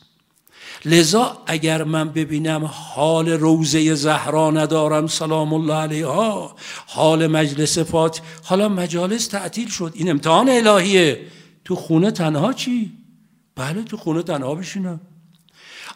لذا 0.86 1.44
اگر 1.46 1.84
من 1.84 2.10
ببینم 2.10 2.66
حال 2.66 3.30
روزه 3.30 3.96
زهرا 3.96 4.52
ندارم 4.52 5.08
سلام 5.08 5.54
الله 5.54 5.74
علیها 5.74 6.56
حال 6.88 7.28
مجلس 7.28 7.78
فات 7.78 8.22
حالا 8.44 8.70
مجالس 8.70 9.28
تعطیل 9.28 9.70
شد 9.70 9.92
این 9.96 10.10
امتحان 10.10 10.50
الهیه. 10.50 11.28
تو 11.72 11.76
خونه 11.76 12.12
تنها 12.12 12.54
چی؟ 12.54 12.92
بله 13.56 13.84
تو 13.84 13.98
خونه 13.98 14.24
تنها 14.24 14.56
بشینم. 14.56 15.00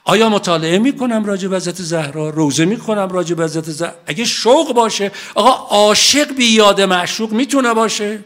آیا 0.03 0.29
مطالعه 0.29 0.79
می‌کنم 0.79 1.25
راجع 1.25 1.47
به 1.47 1.55
حضرت 1.55 1.81
زهرا؟ 1.81 2.29
روزه 2.29 2.65
می‌کنم 2.65 3.09
راجع 3.09 3.35
به 3.35 3.43
حضرت 3.43 3.63
زهرا؟ 3.63 3.93
اگه 4.05 4.25
شوق 4.25 4.73
باشه 4.73 5.11
آقا 5.35 5.75
عاشق 5.75 6.35
بی 6.35 6.45
یاد 6.45 6.81
معشوق 6.81 7.31
می‌تونه 7.31 7.73
باشه. 7.73 8.19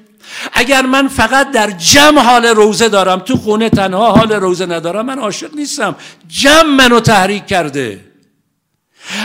اگر 0.53 0.81
من 0.81 1.07
فقط 1.07 1.51
در 1.51 1.71
جمع 1.71 2.21
حال 2.21 2.45
روزه 2.45 2.89
دارم 2.89 3.19
تو 3.19 3.37
خونه 3.37 3.69
تنها 3.69 4.11
حال 4.11 4.31
روزه 4.31 4.65
ندارم 4.65 5.05
من 5.05 5.19
عاشق 5.19 5.55
نیستم. 5.55 5.95
جمع 6.27 6.63
منو 6.63 6.99
تحریک 6.99 7.45
کرده. 7.47 8.08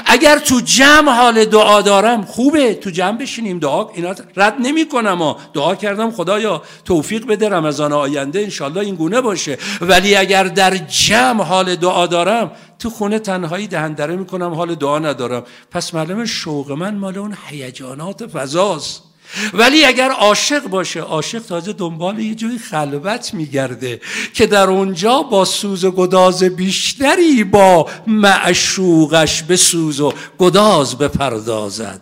اگر 0.06 0.38
تو 0.38 0.60
جمع 0.60 1.12
حال 1.12 1.44
دعا 1.44 1.82
دارم 1.82 2.22
خوبه. 2.24 2.74
تو 2.74 2.90
جمع 2.90 3.18
بشینیم 3.18 3.58
دعا. 3.58 3.88
اینا 3.94 4.14
رد 4.36 4.54
نمی 4.58 4.88
کنم 4.88 5.36
دعا 5.54 5.74
کردم 5.74 6.10
خدایا 6.10 6.62
توفیق 6.84 7.26
بده 7.26 7.48
رمضان 7.48 7.92
آینده 7.92 8.40
انشالله 8.40 8.80
این 8.80 8.94
گونه 8.94 9.20
باشه. 9.20 9.58
ولی 9.80 10.16
اگر 10.16 10.44
در 10.44 10.76
جمع 10.76 11.44
حال 11.44 11.76
دعا 11.76 12.06
دارم 12.06 12.50
تو 12.78 12.90
خونه 12.90 13.18
تنهایی 13.18 13.66
دهندره 13.66 14.16
می‌کنم 14.16 14.54
حال 14.54 14.74
دعا 14.74 14.98
ندارم. 14.98 15.44
پس 15.70 15.94
معلومه 15.94 16.26
شوق 16.26 16.72
من 16.72 16.94
مال 16.94 17.18
اون 17.18 17.36
هیجانات 17.46 18.26
فضاست. 18.26 19.03
ولی 19.52 19.84
اگر 19.84 20.10
عاشق 20.10 20.66
باشه 20.66 21.00
عاشق 21.00 21.42
تازه 21.42 21.72
دنبال 21.72 22.18
یه 22.18 22.34
جای 22.34 22.58
خلوت 22.58 23.34
میگرده 23.34 24.00
که 24.34 24.46
در 24.46 24.70
اونجا 24.70 25.22
با 25.22 25.44
سوز 25.44 25.84
و 25.84 25.90
گداز 25.90 26.42
بیشتری 26.42 27.44
با 27.44 27.88
معشوقش 28.06 29.42
به 29.42 29.56
سوز 29.56 30.00
و 30.00 30.12
گداز 30.38 30.98
بپردازد. 30.98 32.00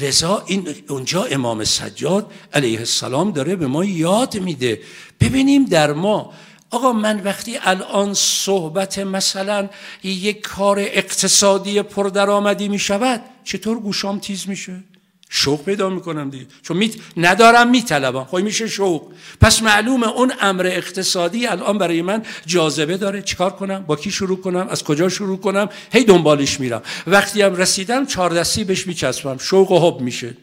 لذا 0.00 0.42
این 0.46 0.68
اونجا 0.88 1.24
امام 1.24 1.64
سجاد 1.64 2.30
علیه 2.52 2.78
السلام 2.78 3.30
داره 3.30 3.56
به 3.56 3.66
ما 3.66 3.84
یاد 3.84 4.38
میده. 4.38 4.80
ببینیم 5.20 5.64
در 5.64 5.92
ما 5.92 6.32
آقا 6.70 6.92
من 6.92 7.22
وقتی 7.22 7.58
الان 7.62 8.14
صحبت 8.14 8.98
مثلا 8.98 9.68
یک 10.02 10.40
کار 10.40 10.78
اقتصادی 10.80 11.82
پردرآمدی 11.82 12.68
می 12.68 12.78
شود 12.78 13.20
چطور 13.44 13.80
گوشام 13.80 14.18
تیز 14.18 14.48
میشه؟ 14.48 14.84
شوق 15.28 15.64
پیدا 15.64 15.90
می‌کنم 15.90 16.30
دیگه. 16.30 16.46
چون 16.62 16.76
می... 16.76 16.90
ندارم 17.16 17.70
میطلبم. 17.70 18.24
خب 18.24 18.36
میشه 18.36 18.66
شوق. 18.66 19.12
پس 19.40 19.62
معلومه 19.62 20.08
اون 20.08 20.32
امر 20.40 20.66
اقتصادی 20.66 21.46
الان 21.46 21.78
برای 21.78 22.02
من 22.02 22.22
جاذبه 22.46 22.96
داره. 22.96 23.22
چیکار 23.22 23.50
کنم؟ 23.50 23.84
با 23.86 23.96
کی 23.96 24.10
شروع 24.10 24.40
کنم؟ 24.40 24.68
از 24.70 24.84
کجا 24.84 25.08
شروع 25.08 25.38
کنم؟ 25.38 25.68
هی 25.92 26.04
دنبالش 26.04 26.60
میرم. 26.60 26.82
وقتی 27.06 27.42
هم 27.42 27.54
رسیدم 27.54 28.06
چهار 28.06 28.30
دستی 28.30 28.64
بهش 28.64 28.86
میچسبم. 28.86 29.38
شوق 29.38 29.70
و 29.70 29.90
حب 29.90 30.00
میشه. 30.00 30.36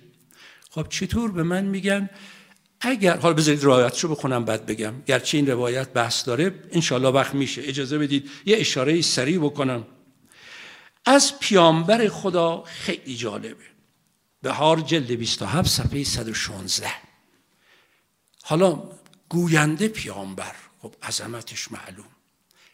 خب 0.69 0.85
چطور 0.89 1.31
به 1.31 1.43
من 1.43 1.65
میگن؟ 1.65 2.09
اگر 2.81 3.17
حالا 3.17 3.33
بذارید 3.33 3.63
روایتشو 3.63 4.07
بخونم 4.07 4.45
بعد 4.45 4.65
بگم. 4.65 4.93
گرچه 5.05 5.37
این 5.37 5.47
روایت 5.47 5.93
بحث 5.93 6.27
داره 6.27 6.53
انشالله 6.71 7.09
وقت 7.09 7.33
میشه. 7.33 7.61
اجازه 7.65 7.97
بدید 7.97 8.29
یه 8.45 8.57
اشاره 8.57 9.01
سریع 9.01 9.39
بکنم. 9.39 9.87
از 11.05 11.39
پیامبر 11.39 12.07
خدا 12.07 12.63
خیلی 12.65 13.15
جالبه. 13.15 13.72
بهار 14.43 14.79
جلد 14.79 15.11
27 15.11 15.69
صفحه 15.69 16.03
116 16.03 16.87
حالا 18.43 18.83
گوینده 19.29 19.87
پیامبر 19.87 20.55
خب 20.81 20.95
عظمتش 21.03 21.71
معلوم. 21.71 22.05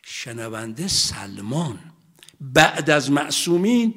شنونده 0.03 0.87
سلمان 0.87 1.79
بعد 2.41 2.89
از 2.89 3.11
معصومین 3.11 3.93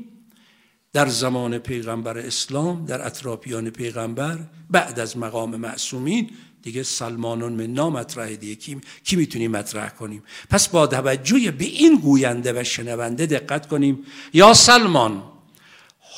در 0.93 1.09
زمان 1.09 1.59
پیغمبر 1.59 2.19
اسلام 2.19 2.85
در 2.85 3.07
اطرافیان 3.07 3.71
پیغمبر 3.71 4.39
بعد 4.71 5.01
از 5.01 5.17
مقام 5.17 5.57
معصومین 5.57 6.31
دیگه 6.63 6.83
سلمانون 6.83 7.53
من 7.53 7.67
نام 7.67 7.93
مطرح 7.93 8.35
دیگه. 8.35 8.55
کی, 8.55 8.81
کی 9.05 9.17
می‌تونیم 9.17 9.51
مطرح 9.51 9.89
کنیم؟ 9.89 10.23
پس 10.51 10.69
با 10.69 10.87
توجه 10.87 11.51
به 11.51 11.65
این 11.65 11.99
گوینده 11.99 12.61
و 12.61 12.65
شنونده 12.65 13.27
دقت 13.27 13.69
کنیم. 13.69 14.05
یا 14.33 14.55
سلمان 14.55 15.32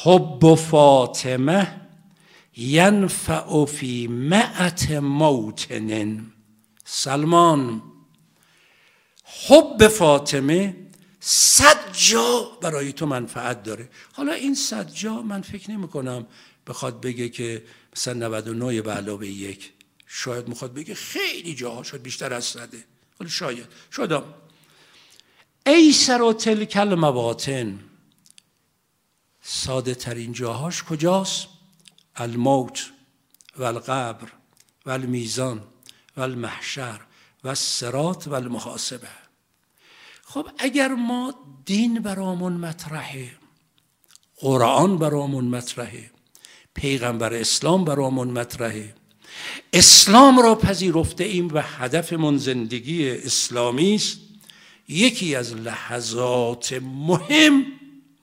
حب 0.02 0.54
فاطمه 0.54 1.80
ینفع 2.57 3.64
فی 3.64 4.07
معت 4.07 4.90
موتن 4.90 6.26
سلمان 6.85 7.83
حب 9.24 9.88
فاطمه 9.88 10.76
صد 11.20 11.92
جا 11.92 12.59
برای 12.61 12.92
تو 12.92 13.07
منفعت 13.07 13.62
داره. 13.62 13.88
حالا 14.12 14.33
این 14.33 14.54
صد 14.54 14.92
جا 14.92 15.22
من 15.22 15.42
فکر 15.42 15.70
نمی 15.70 15.88
کنم 15.88 16.26
بخواد 16.66 17.00
بگه 17.00 17.28
که 17.28 17.64
مثلا 17.96 18.14
99 18.14 18.83
به 18.83 18.92
علاوه 18.92 19.26
یک. 19.26 19.72
شاید 20.07 20.48
می‌خواد 20.48 20.74
بگه 20.74 20.94
خیلی 20.94 21.54
جاها 21.54 21.83
شاید 21.83 22.02
بیشتر 22.02 22.33
از 22.33 22.44
صده. 22.44 22.85
حالا 23.18 23.30
شاید. 23.30 23.66
شاید 23.90 24.22
ای 25.66 25.92
سر 25.92 26.22
و 26.22 26.33
تلکل 26.33 26.94
مباطن 26.94 27.78
ساده 29.46 29.94
ترین 29.94 30.33
جاهاش 30.33 30.83
کجاست؟ 30.83 31.46
الموت 32.16 32.90
و 33.57 33.62
القبر 33.62 34.28
و 34.87 34.90
المیزان 34.90 35.62
و 36.16 36.20
المحشر 36.20 37.00
و 37.44 37.48
السرات 37.48 38.28
و 38.28 38.35
المحاسبه 38.35 39.09
خب 40.24 40.48
اگر 40.59 40.88
ما 40.88 41.35
دین 41.64 42.00
برامون 42.00 42.52
مطرحه 42.52 43.30
قرآن 44.37 44.98
برامون 44.98 45.44
مطرحه 45.44 46.11
پیغمبر 46.74 47.35
اسلام 47.35 47.85
برامون 47.85 48.30
مطرحه 48.30 48.94
اسلام 49.72 50.40
را 50.40 50.54
پذیرفته 50.54 51.24
ایم 51.24 51.54
و 51.54 51.62
هدفمون 51.62 52.37
زندگی 52.37 53.11
اسلامی 53.11 53.94
است 53.94 54.18
یکی 54.88 55.35
از 55.35 55.54
لحظات 55.54 56.72
مهم 56.83 57.64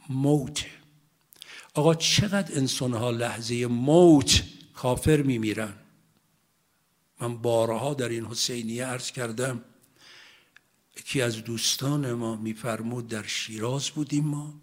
موته 0.09 0.80
آقا 1.73 1.95
چقدر 1.95 2.57
انسان 2.57 2.93
ها 2.93 3.11
لحظه 3.11 3.65
موت 3.65 4.43
کافر 4.73 5.21
میمیرن؟ 5.21 5.73
من 7.21 7.37
بارها 7.37 7.93
در 7.93 8.09
این 8.09 8.25
حسینیه 8.25 8.85
عرض 8.85 9.11
کردم 9.11 9.63
یکی 10.99 11.21
از 11.21 11.43
دوستان 11.43 12.13
ما 12.13 12.35
میفرمود 12.35 13.07
در 13.07 13.23
شیراز 13.23 13.89
بودیم 13.89 14.23
ما 14.23 14.53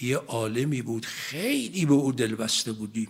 یه 0.00 0.16
عالمی 0.16 0.82
بود 0.82 1.04
خیلی 1.06 1.86
به 1.86 1.94
او 1.94 2.12
دلبسته 2.12 2.72
بودیم 2.72 3.08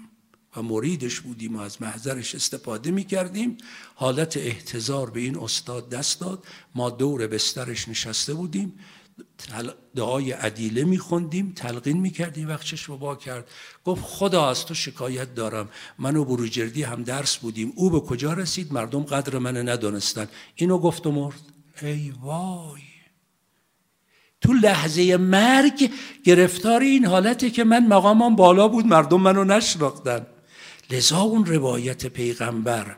و 0.57 0.63
مریدش 0.63 1.21
بودیم 1.21 1.57
و 1.57 1.61
از 1.61 1.83
محضرش 1.83 2.35
استفاده 2.35 2.91
می 2.91 3.05
کردیم 3.05 3.59
حالت 3.95 4.37
احتضار 4.37 5.11
به 5.11 5.21
این 5.21 5.39
استاد 5.39 5.91
دست 5.91 6.21
داد 6.21 6.47
ما 6.75 6.91
دور 6.91 7.27
بسترش 7.27 7.89
نشسته 7.89 8.35
بودیم. 8.35 8.79
دعای 9.97 10.33
عدیله 10.33 10.85
میخوندیم 10.85 11.53
تلقین 11.57 12.01
می‌کردیم. 12.01 12.49
وقت 12.49 12.65
چشم 12.65 12.97
با 12.97 13.17
کرد. 13.17 13.51
گفت 13.85 14.03
خدا 14.05 14.51
از 14.51 14.67
تو 14.67 14.75
شکایت 14.75 15.35
دارم. 15.35 15.69
من 15.99 16.17
و 16.17 16.25
بروجردی 16.25 16.83
هم 16.83 17.03
درس 17.03 17.37
بودیم. 17.37 17.73
او 17.77 17.91
به 17.91 18.01
کجا 18.01 18.33
رسید؟ 18.33 18.73
مردم 18.73 19.03
قدر 19.03 19.39
من 19.39 19.69
ندانستن. 19.69 20.29
اینو 20.55 20.79
گفت 20.79 21.07
و 21.07 21.13
مرد. 21.13 21.41
ای 21.83 22.13
وای. 22.23 22.83
تو 24.41 24.53
لحظه 24.53 25.17
مرگ 25.17 25.91
گرفتار 26.25 26.81
این 26.81 27.05
حالته 27.07 27.51
که 27.51 27.65
من 27.65 27.87
مقامم 27.87 28.37
بالا 28.37 28.69
بود 28.69 28.87
مردم 28.87 29.21
منو 29.21 29.45
نشناختن. 29.45 30.27
لذا 30.91 31.21
اون 31.21 31.47
روایت 31.47 32.07
پیغمبر 32.07 32.97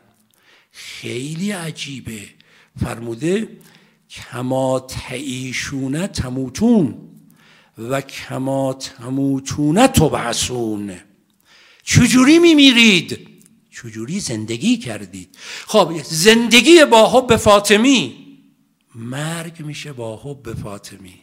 خیلی 0.73 1.51
عجیبه. 1.51 2.29
فرموده 2.81 3.49
کما 4.15 4.81
تعیشونه 4.81 6.07
تموتون 6.07 6.99
و 7.79 8.01
کما 8.01 8.73
تموتون 8.73 9.87
تبعثون. 9.87 10.97
چجوری 11.83 12.39
میمیرید؟ 12.39 13.29
چجوری 13.71 14.21
زندگی 14.21 14.77
کردید؟ 14.77 15.39
خب 15.67 16.01
زندگی 16.05 16.85
با 16.85 17.11
حب 17.11 17.37
فاطمی 17.37 18.25
مرگ 18.95 19.61
میشه 19.61 19.93
با 19.93 20.17
حب 20.17 20.55
فاطمی. 20.55 21.21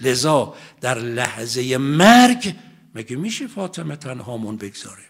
لذا 0.00 0.54
در 0.80 0.98
لحظه 0.98 1.76
مرگ 1.76 2.54
مگه 2.94 3.16
میشه 3.16 3.46
فاطمه 3.46 3.96
تنهامون 3.96 4.56
بگذاره؟ 4.56 5.02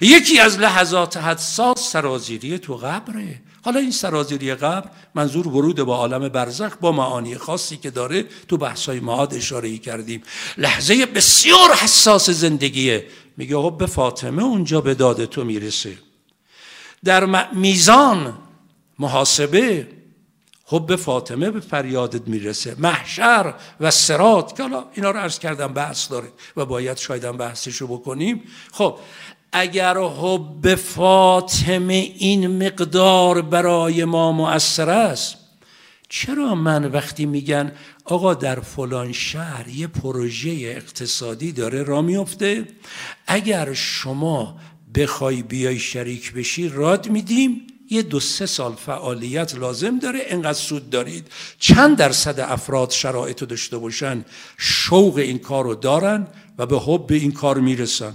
یکی 0.00 0.38
از 0.38 0.58
لحظات 0.58 1.16
حساس 1.16 1.92
سرازیری 1.92 2.58
تو 2.58 2.76
قبره. 2.76 3.40
حالا 3.64 3.80
این 3.80 3.90
سرازیری 3.90 4.54
قبر 4.54 4.90
منظور 5.14 5.48
ورود 5.48 5.82
با 5.82 5.96
عالم 5.96 6.28
برزخ 6.28 6.76
با 6.80 6.92
معانی 6.92 7.38
خاصی 7.38 7.76
که 7.76 7.90
داره 7.90 8.24
تو 8.48 8.56
بحثای 8.56 9.00
معاد 9.00 9.34
اشاره 9.34 9.78
کردیم. 9.78 10.22
لحظه 10.58 11.06
بسیار 11.06 11.74
حساس 11.74 12.30
زندگیه. 12.30 13.06
میگه 13.36 13.56
خب 13.56 13.76
به 13.78 13.86
فاطمه 13.86 14.42
اونجا 14.42 14.80
به 14.80 14.94
داد 14.94 15.24
تو 15.24 15.44
می‌رسه. 15.44 15.98
در 17.04 17.52
میزان 17.52 18.38
محاسبه 18.98 19.88
حب 20.66 20.96
فاطمه 20.96 21.50
به 21.50 21.60
فریادت 21.60 22.28
می‌رسه. 22.28 22.76
محشر 22.78 23.54
و 23.80 23.90
سرات 23.90 24.56
که 24.56 24.62
حالا 24.62 24.84
اینا 24.94 25.10
رو 25.10 25.18
عرض 25.18 25.38
کردم 25.38 25.72
بحث 25.72 26.10
داره 26.10 26.28
و 26.56 26.64
باید 26.64 26.96
شاید 26.96 27.24
هم 27.24 27.36
بحثشو 27.36 27.86
بکنیم. 27.86 28.42
خب 28.72 28.98
اگر 29.52 29.98
حب 29.98 30.74
فاطمه 30.74 31.94
این 31.94 32.66
مقدار 32.66 33.42
برای 33.42 34.04
ما 34.04 34.32
مؤثر 34.32 34.90
است 34.90 35.36
چرا 36.08 36.54
من 36.54 36.84
وقتی 36.84 37.26
میگن 37.26 37.72
آقا 38.04 38.34
در 38.34 38.60
فلان 38.60 39.12
شهر 39.12 39.68
یه 39.68 39.86
پروژه 39.86 40.50
اقتصادی 40.50 41.52
داره 41.52 41.82
را 41.82 42.02
میفته 42.02 42.68
اگر 43.26 43.72
شما 43.72 44.56
بخوای 44.94 45.42
بیای 45.42 45.78
شریک 45.78 46.32
بشی 46.32 46.68
راد 46.68 47.08
میدیم 47.08 47.66
یه 47.90 48.02
دو 48.02 48.20
سه 48.20 48.46
سال 48.46 48.74
فعالیت 48.74 49.54
لازم 49.54 49.98
داره 49.98 50.18
انقدر 50.26 50.52
سود 50.52 50.90
دارید. 50.90 51.26
چند 51.58 51.96
درصد 51.96 52.40
افراد 52.40 52.90
شرایط 52.90 53.44
داشته 53.44 53.78
باشن 53.78 54.24
شوق 54.58 55.16
این 55.16 55.38
کار 55.38 55.64
رو 55.64 55.74
دارن 55.74 56.26
و 56.58 56.66
به 56.66 56.78
حب 56.78 57.06
این 57.12 57.32
کار 57.32 57.60
می‌رسن. 57.60 58.12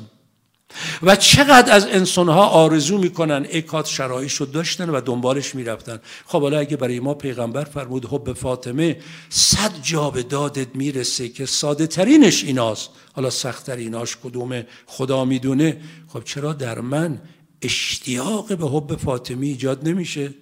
و 1.02 1.16
چقدر 1.16 1.74
از 1.74 1.86
انسانها 1.86 2.46
آرزو 2.46 2.98
می‌کنن 2.98 3.48
اکات 3.52 3.86
شرایش 3.86 4.34
رو 4.34 4.46
داشتن 4.46 4.90
و 4.90 5.02
دنبالش 5.02 5.56
می‌رفتن. 5.56 6.00
خب 6.26 6.42
حالا 6.42 6.60
اگه 6.60 6.78
برای 6.78 7.00
ما 7.00 7.14
پیغمبر 7.14 7.64
فرمود 7.64 8.06
حب 8.06 8.34
فاطمه 8.34 8.98
صد 9.30 9.72
جا 9.84 10.10
به 10.10 10.24
دادت 10.24 10.76
می‌رسه 10.76 11.30
که 11.30 11.46
ساده 11.46 11.88
ترینش 11.88 12.44
ایناست. 12.44 12.90
حالا 13.14 13.30
سخت 13.30 13.70
ایناش 13.70 14.18
کدومه 14.24 14.68
خدا 14.86 15.26
می‌دونه. 15.26 15.82
خب 16.08 16.24
چرا 16.24 16.54
در 16.54 16.80
من 16.80 17.22
اشتیاق 17.62 18.58
به 18.58 18.68
حب 18.68 18.96
فاطمی 18.96 19.48
ایجاد 19.48 19.88
نمیشه؟ 19.88 20.34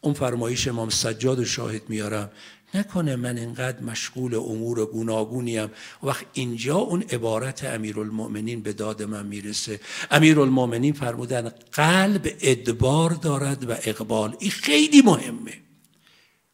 اون 0.00 0.14
فرمایش 0.14 0.68
امام 0.68 0.90
سجاد 0.90 1.38
و 1.38 1.44
شاهد 1.44 1.82
میارم 1.88 2.30
نکنه 2.74 3.16
من 3.16 3.38
اینقدر 3.38 3.80
مشغول 3.80 4.34
امور 4.34 4.86
گوناگونیم 4.86 5.68
وقت 6.02 6.24
اینجا 6.32 6.76
اون 6.76 7.02
عبارت 7.02 7.64
امیرالمؤمنین 7.64 8.62
به 8.62 8.72
داد 8.72 9.02
من 9.02 9.26
می‌رسه. 9.26 9.80
امیرالمؤمنین 10.10 10.92
فرمودن 10.92 11.52
قلب 11.72 12.34
ادبار 12.40 13.10
دارد 13.10 13.70
و 13.70 13.72
اقبال. 13.84 14.36
این 14.38 14.50
خیلی 14.50 15.02
مهمه. 15.02 15.52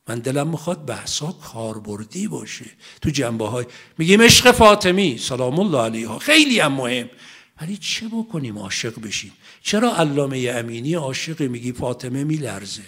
من 0.08 0.18
دلم 0.18 0.48
می‌خواد 0.48 0.84
بحثا 0.84 1.32
کاربردی 1.32 2.28
باشه. 2.28 2.66
تو 3.02 3.10
جنبه 3.10 3.48
های 3.48 3.66
میگیم 3.98 4.22
عشق 4.22 4.50
فاطمی 4.50 5.18
سلام 5.18 5.58
الله 5.58 5.80
علیها. 5.80 6.18
خیلی 6.18 6.60
هم 6.60 6.72
مهم. 6.72 7.10
ولی 7.60 7.76
چه 7.76 8.08
بکنیم 8.08 8.58
عاشق 8.58 9.00
بشیم؟ 9.00 9.32
چرا 9.62 9.96
علامه 9.96 10.52
امینی 10.54 10.94
عاشق 10.94 11.42
میگی 11.42 11.72
فاطمه 11.72 12.24
میلرزه؟ 12.24 12.82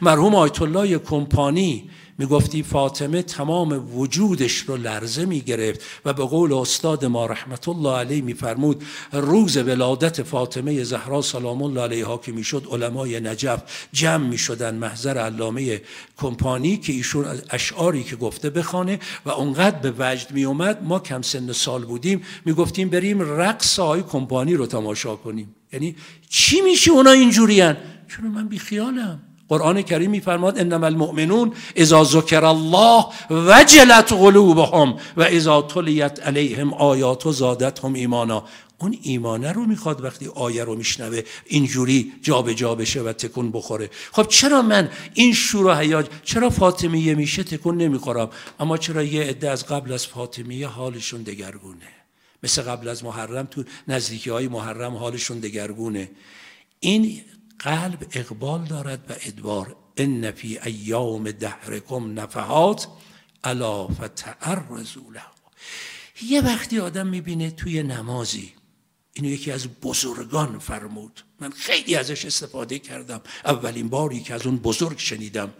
مرحوم 0.00 0.34
آیت 0.34 0.62
الله 0.62 0.98
کمپانی 0.98 1.90
می‌گفتی 2.18 2.62
فاطمه 2.62 3.22
تمام 3.22 3.98
وجودش 3.98 4.56
رو 4.56 4.76
لرزه 4.76 5.24
می‌گرفت 5.24 5.80
و 6.04 6.12
به 6.12 6.24
قول 6.24 6.52
استاد 6.52 7.04
ما 7.04 7.26
رحمت 7.26 7.68
الله 7.68 7.96
علیه 7.96 8.22
میفرمود 8.22 8.84
روز 9.12 9.56
ولادت 9.56 10.22
فاطمه 10.22 10.84
زهرا 10.84 11.22
سلام 11.22 11.62
الله 11.62 11.80
علیها 11.80 12.18
که 12.18 12.32
می‌شد 12.32 12.66
علمای 12.72 13.20
نجف 13.20 13.62
جمع 13.92 14.26
می‌شدن 14.26 14.74
محضر 14.74 15.18
علامه 15.18 15.82
کمپانی 16.16 16.76
که 16.76 16.92
ایشون 16.92 17.26
اشعاری 17.50 18.02
که 18.02 18.16
گفته 18.16 18.50
بخانه 18.50 18.98
و 19.26 19.30
اونقدر 19.30 19.78
به 19.78 19.92
وجد 19.98 20.30
میومد 20.30 20.82
ما 20.82 20.98
کم 20.98 21.22
سن 21.22 21.52
سال 21.52 21.84
بودیم 21.84 22.22
می‌گفتیم 22.44 22.88
بریم 22.88 23.20
رقص 23.40 23.78
های 23.78 24.02
کمپانی 24.02 24.54
رو 24.54 24.66
تماشا 24.66 25.16
کنیم. 25.16 25.54
یعنی 25.72 25.96
چی 26.28 26.60
میشه 26.60 26.90
اونا 26.90 27.10
اینجورین 27.10 27.76
چون 28.08 28.26
من 28.26 28.48
بیخیالم؟ 28.48 29.27
قرآن 29.48 29.82
کریم 29.82 30.10
میفرماد 30.10 30.58
انما 30.58 30.86
المؤمنون 30.86 31.52
اذا 31.76 32.04
ذکر 32.04 32.44
الله 32.44 33.04
وجلت 33.30 34.12
قلوبهم 34.12 34.96
و 35.16 35.22
اذا 35.22 35.62
تلیت 35.62 36.20
علیهم 36.26 36.74
آیات 36.74 37.26
و 37.26 37.32
زادتهم 37.32 37.94
ایمانا. 37.94 38.44
اون 38.80 38.98
ایمانه 39.02 39.52
رو 39.52 39.66
می‌خواد 39.66 40.04
وقتی 40.04 40.26
آیه 40.34 40.64
رو 40.64 40.76
میشنوه 40.76 41.22
اینجوری 41.46 42.12
جابجا 42.22 42.54
جا 42.54 42.74
بشه 42.74 43.02
و 43.02 43.12
تکون 43.12 43.50
بخوره. 43.50 43.90
خب 44.12 44.26
چرا 44.28 44.62
من 44.62 44.88
این 45.14 45.34
شور 45.34 45.66
و 45.66 46.02
چرا 46.24 46.50
فاطمیه 46.50 47.14
میشه 47.14 47.42
تکون 47.42 47.76
نمی‌خورم؟ 47.76 48.30
اما 48.60 48.76
چرا 48.76 49.02
یه 49.02 49.22
عده 49.22 49.50
از 49.50 49.66
قبل 49.66 49.92
از 49.92 50.06
فاطمیه 50.06 50.66
حالشون 50.66 51.22
دگرگونه؟ 51.22 51.88
مثل 52.42 52.62
قبل 52.62 52.88
از 52.88 53.04
محرم 53.04 53.46
تو 53.46 53.64
نزدیکی 53.88 54.30
های 54.30 54.48
محرم 54.48 54.96
حالشون 54.96 55.38
دگرگونه. 55.38 56.10
این 56.80 57.20
قلب 57.58 58.06
اقبال 58.12 58.64
دارد 58.64 59.10
و 59.10 59.14
ادبار 59.20 59.76
ان 59.96 60.30
فی 60.30 60.58
ایام 60.58 61.30
دهرکم 61.30 62.20
نفحات 62.20 62.88
الا 63.44 63.88
فتعرضوا 63.88 65.12
له. 65.12 65.22
یه 66.22 66.40
وقتی 66.40 66.78
آدم 66.78 67.06
می‌بینه 67.06 67.50
توی 67.50 67.82
نمازی 67.82 68.52
اینو 69.12 69.30
یکی 69.30 69.52
از 69.52 69.68
بزرگان 69.82 70.58
فرمود. 70.58 71.24
من 71.40 71.50
خیلی 71.50 71.94
ازش 71.94 72.24
استفاده 72.24 72.78
کردم. 72.78 73.20
اولین 73.44 73.88
باری 73.88 74.20
که 74.20 74.34
از 74.34 74.46
اون 74.46 74.56
بزرگ 74.56 74.98
شنیدم. 74.98 75.52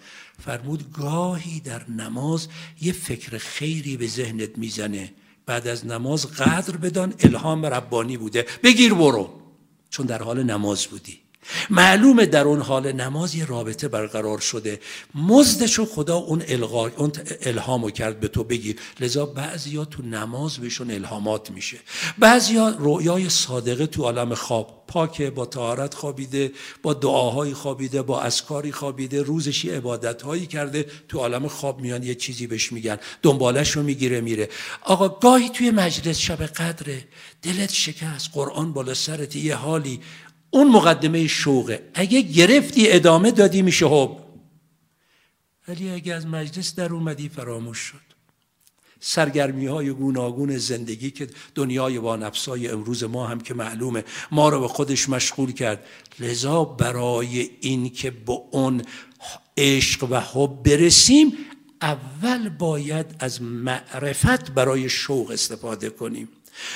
فرمود 0.44 0.92
گاهی 0.92 1.60
در 1.60 1.90
نماز 1.90 2.48
یه 2.80 2.92
فکر 2.92 3.38
خیری 3.38 3.96
به 3.96 4.06
ذهنت 4.06 4.58
می‌زنه. 4.58 5.14
بعد 5.46 5.66
از 5.66 5.86
نماز 5.86 6.26
قدر 6.26 6.76
بدان 6.76 7.14
الهام 7.20 7.66
ربانی 7.66 8.16
بوده. 8.16 8.46
بگیر 8.62 8.94
برو. 8.94 9.42
چون 9.90 10.06
در 10.06 10.22
حال 10.22 10.42
نماز 10.42 10.86
بودی. 10.86 11.27
معلومه 11.70 12.26
در 12.26 12.44
اون 12.44 12.60
حال 12.60 12.92
نماز 12.92 13.34
یه 13.34 13.44
رابطه 13.44 13.88
برقرار 13.88 14.38
شده. 14.38 14.80
مزدشو 15.14 15.86
خدا 15.86 16.16
اون 16.16 16.42
الغا 16.48 16.90
اون 16.96 17.12
الهامو 17.42 17.90
کرد 17.90 18.20
به 18.20 18.28
تو 18.28 18.44
بگیر. 18.44 18.76
لذا 19.00 19.26
بعضیا 19.26 19.84
تو 19.84 20.02
نماز 20.02 20.58
بهشون 20.58 20.90
الهامات 20.90 21.50
میشه. 21.50 21.78
بعضیا 22.18 22.68
رویای 22.68 23.28
صادقه 23.28 23.86
تو 23.86 24.02
عالم 24.02 24.34
خواب. 24.34 24.84
پاکه 24.88 25.30
با 25.30 25.46
طهارت 25.46 25.94
خوابیده 25.94 26.52
با 26.82 26.94
دعاهایی 26.94 27.54
خوابیده 27.54 28.02
با 28.02 28.20
اسکاری 28.22 28.72
خوابیده 28.72 29.22
روزشی 29.22 29.70
عبادتهایی 29.70 30.46
کرده. 30.46 30.86
تو 31.08 31.18
عالم 31.18 31.48
خواب 31.48 31.80
میان 31.80 32.02
یه 32.02 32.14
چیزی 32.14 32.46
بهش 32.46 32.72
میگن. 32.72 32.98
دنبالش 33.22 33.70
رو 33.70 33.82
می‌گیره 33.82 34.20
میره. 34.20 34.48
آقا 34.82 35.08
گاهی 35.08 35.48
توی 35.48 35.70
مجلس 35.70 36.18
شب 36.18 36.42
قدره. 36.46 37.04
دلت 37.42 37.72
شکست. 37.72 38.30
قرآن 38.32 38.72
بالا 38.72 38.94
سرت. 38.94 39.36
یه 39.36 39.54
حالی. 39.54 40.00
اون 40.50 40.68
مقدمه 40.68 41.26
شوقه. 41.26 41.90
اگه 41.94 42.20
گرفتی 42.20 42.92
ادامه 42.92 43.30
دادی 43.30 43.62
میشه 43.62 43.86
حب. 43.86 44.16
ولی 45.68 45.90
اگه 45.90 46.14
از 46.14 46.26
مجلس 46.26 46.74
در 46.74 46.92
اومدی 46.92 47.28
فراموش 47.28 47.78
شد. 47.78 48.08
سرگرمی 49.00 49.66
های 49.66 49.90
گوناگون 49.90 50.58
زندگی 50.58 51.10
که 51.10 51.28
دنیای 51.54 51.98
با 51.98 52.16
نفسای 52.16 52.68
امروز 52.68 53.04
ما 53.04 53.26
هم 53.26 53.40
که 53.40 53.54
معلومه 53.54 54.04
ما 54.30 54.48
رو 54.48 54.60
به 54.60 54.68
خودش 54.68 55.08
مشغول 55.08 55.52
کرد. 55.52 55.84
لذا 56.20 56.64
برای 56.64 57.50
این 57.60 57.90
که 57.90 58.10
به 58.10 58.38
اون 58.50 58.82
عشق 59.56 60.06
و 60.10 60.20
حب 60.20 60.62
برسیم 60.62 61.32
اول 61.82 62.48
باید 62.48 63.06
از 63.18 63.42
معرفت 63.42 64.50
برای 64.50 64.88
شوق 64.88 65.30
استفاده 65.30 65.90
کنیم. 65.90 66.28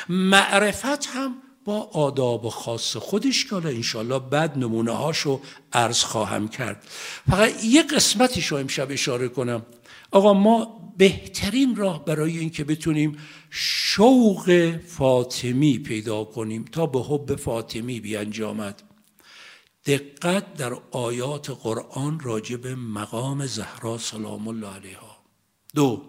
معرفت 0.09 1.07
هم 1.07 1.35
با 1.65 1.81
آداب 1.93 2.49
خاص 2.49 2.97
خودش 2.97 3.45
که 3.45 3.51
حالا 3.55 3.69
انشالله 3.69 4.19
بعد 4.19 4.59
نمونه 4.59 4.93
هاشو 4.93 5.41
عرض 5.73 6.03
خواهم 6.03 6.49
کرد. 6.49 6.89
فقط 7.31 7.65
یه 7.65 7.83
قسمتیش 7.83 8.47
رو 8.47 8.57
امشب 8.57 8.87
اشاره 8.91 9.29
کنم. 9.29 9.67
آقا 10.11 10.35
ما 10.35 10.79
بهترین 10.97 11.77
راه 11.77 12.05
برای 12.05 12.39
اینکه 12.39 12.65
بتونیم 12.65 13.19
شوق 13.51 14.77
فاطمی 14.87 15.79
پیدا 15.79 16.25
کنیم 16.25 16.65
تا 16.65 16.87
به 16.87 17.01
حب 17.03 17.37
فاطمی 17.37 18.01
بیانجامد. 18.01 18.83
دقت 19.87 20.55
در 20.55 20.77
آیات 20.91 21.51
قرآن 21.51 22.21
راجع 22.21 22.57
به 22.57 22.75
مقام 22.75 23.47
زهرا 23.47 23.99
سلام 23.99 24.49
الله 24.49 24.69
علیها. 24.75 25.17
دو 25.75 26.03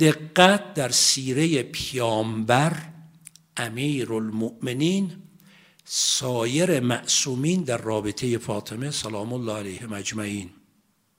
دقت 0.00 0.74
در 0.74 0.88
سیره 0.88 1.62
پیامبر 1.62 2.95
امیر 3.56 4.12
المؤمنین 4.12 5.22
سایر 5.84 6.80
معصومین 6.80 7.62
در 7.62 7.76
رابطه 7.76 8.38
فاطمه 8.38 8.90
سلام 8.90 9.32
الله 9.32 9.52
علیه 9.52 9.86
مجمعین. 9.86 10.50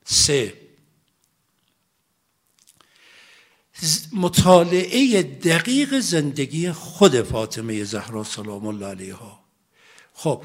سه. 0.06 0.54
مطالعه 4.14 5.24
دقیق 5.24 6.00
زندگی 6.00 6.72
خود 6.72 7.22
فاطمه 7.22 7.84
زهرا 7.84 8.24
سلام 8.24 8.68
الله 8.68 8.86
علیها. 8.86 9.40
خب 10.14 10.44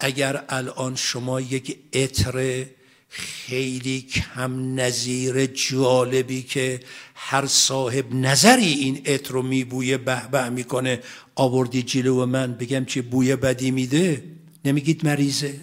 اگر 0.00 0.44
الان 0.48 0.96
شما 0.96 1.40
یک 1.40 1.78
عطر 1.92 2.66
خیلی 3.14 4.00
کم 4.00 4.80
نظیر 4.80 5.46
جالبی 5.46 6.42
که 6.42 6.80
هر 7.14 7.46
صاحب 7.46 8.14
نظری 8.14 8.66
این 8.66 9.06
عطر 9.06 9.32
رو 9.32 9.42
میبویه 9.42 9.96
به 9.96 10.28
به 10.28 10.48
می‌کنه. 10.48 11.00
آوردی 11.34 11.82
جلو 11.82 12.26
من 12.26 12.52
بگم 12.52 12.84
چه 12.84 13.02
بوی 13.02 13.36
بدی 13.36 13.70
میده. 13.70 14.24
نمیگید 14.64 15.06
مریضه. 15.06 15.60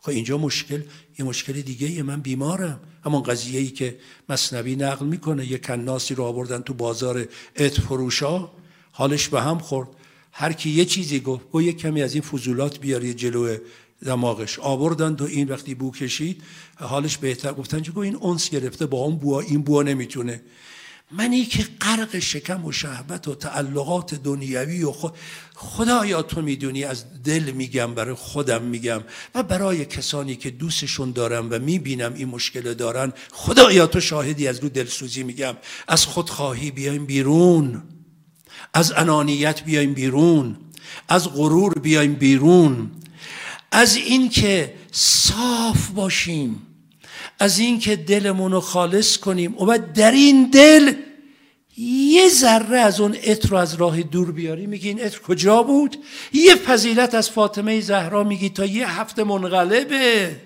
خب 0.00 0.10
اینجا 0.10 0.38
مشکل 0.38 0.82
یه 1.18 1.24
مشکل 1.24 1.52
دیگه 1.52 1.90
یه 1.90 2.02
من 2.02 2.20
بیمارم. 2.20 2.80
همون 3.04 3.22
قضیه 3.22 3.60
ای 3.60 3.68
که 3.68 3.98
مصنوی 4.28 4.76
نقل 4.76 5.06
می‌کنه. 5.06 5.50
یه 5.50 5.58
کناسی 5.58 6.14
رو 6.14 6.24
آوردن 6.24 6.62
تو 6.62 6.74
بازار 6.74 7.28
عطر 7.56 7.82
فروشا. 7.82 8.50
حالش 8.92 9.28
به 9.28 9.42
هم 9.42 9.58
خورد. 9.58 9.88
هر 10.32 10.52
کی 10.52 10.70
یه 10.70 10.84
چیزی 10.84 11.20
گفت 11.20 11.50
گو 11.50 11.62
یه 11.62 11.72
کمی 11.72 12.02
از 12.02 12.14
این 12.14 12.22
فضولات 12.22 12.80
بیاری 12.80 13.14
جلو 13.14 13.56
دماغش 14.04 14.58
آوردن. 14.58 15.16
تو 15.16 15.24
این 15.24 15.48
وقتی 15.48 15.74
بو 15.74 15.92
کشید 15.92 16.42
حالش 16.76 17.16
بهتر 17.16 17.52
گفتن 17.52 17.82
چه 17.82 17.98
این 17.98 18.16
اونس 18.16 18.50
گرفته 18.50 18.86
با 18.86 18.98
اون 18.98 19.16
بوا 19.16 19.40
این 19.40 19.62
بوا 19.62 19.82
نمی‌تونه. 19.82 20.42
منی 21.10 21.44
که 21.44 21.66
غرق 21.80 22.18
شکم 22.18 22.64
و 22.64 22.72
شهبت 22.72 23.28
و 23.28 23.34
تعلقات 23.34 24.14
دنیوی 24.14 24.82
و 24.82 24.92
خود 24.92 25.14
خدایا 25.54 26.22
تو 26.22 26.42
می‌دونی 26.42 26.84
از 26.84 27.22
دل 27.22 27.50
میگم 27.50 27.94
برای 27.94 28.14
خودم 28.14 28.62
میگم. 28.62 29.02
و 29.34 29.42
برای 29.42 29.84
کسانی 29.84 30.36
که 30.36 30.50
دوستشون 30.50 31.12
دارم 31.12 31.48
و 31.50 31.58
می‌بینم 31.58 32.14
این 32.14 32.28
مشکل 32.28 32.74
دارن 32.74 33.12
خدایا 33.32 33.86
تو 33.86 34.00
شاهدی 34.00 34.48
از 34.48 34.58
رو 34.58 34.68
دلسوزی 34.68 35.22
میگم. 35.22 35.56
از 35.88 36.06
خودخواهی 36.06 36.70
بیایم 36.70 37.06
بیرون. 37.06 37.82
از 38.74 38.92
انانیت 38.96 39.64
بیایم 39.64 39.94
بیرون. 39.94 40.56
از 41.08 41.28
غرور 41.28 41.78
بیایم 41.78 42.14
بیرون. 42.14 42.90
از 43.72 43.96
اینکه 43.96 44.74
صاف 44.92 45.88
باشیم 45.88 46.66
از 47.38 47.58
اینکه 47.58 47.96
دلمون 47.96 48.52
رو 48.52 48.60
خالص 48.60 49.16
کنیم 49.16 49.58
و 49.58 49.66
بعد 49.66 49.92
در 49.92 50.10
این 50.10 50.50
دل 50.50 50.94
یه 51.76 52.28
ذره 52.28 52.78
از 52.78 53.00
اون 53.00 53.14
عطر 53.14 53.56
از 53.56 53.74
راه 53.74 54.02
دور 54.02 54.32
بیاری. 54.32 54.66
میگی 54.66 54.88
این 54.88 55.00
عطر 55.00 55.18
کجا 55.18 55.62
بود؟ 55.62 55.96
یه 56.32 56.54
فضیلت 56.54 57.14
از 57.14 57.30
فاطمه 57.30 57.80
زهرا 57.80 58.24
میگی 58.24 58.48
تا 58.48 58.64
یه 58.64 59.00
هفته 59.00 59.24
منقلبه. 59.24 60.36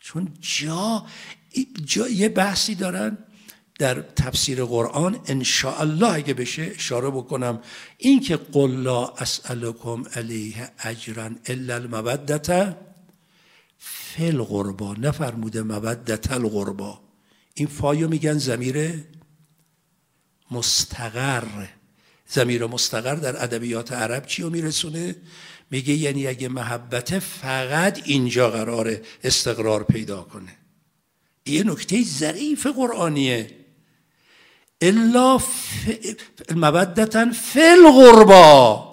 چون 0.00 0.28
جا, 0.40 1.06
جا 1.84 2.08
یه 2.08 2.28
بحثی 2.28 2.74
دارن. 2.74 3.18
در 3.78 4.00
تفسیر 4.00 4.64
قرآن 4.64 5.20
الله 5.64 6.12
اگه 6.14 6.34
بشه 6.34 6.72
اشاره 6.74 7.10
بکنم 7.10 7.60
این 7.98 8.20
که 8.20 8.36
قل 8.36 8.70
لا 8.70 9.08
اسألكم 9.08 10.04
علیه 10.14 10.70
اجرا 10.84 11.30
الا 11.46 11.74
المودت 11.74 12.76
فل 13.78 14.42
غربا 14.42 14.94
نفرموده 14.94 15.62
مودت 15.62 16.32
الغربا. 16.32 17.00
این 17.54 17.68
فایو 17.68 18.08
میگن 18.08 18.38
زمیر 18.38 19.04
مستقر. 20.50 21.66
زمیر 22.28 22.66
مستقر 22.66 23.14
در 23.14 23.42
ادبیات 23.44 23.92
عرب 23.92 24.26
چی 24.26 24.42
رو 24.42 24.50
میرسونه؟ 24.50 25.16
میگه 25.70 25.94
یعنی 25.94 26.26
اگه 26.26 26.48
محبت 26.48 27.18
فقط 27.18 28.00
اینجا 28.04 28.50
قرار 28.50 28.96
استقرار 29.24 29.84
پیدا 29.84 30.22
کنه. 30.22 30.56
یه 31.46 31.64
نکته 31.64 32.02
ظریف 32.02 32.66
قرآنیه. 32.66 33.65
الا 34.80 35.40
مودتا 36.56 37.26
فل 37.32 37.90
غربا 37.92 38.86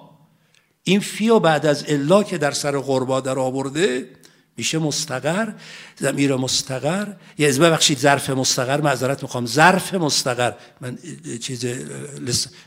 این 0.84 1.00
فیو 1.00 1.40
بعد 1.40 1.66
از 1.66 1.86
الا 1.88 2.24
که 2.24 2.38
در 2.38 2.52
سر 2.52 2.80
غربا 2.80 3.22
در 3.22 3.40
آورده 3.40 4.10
میشه 4.58 4.78
مستقر 4.78 5.54
زمیر 6.00 6.36
مستقر. 6.36 7.08
یه 7.38 7.48
از 7.48 7.60
ببخشید 7.60 7.98
ظرف 8.00 8.30
مستقر 8.30 8.82
معذرت 8.82 9.24
می‌خوام. 9.24 9.46
ظرف 9.46 9.94
مستقر. 9.94 10.54
من 10.82 10.98
چیز 11.42 11.66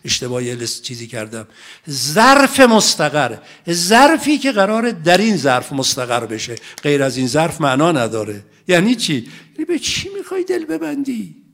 اشتباهی 0.04 0.66
چیزی 0.66 1.06
کردم. 1.06 1.46
ظرف 1.90 2.60
مستقر. 2.60 3.36
ظرفی 3.70 4.38
که 4.38 4.52
قرار 4.52 4.90
در 4.90 5.18
این 5.18 5.36
ظرف 5.36 5.72
مستقر 5.72 6.26
بشه. 6.26 6.54
غیر 6.82 7.02
از 7.02 7.16
این 7.16 7.26
ظرف 7.26 7.60
معنا 7.60 7.92
نداره. 7.92 8.44
یعنی 8.68 8.94
چی؟ 8.94 9.14
یعنی 9.14 9.64
به 9.68 9.78
چی 9.78 10.08
می‌خوای 10.18 10.44
دل 10.44 10.64
ببندی؟ 10.64 11.45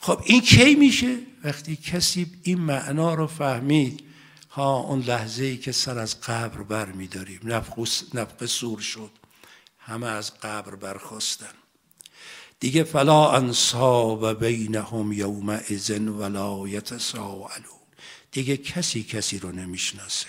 خب 0.00 0.20
این 0.24 0.40
کی 0.40 0.74
میشه؟ 0.74 1.18
وقتی 1.44 1.76
کسی 1.76 2.26
این 2.42 2.58
معنا 2.58 3.14
رو 3.14 3.26
فهمید 3.26 4.04
ها 4.50 4.76
اون 4.76 5.00
لحظه 5.00 5.44
ای 5.44 5.56
که 5.56 5.72
سر 5.72 5.98
از 5.98 6.20
قبر 6.20 6.62
بر 6.62 6.86
میداریم 6.86 7.40
نفق 8.14 8.46
سور 8.46 8.80
شد 8.80 9.10
همه 9.78 10.06
از 10.06 10.38
قبر 10.40 10.74
برخواستن 10.74 11.54
دیگه 12.60 12.84
فلا 12.84 13.30
انصاب 13.30 14.44
بینهم 14.46 15.12
یومئذ 15.12 15.90
ولا 15.90 16.68
یتساءلون. 16.68 17.80
دیگه 18.32 18.56
کسی 18.56 19.02
کسی 19.02 19.38
رو 19.38 19.52
نمی‌شناسه. 19.52 20.26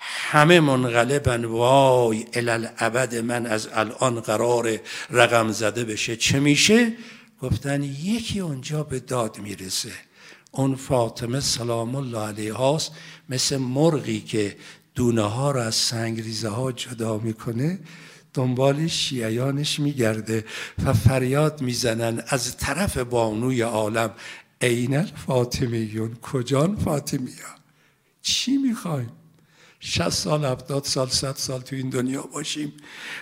همه 0.00 0.60
منقلبن 0.60 1.44
وای 1.44 2.26
الالعبد 2.32 3.14
من 3.14 3.46
از 3.46 3.68
الان 3.72 4.20
قرار 4.20 4.80
رقم 5.10 5.52
زده 5.52 5.84
بشه. 5.84 6.16
چه 6.16 6.40
میشه؟ 6.40 6.92
گفتن 7.42 7.82
یکی 7.82 8.40
اونجا 8.40 8.82
به 8.82 9.00
داد 9.00 9.38
می‌رسه. 9.38 9.92
اون 10.52 10.74
فاطمه 10.74 11.40
سلام 11.40 11.94
الله 11.94 12.18
علیه 12.18 12.52
هاست 12.52 12.92
مثل 13.28 13.56
مرغی 13.56 14.20
که 14.20 14.56
دونه 14.94 15.22
ها 15.22 15.50
رو 15.50 15.60
از 15.60 15.74
سنگریزه 15.74 16.48
ها 16.48 16.72
جدا 16.72 17.18
می‌کنه 17.18 17.78
دنبال 18.34 18.86
شیعیانش 18.86 19.80
میگرده 19.80 20.44
و 20.84 20.92
فریاد 20.92 21.62
می‌زنن 21.62 22.22
از 22.28 22.56
طرف 22.56 22.98
بانوی 22.98 23.60
عالم 23.60 24.10
عین 24.62 25.02
فاطمیون 25.02 26.14
کجان 26.14 26.76
فاطمیه 26.76 27.34
چی 28.22 28.56
می‌خوایم 28.56 29.10
60 29.82 30.08
سال 30.08 30.44
70 30.44 30.84
سال 30.84 31.08
100 31.08 31.36
سال 31.36 31.60
تو 31.60 31.76
این 31.76 31.90
دنیا 31.90 32.22
باشیم. 32.22 32.72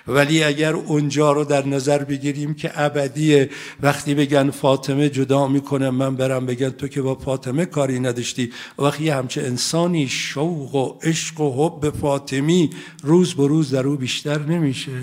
ولی 0.07 0.45
اگر 0.45 0.73
اونجا 0.73 1.33
رو 1.33 1.45
در 1.45 1.67
نظر 1.67 2.05
بگیریم 2.05 2.55
که 2.55 2.81
ابدیه. 2.81 3.51
وقتی 3.81 4.15
بگن 4.15 4.51
فاطمه 4.51 5.09
جدا 5.09 5.49
می‌کنه 5.49 5.91
من 5.91 6.17
برم 6.17 6.47
بگن 6.47 6.71
تو 6.71 6.89
که 6.89 7.03
با 7.03 7.15
فاطمه 7.15 7.65
کاری 7.65 8.01
نداشتی. 8.01 8.53
وقتی 8.79 9.09
همچه 9.09 9.43
انسانی 9.43 10.09
شوق 10.09 10.75
و 10.75 10.99
عشق 11.03 11.41
و 11.41 11.69
حب 11.69 11.91
فاطمی 12.01 12.71
روز 13.03 13.35
به 13.35 13.47
روز 13.47 13.71
در 13.71 13.87
او 13.87 13.97
بیشتر 13.97 14.39
نمیشه. 14.39 15.03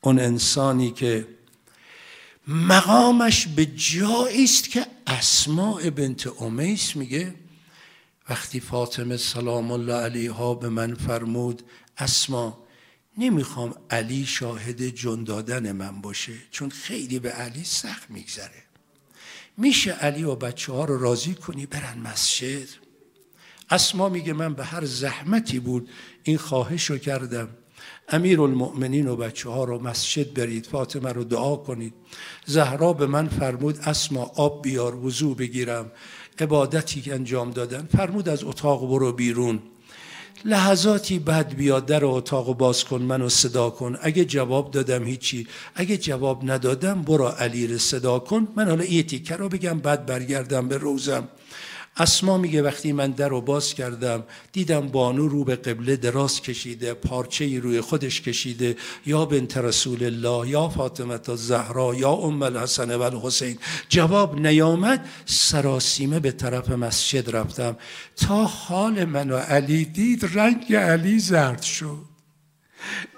اون 0.00 0.18
انسانی 0.18 0.90
که 0.90 1.26
مقامش 2.48 3.46
به 3.46 3.66
جایی 3.66 4.44
است 4.44 4.70
که 4.70 4.86
اسماء 5.06 5.90
بنت 5.90 6.42
امیس 6.42 6.96
میگه. 6.96 7.34
وقتی 8.30 8.60
فاطمه 8.60 9.16
سلام 9.16 9.70
الله 9.70 9.94
علیها 9.94 10.54
به 10.54 10.68
من 10.68 10.94
فرمود 10.94 11.62
اسما 11.98 12.66
نمی‌خوام 13.18 13.74
علی 13.90 14.26
شاهد 14.26 14.82
جن 14.82 15.24
دادن 15.24 15.72
من 15.72 16.00
باشه 16.00 16.32
چون 16.50 16.70
خیلی 16.70 17.18
به 17.18 17.30
علی 17.30 17.64
سخت 17.64 18.10
میگذره. 18.10 18.62
میشه 19.56 19.92
علی 19.92 20.24
و 20.24 20.34
بچه 20.34 20.72
ها 20.72 20.84
رو 20.84 20.98
راضی 20.98 21.34
کنی 21.34 21.66
برن 21.66 21.98
مسجد؟ 21.98 22.68
اسما 23.70 24.08
میگه 24.08 24.32
من 24.32 24.54
به 24.54 24.64
هر 24.64 24.84
زحمتی 24.84 25.60
بود 25.60 25.88
این 26.22 26.38
خواهش 26.38 26.84
رو 26.84 26.98
کردم. 26.98 27.48
امیر 28.08 28.40
المؤمنین 28.40 29.08
و 29.08 29.16
بچه 29.16 29.50
ها 29.50 29.64
رو 29.64 29.82
مسجد 29.82 30.34
برید 30.34 30.66
فاطمه 30.66 31.12
رو 31.12 31.24
دعا 31.24 31.56
کنید. 31.56 31.94
زهرا 32.46 32.92
به 32.92 33.06
من 33.06 33.28
فرمود 33.28 33.78
اسما 33.78 34.22
آب 34.22 34.62
بیار 34.62 34.94
وضوع 34.94 35.36
بگیرم. 35.36 35.92
عبادتی 36.38 37.00
که 37.00 37.14
انجام 37.14 37.50
دادن 37.50 37.88
فرمود 37.96 38.28
از 38.28 38.44
اتاق 38.44 38.88
برو 38.88 39.12
بیرون. 39.12 39.62
لحظاتی 40.44 41.18
بعد 41.18 41.56
بیاد 41.56 41.86
در 41.86 42.04
اتاق 42.04 42.56
باز 42.56 42.84
کن 42.84 43.02
منو 43.02 43.28
صدا 43.28 43.70
کن. 43.70 43.96
اگه 44.02 44.24
جواب 44.24 44.70
دادم 44.70 45.04
هیچی 45.04 45.46
اگه 45.74 45.96
جواب 45.96 46.50
ندادم 46.50 47.02
برو 47.02 47.26
علی 47.26 47.66
رو 47.66 47.78
صدا 47.78 48.18
کن. 48.18 48.48
من 48.56 48.68
حالا 48.68 48.84
یه 48.84 49.02
تیکه 49.02 49.36
رو 49.36 49.48
بگم 49.48 49.78
بعد 49.78 50.06
برگردم 50.06 50.68
به 50.68 50.76
روزم. 50.76 51.28
اسما 51.98 52.38
میگه 52.38 52.62
وقتی 52.62 52.92
من 52.92 53.10
در 53.10 53.28
رو 53.28 53.40
باز 53.40 53.74
کردم 53.74 54.24
دیدم 54.52 54.88
بانو 54.88 55.28
رو 55.28 55.44
به 55.44 55.56
قبله 55.56 55.96
دراز 55.96 56.40
کشیده 56.40 56.94
پارچه 56.94 57.60
روی 57.60 57.80
خودش 57.80 58.20
کشیده. 58.20 58.76
یا 59.06 59.24
بنت 59.24 59.56
رسول 59.56 60.04
الله 60.04 60.48
یا 60.48 60.68
فاطمه 60.68 61.18
زهرا 61.36 61.94
یا 61.94 62.10
ام 62.10 62.42
الحسن 62.42 62.94
و 62.94 63.02
الحسین. 63.02 63.58
جواب 63.88 64.40
نیامد 64.40 65.08
سراسیمه 65.26 66.20
به 66.20 66.32
طرف 66.32 66.70
مسجد 66.70 67.36
رفتم. 67.36 67.76
تا 68.16 68.44
حال 68.44 69.04
من 69.04 69.30
و 69.30 69.36
علی 69.36 69.84
دید 69.84 70.30
رنگ 70.34 70.74
علی 70.74 71.18
زرد 71.18 71.62
شد. 71.62 72.04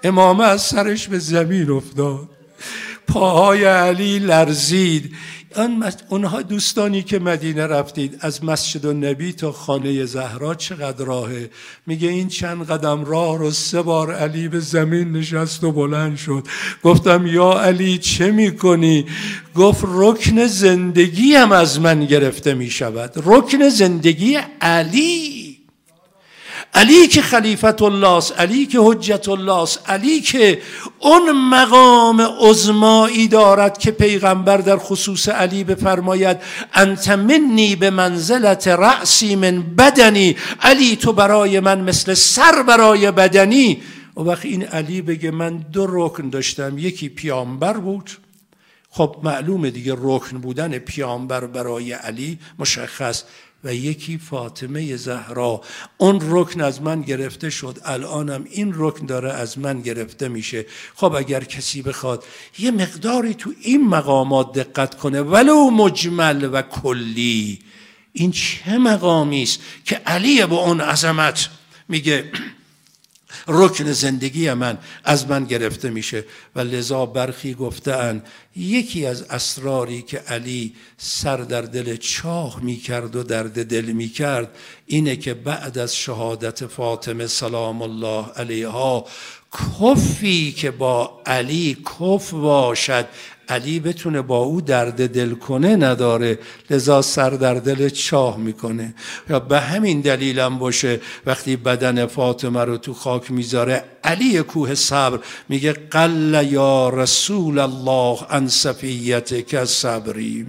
امامه 0.03 0.43
از 0.43 0.61
سرش 0.61 1.07
به 1.07 1.19
زمین 1.19 1.71
افتاد. 1.71 2.29
پاهای 3.07 3.63
علی 3.63 4.19
لرزید. 4.19 5.15
اونها 6.09 6.41
دوستانی 6.41 7.03
که 7.03 7.19
مدینه 7.19 7.67
رفتید 7.67 8.17
از 8.19 8.43
مسجد 8.43 8.85
و 8.85 8.93
نبی 8.93 9.33
تا 9.33 9.51
خانه 9.51 10.05
زهرا 10.05 10.55
چقدر 10.55 11.05
راهه؟ 11.05 11.49
میگه 11.87 12.09
این 12.09 12.27
چند 12.27 12.67
قدم 12.67 13.05
راه 13.05 13.37
رو 13.37 13.51
سه 13.51 13.81
بار 13.81 14.13
علی 14.13 14.47
به 14.47 14.59
زمین 14.59 15.11
نشست 15.11 15.63
و 15.63 15.71
بلند 15.71 16.17
شد. 16.17 16.47
گفتم 16.83 17.27
یا 17.27 17.59
علی 17.59 17.97
چه 17.97 18.31
می‌کنی؟ 18.31 19.05
گفت 19.55 19.83
رکن 19.87 20.45
زندگی 20.45 21.33
هم 21.33 21.51
از 21.51 21.79
من 21.79 22.05
گرفته 22.05 22.53
می‌شود. 22.53 23.13
رکن 23.15 23.69
زندگی 23.69 24.37
علی. 24.61 25.38
علی 26.73 27.07
که 27.07 27.21
خلیفت 27.21 27.81
الله 27.81 28.09
است 28.09 28.39
علی 28.39 28.65
که 28.65 28.79
حجت 28.81 29.29
الله 29.29 29.61
است 29.61 29.89
علی 29.89 30.21
که 30.21 30.61
اون 30.99 31.31
مقام 31.31 32.21
عظمایی 32.21 33.27
دارد 33.27 33.77
که 33.77 33.91
پیغمبر 33.91 34.57
در 34.57 34.77
خصوص 34.77 35.29
علی 35.29 35.63
بفرماید 35.63 36.37
انت 36.73 37.09
منی 37.09 37.75
به 37.75 37.89
منزلت 37.89 38.67
رأسی 38.67 39.35
من 39.35 39.61
بدنی 39.61 40.35
علی 40.61 40.95
تو 40.95 41.13
برای 41.13 41.59
من 41.59 41.81
مثل 41.81 42.13
سر 42.13 42.63
برای 42.63 43.11
بدنی. 43.11 43.81
و 44.17 44.21
وقتی 44.21 44.47
این 44.47 44.63
علی 44.63 45.01
بگه 45.01 45.31
من 45.31 45.57
دو 45.57 45.87
رکن 45.89 46.29
داشتم 46.29 46.77
یکی 46.77 47.09
پیامبر 47.09 47.73
بود. 47.73 48.11
خب 48.89 49.15
معلومه 49.23 49.71
دیگه 49.71 49.95
رکن 49.97 50.37
بودن 50.37 50.77
پیامبر 50.77 51.45
برای 51.45 51.91
علی 51.91 52.39
مشخص. 52.59 53.23
و 53.63 53.75
یکی 53.75 54.17
فاطمه 54.17 54.95
زهرا. 54.95 55.61
اون 55.97 56.19
رکن 56.23 56.61
از 56.61 56.81
من 56.81 57.01
گرفته 57.01 57.49
شد. 57.49 57.77
الانم 57.85 58.45
این 58.49 58.73
رکن 58.75 59.05
داره 59.05 59.31
از 59.31 59.59
من 59.59 59.81
گرفته 59.81 60.27
میشه. 60.27 60.65
خب 60.95 61.13
اگر 61.13 61.43
کسی 61.43 61.81
بخواد 61.81 62.23
یه 62.59 62.71
مقداری 62.71 63.33
تو 63.33 63.53
این 63.61 63.87
مقامات 63.87 64.53
دقت 64.53 64.95
کنه 64.95 65.21
ولو 65.21 65.69
مجمل 65.69 66.49
و 66.53 66.61
کلی. 66.61 67.59
این 68.13 68.31
چه 68.31 68.77
مقامی 68.77 69.43
است 69.43 69.59
که 69.85 69.95
علی 69.95 70.45
با 70.45 70.57
اون 70.57 70.81
عظمت 70.81 71.49
میگه؟ 71.87 72.31
رکن 73.47 73.91
زندگی 73.91 74.53
من 74.53 74.77
از 75.03 75.27
من 75.27 75.45
گرفته 75.45 75.89
میشه. 75.89 76.25
و 76.55 76.59
لذا 76.59 77.05
برخی 77.05 77.53
گفتن 77.53 78.23
یکی 78.55 79.05
از 79.05 79.21
اسراری 79.21 80.01
که 80.01 80.17
علی 80.17 80.75
سر 80.97 81.37
در 81.37 81.61
دل 81.61 81.95
چاه 81.95 82.63
می‌کرد 82.63 83.15
و 83.15 83.23
درد 83.23 83.65
دل 83.65 83.85
می‌کرد 83.85 84.55
اینه 84.85 85.15
که 85.15 85.33
بعد 85.33 85.77
از 85.77 85.95
شهادت 85.95 86.65
فاطمه 86.65 87.27
سلام 87.27 87.81
الله 87.81 88.25
علیها 88.35 89.05
کفی 89.53 90.51
که 90.51 90.71
با 90.71 91.21
علی 91.25 91.77
کف 91.99 92.31
باشد 92.31 93.05
علی 93.49 93.79
بتونه 93.79 94.21
با 94.21 94.37
او 94.37 94.61
درد 94.61 95.13
دل 95.13 95.33
کنه 95.33 95.75
نداره 95.75 96.39
لذا 96.69 97.01
سر 97.01 97.29
در 97.29 97.53
دل 97.53 97.89
چاه 97.89 98.37
می‌کنه. 98.37 98.93
یا 99.29 99.39
به 99.39 99.59
همین 99.59 100.01
دلیلم 100.01 100.57
باشه 100.57 100.99
وقتی 101.25 101.55
بدن 101.55 102.05
فاطمه 102.05 102.65
رو 102.65 102.77
تو 102.77 102.93
خاک 102.93 103.31
می‌ذاره 103.31 103.83
علی 104.03 104.41
کوه 104.41 104.75
صبر 104.75 105.19
میگه 105.49 105.73
قل 105.73 106.47
یا 106.51 106.89
رسول 106.89 107.59
الله 107.59 108.19
ان 108.29 108.47
صفیت 108.47 109.47
که 109.47 109.65
صبری. 109.65 110.45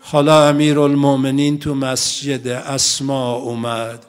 حالا 0.00 0.48
امیر 0.48 0.78
المومنین 0.78 1.58
تو 1.58 1.74
مسجد 1.74 2.48
اسما 2.48 3.32
اومد. 3.32 4.06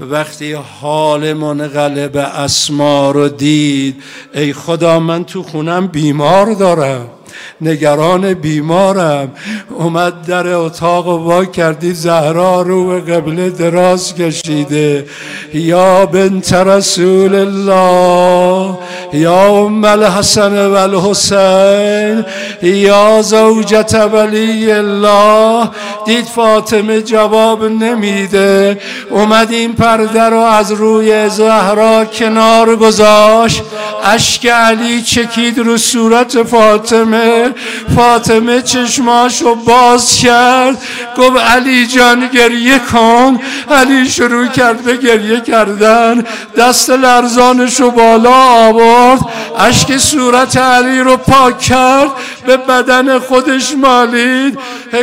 وقتی 0.00 0.52
حال 0.52 1.32
منقلب 1.32 2.16
اسما 2.16 3.10
رو 3.10 3.28
دید 3.28 4.02
ای 4.34 4.52
خدا 4.52 5.00
من 5.00 5.24
تو 5.24 5.42
خونم 5.42 5.86
بیمار 5.86 6.54
دارم. 6.54 7.10
نگران 7.60 8.34
بیمارم. 8.34 9.32
اومد 9.78 10.26
در 10.26 10.46
اتاق 10.48 11.08
و 11.08 11.16
وا 11.16 11.44
کردی 11.44 11.94
زهرا 11.94 12.62
رو 12.62 12.86
به 12.86 13.00
قبله 13.14 13.50
دراز 13.50 14.14
کشیده. 14.14 15.06
یا 15.54 16.06
بنت 16.06 16.52
رسول 16.52 17.34
الله 17.34 18.78
یا 19.12 19.42
ام 19.42 19.84
الحسن 19.84 20.66
و 20.66 20.74
الحسین 20.74 22.24
یا 22.62 23.22
زوجت 23.22 23.94
ولی 24.12 24.72
الله. 24.72 25.68
دید 26.06 26.24
فاطمه 26.24 27.02
جواب 27.02 27.64
نمیده. 27.64 28.80
اومد 29.10 29.52
این 29.52 29.72
پرده 29.72 30.22
رو 30.22 30.40
از 30.40 30.72
روی 30.72 31.28
زهرا 31.28 32.04
کنار 32.04 32.76
گذاشت. 32.76 33.62
اشک 34.04 34.46
علی 34.46 35.02
چکید 35.02 35.58
رو 35.58 35.76
صورت 35.76 36.42
فاطمه. 36.42 37.27
فاطمه 37.96 38.62
چشماشو 38.62 39.54
باز 39.54 40.16
کرد. 40.16 40.82
گفت 41.16 41.36
علی 41.36 41.86
جان 41.86 42.28
گریه 42.28 42.78
کن. 42.78 43.40
علی 43.70 44.10
شروع 44.10 44.46
کرد 44.46 44.84
به 44.84 44.96
گریه 44.96 45.40
کردن. 45.40 46.24
دست 46.58 46.90
لرزانشو 46.90 47.90
بالا 47.90 48.32
آورد. 48.32 49.20
اشک 49.58 49.96
صورت 49.96 50.56
علی 50.56 51.00
رو 51.00 51.16
پاک 51.16 51.58
کرد. 51.58 52.10
به 52.48 52.56
بدن 52.56 53.18
خودش 53.18 53.74
مالید. 53.76 54.58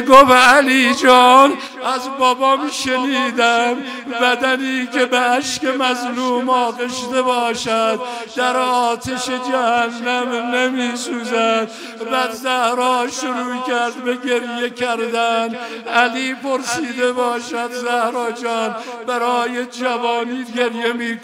گفت 0.10 0.32
علی 0.32 0.96
جان 0.96 1.54
از 1.94 2.02
بابام 2.20 2.70
شنیدم. 2.72 3.76
بدنی 4.22 4.88
که 4.88 5.06
به 5.06 5.18
عشق 5.18 5.82
مظلوم 5.82 6.50
آغشته 6.50 7.22
باشد 7.22 8.00
در 8.36 8.58
آتش 8.58 9.26
جهنم 9.26 10.56
نمی 10.56 10.98
سوزد. 10.98 11.72
بعد 12.12 12.32
زهرا 12.32 13.08
شروع 13.22 13.64
کرد 13.68 14.04
به 14.04 14.16
گریه 14.16 14.70
کردن. 14.70 15.56
علی 15.96 16.34
پرسیده 16.34 17.12
باشد 17.12 17.72
زهرا 17.72 18.32
جان 18.32 18.76
برای 19.08 19.66
جوانی 19.66 20.44
گریه 20.56 20.94
می 20.94 21.20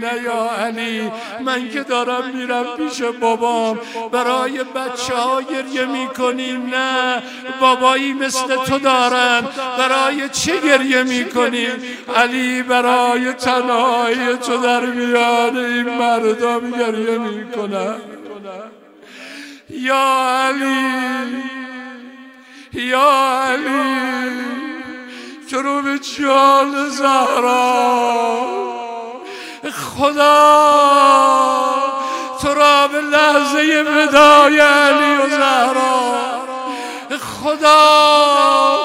نه 0.00 0.22
یا 0.24 0.50
علی؟ 0.64 1.12
من 1.44 1.70
که 1.70 1.82
دارم 1.82 2.30
میرم 2.34 2.64
پیش 2.76 3.02
بابام. 3.02 3.78
برای 4.12 4.58
بچه 4.64 5.14
ها 5.14 5.42
گریه 5.62 5.84
می 5.86 6.08
نه. 6.56 7.22
بابایی 7.60 8.12
مثل 8.12 8.56
تو 8.56 8.78
دارن. 8.78 9.42
برای 9.78 10.28
چه 10.28 10.60
گریه 10.60 11.02
می‌کنی 11.02 11.68
علی 12.16 12.62
برای 12.62 13.32
تنهایی 13.32 14.36
تو 14.36 14.56
در 14.56 14.80
میان 14.80 15.56
این 15.56 15.88
مردم 15.88 16.70
گریه 16.70 17.18
می‌کنه 17.18 17.94
یا 19.70 20.04
علی 20.48 21.42
یا 22.74 23.10
علی 23.42 24.02
به 25.82 25.98
جان 25.98 26.88
زهرا. 26.88 28.62
خدا 29.72 30.42
تو 32.42 32.54
را 32.54 32.88
به 32.88 33.00
لحظه 33.00 33.84
ودای 33.86 34.58
علی 34.58 35.16
و 35.16 35.28
زهرا. 35.28 36.42
خدا 37.44 38.78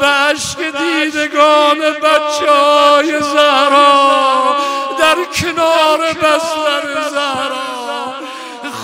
به 0.00 0.06
عشق 0.06 0.58
دیدگان 0.58 1.78
بچه 1.78 2.52
های 2.52 3.20
زهرا. 3.20 4.56
در 4.98 5.16
کنار 5.34 5.98
بستر 5.98 7.10
زهرا. 7.10 8.14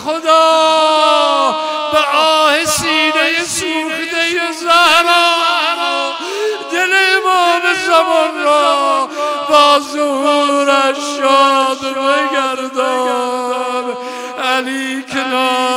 خدا 0.04 1.56
به 1.92 1.98
آه 2.18 2.64
سینه 2.64 3.44
سوخته 3.44 4.52
زهرا. 4.60 5.26
دل 6.72 6.92
امام 7.16 7.62
زمان 7.86 8.44
را 8.44 9.08
با 9.48 9.78
زورش 9.78 10.96
شاد 11.16 11.78
بگردان. 11.80 13.45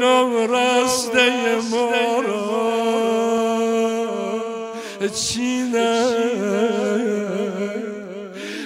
نورسته 0.00 1.32
مارا. 1.70 2.64
چینه. 5.14 6.04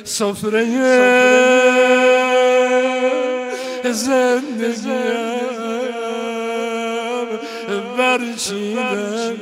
سفره 0.05 0.67
زندگیم 3.85 5.39
برچیده 7.99 9.37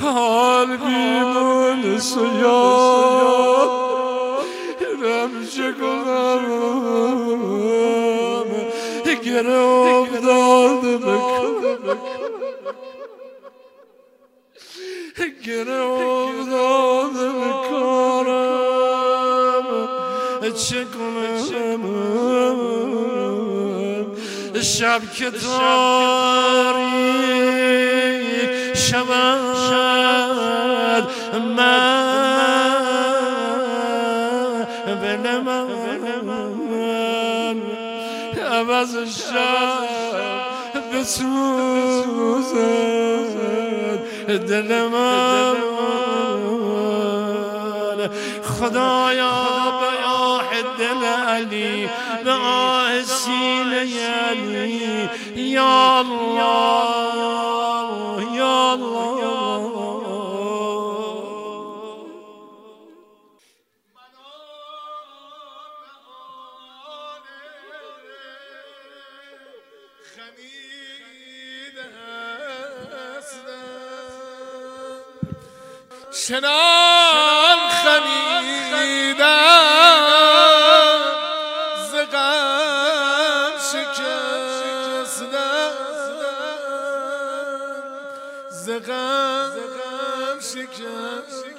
حال 0.00 0.76
بیمون. 0.76 1.61
سویا 1.98 3.72
رمشه 5.02 5.72
کنم 5.72 6.82
گره 9.24 9.58
افتاده 9.58 10.96
بکنم 10.96 11.98
گره 15.46 15.82
افتاده 15.82 17.28
بکنم 17.28 18.42
چه 20.54 20.84
کنم 20.84 21.82
شب 24.62 25.00
که 25.14 25.30
تاریک 25.30 25.52
شود 28.74 30.21
ما 31.32 32.02
بن 34.86 35.44
من 35.44 35.68
أبز 38.38 38.96
الشاب 38.96 39.88
بسوزن 40.94 42.62
دل 44.28 44.88
من 44.88 45.54
خدايا 48.44 49.32
بياح 49.80 50.52
الدل 50.52 51.04
علي 51.04 51.88
بقى 52.24 53.00
السيلة 53.00 53.82
يا 55.36 56.00
الله 56.00 57.51
شنان 76.26 77.58
خمیدم 77.70 79.24
ز 81.90 81.94
غم 82.12 83.52
شکستم 83.72 85.26
ز 88.50 88.70
غم 88.70 90.38
شکستم 90.40 91.52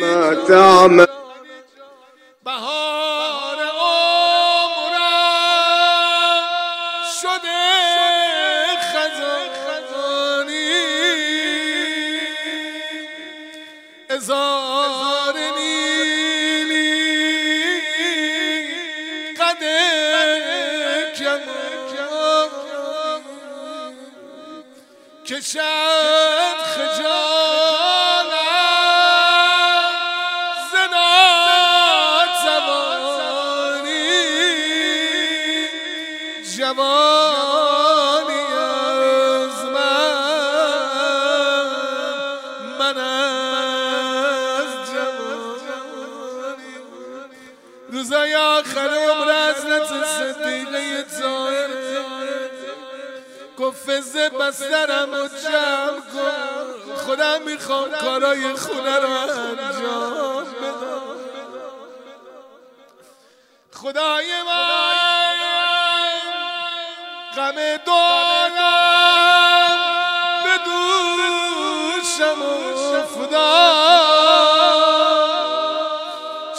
ما 0.00 0.34
تعمل 0.34 1.15
گفت 54.16 54.28
فز 54.28 54.34
بسترم 54.40 55.12
و 55.12 55.28
جمع 55.28 56.00
کن. 56.12 56.96
خودم 56.96 57.42
می‌خوام 57.42 57.90
کارای 57.90 58.52
خونه 58.52 58.96
رو 58.96 59.10
انجام 59.10 60.44
بدم. 60.44 61.02
خدای 63.72 64.42
من 64.42 64.92
غم 67.36 67.54
دارم 67.86 68.56
به 70.44 70.58
دوشم 70.64 72.42
افتاد 72.42 73.36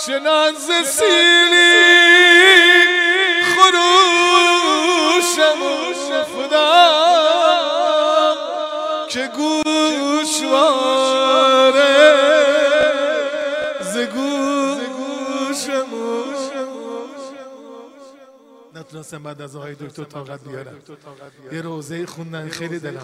شناز 0.05 0.68
سیلی 0.86 1.74
خروشم 3.55 5.62
افتاد 5.62 7.07
که 9.10 9.28
گوشواره 9.28 10.97
نتونستم 18.88 19.24
بعد 19.24 19.42
از 19.42 19.56
آقای 19.56 19.74
دکتر 19.74 20.04
طاقت 20.04 20.40
بیارم. 20.44 20.76
یه 21.52 21.62
روزه 21.62 22.06
خوندن 22.06 22.50
خیلی 22.50 22.80
دلم 22.80 23.02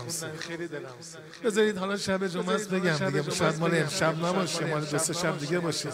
بذارید 1.44 1.78
حالا 1.78 1.98
شب 1.98 2.28
جمعه 2.28 2.56
است 2.56 2.70
بگم 2.70 3.10
دیگه. 3.10 3.32
شاید 3.32 3.60
مال 3.60 3.76
امشب 3.76 4.26
نباشه 4.26 4.66
مال 4.66 4.82
دو 4.82 4.98
سه 4.98 5.14
شب 5.14 5.40
دیگه 5.40 5.60
باشه. 5.60 5.90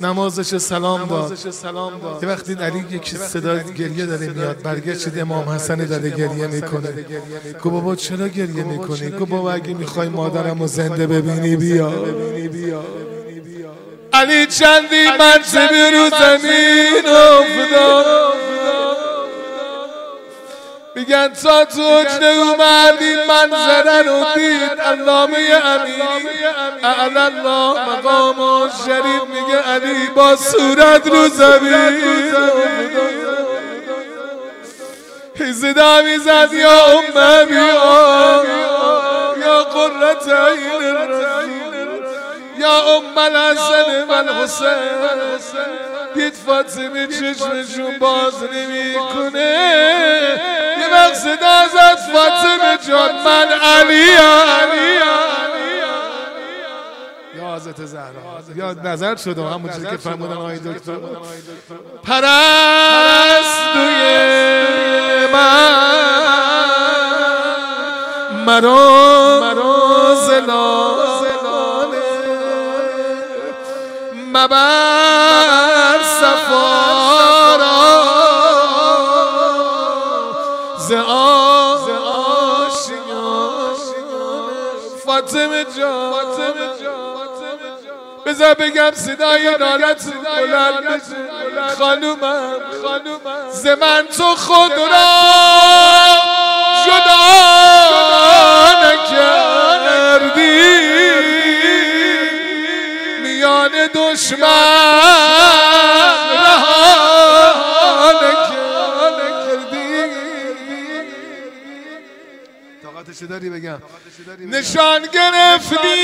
نمازش 0.00 0.58
سلام 0.58 1.08
داد. 1.08 2.22
یه 2.22 2.28
وقتی 2.28 2.54
علی 2.54 2.84
یک 2.90 3.08
صدا 3.08 3.58
گریه 3.58 4.06
داره 4.06 4.28
میاد 4.28 4.62
برگشت 4.62 5.18
امام 5.18 5.48
حسن 5.48 5.76
داره 5.76 6.10
گریه 6.10 6.46
می‌کنه. 6.46 7.04
گو 7.62 7.70
بابا 7.70 7.96
چرا 7.96 8.28
گریه 8.28 8.64
می‌کنی؟ 8.64 9.10
گو 9.10 9.26
بابا 9.26 9.52
اگه 9.52 9.74
می‌خوای 9.74 10.08
مادرم 10.08 10.60
رو 10.60 10.66
زنده 10.66 11.06
ببینی 11.06 11.56
بیا. 11.56 11.92
علی 14.12 14.46
چندی 14.46 15.04
مرتبه 15.18 15.90
رو 15.90 16.10
زمین 16.18 17.06
افتاد 17.06 18.35
میگن 20.96 21.28
تا 21.28 21.64
تو 21.64 21.82
اجده 21.82 22.26
اومدی 22.26 23.14
منظره 23.28 24.02
رو 24.02 24.24
دید 24.34 24.80
علامه 24.80 25.36
امیری 25.64 26.44
اعلی 26.82 27.18
الله 27.18 27.90
مقام 27.90 28.70
شریف 28.86 29.22
میگه 29.28 29.58
علی 29.58 30.08
با 30.14 30.36
صورت 30.36 31.06
رو 31.06 31.28
زمین. 31.28 32.32
زدا 35.52 36.02
می‌زد 36.02 36.52
یا 36.52 36.86
ام 36.86 37.46
بیا 37.46 38.44
یا 39.46 39.64
قرة 39.64 40.34
عین 40.48 40.96
الرسول 40.96 41.35
یا 42.66 42.96
ام 42.96 43.18
الحسن 43.18 44.04
و 44.08 44.12
الحسین 44.12 45.60
دید 46.14 46.34
فاطمه 46.46 47.06
چشمشون 47.06 47.98
باز 48.00 48.34
نمی‌کنه. 48.52 49.50
یه 50.80 50.86
مقصد 50.94 51.42
ازت 51.42 52.00
فاطمه 52.12 52.78
جان 52.88 53.12
من 53.24 53.48
علیم 53.48 54.70
یا 57.36 57.54
حضرت 57.54 57.84
زهرا. 57.84 58.42
یا 58.56 58.72
نظر 58.72 59.16
شده 59.16 59.42
همونجوری 59.42 59.86
که 59.90 59.96
فرمودن 59.96 60.36
آقای 60.36 60.58
دکتر. 60.58 60.96
پرستوی 62.04 62.36
من. 65.32 65.76
مرا 68.46 70.14
زلال 70.14 70.85
مبر 74.36 75.98
سفارا. 76.20 77.76
ز 80.78 80.92
آشیان 80.92 81.86
فاطمه 85.06 85.64
جان. 85.64 86.16
بذار 88.26 88.54
بگم 88.54 88.90
صدای 88.94 89.56
نالت 89.60 90.04
بلند 90.36 91.02
خانومم 91.78 92.60
ز 93.50 93.66
من 93.66 94.06
تو 94.16 94.36
خود 94.36 94.72
را 94.72 95.06
جدا 96.86 97.26
نکردی. 98.84 100.46
دشمن. 103.94 104.46
رها 106.32 108.20
نکردی 109.12 110.02
طاقتش 112.82 113.22
داری 113.28 113.50
بگم. 113.50 113.78
نشان 114.40 115.02
گرفتی 115.02 116.02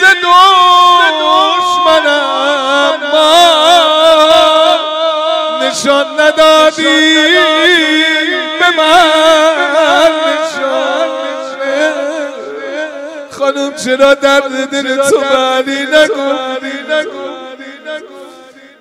ز 0.00 0.02
دشمنم. 1.82 2.32
نشان 5.62 6.20
ندادی 6.20 7.14
به 8.60 8.70
من. 8.76 10.10
نشان 10.26 11.08
خانم 13.52 13.74
چرا 13.74 14.14
درد 14.14 14.70
دل 14.70 14.96
تو 14.96 15.20
بری 15.20 15.82
نگو. 15.82 16.32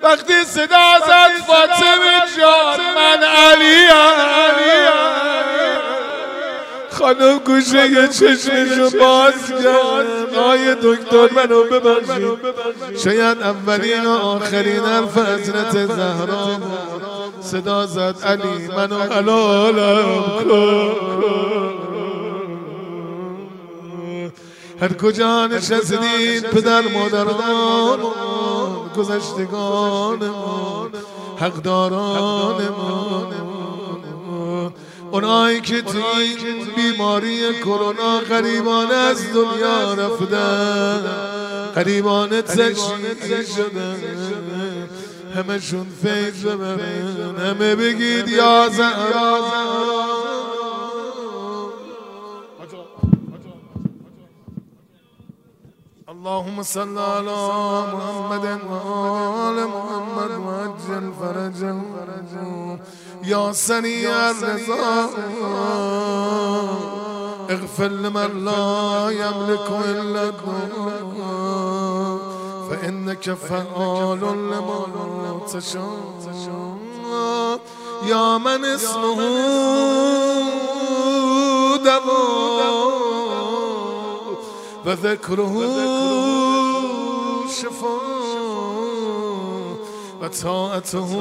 وقتی 0.04 0.44
صدا 0.46 1.00
زد 1.08 1.44
فاطمه 1.48 2.22
جان 2.38 2.80
من 2.96 3.24
علیم 3.24 4.02
خانم 6.92 7.38
گوشه 7.38 7.92
یه 7.92 8.08
چشمشو 8.08 8.90
باز 9.00 9.34
کرد. 9.64 10.36
آی 10.36 10.76
دکتر 10.84 11.30
منو 11.36 11.64
ببخشید 11.64 12.40
شاید 13.04 13.42
اولین 13.42 14.06
و 14.06 14.10
آخرین 14.10 14.86
حرف 14.86 15.18
حضرت 15.18 15.72
زهرا 15.72 16.58
صدا 17.42 17.86
زد 17.86 18.16
علی 18.26 18.68
منو 18.78 19.00
حلالم 19.00 20.24
کن. 20.50 21.81
هر 24.82 24.94
کجا 24.94 25.48
نشستید 25.48 26.50
پدر 26.50 26.82
مادران 26.82 28.00
گذشتگانمان 28.98 30.90
حقدارانمان 31.38 33.34
اونایی 35.12 35.62
که 35.62 35.82
تو 35.82 35.98
این 36.18 36.66
بیماری 36.76 37.60
کرونا 37.60 38.20
غریبانه 38.20 38.94
از 38.94 39.34
دنیا 39.34 39.94
رفتن. 39.94 41.02
غریبانه 41.76 42.42
تشریح 42.42 43.46
شدن. 43.56 43.96
همشون 45.36 45.86
فیض 46.04 46.46
ببرن. 46.46 47.38
همه 47.38 47.76
بگید 47.76 48.30
یا 48.30 48.70
زهرا. 48.70 49.40
اللهم 56.22 56.64
صل 56.64 56.98
على 56.98 57.38
محمد 57.94 58.46
وآل 58.70 59.68
محمد 59.68 60.32
وعجل 60.46 61.14
فرجهم 61.22 62.80
يا 63.24 63.52
سريع 63.52 64.30
الرضا 64.30 65.10
اغفر 67.50 67.88
لمن 67.88 68.46
لا 68.46 69.10
يملك 69.10 69.68
إلا 69.86 70.24
الدعاء 70.30 72.20
فإنك 72.70 73.34
فعال 73.34 74.20
لما 74.22 75.40
تشاء 75.54 77.60
يا 78.06 78.38
من 78.38 78.66
اسمه 78.66 79.18
دواء 81.84 82.91
وذكره 84.86 85.56
شفاء 87.62 88.02
وطاعته 90.22 91.12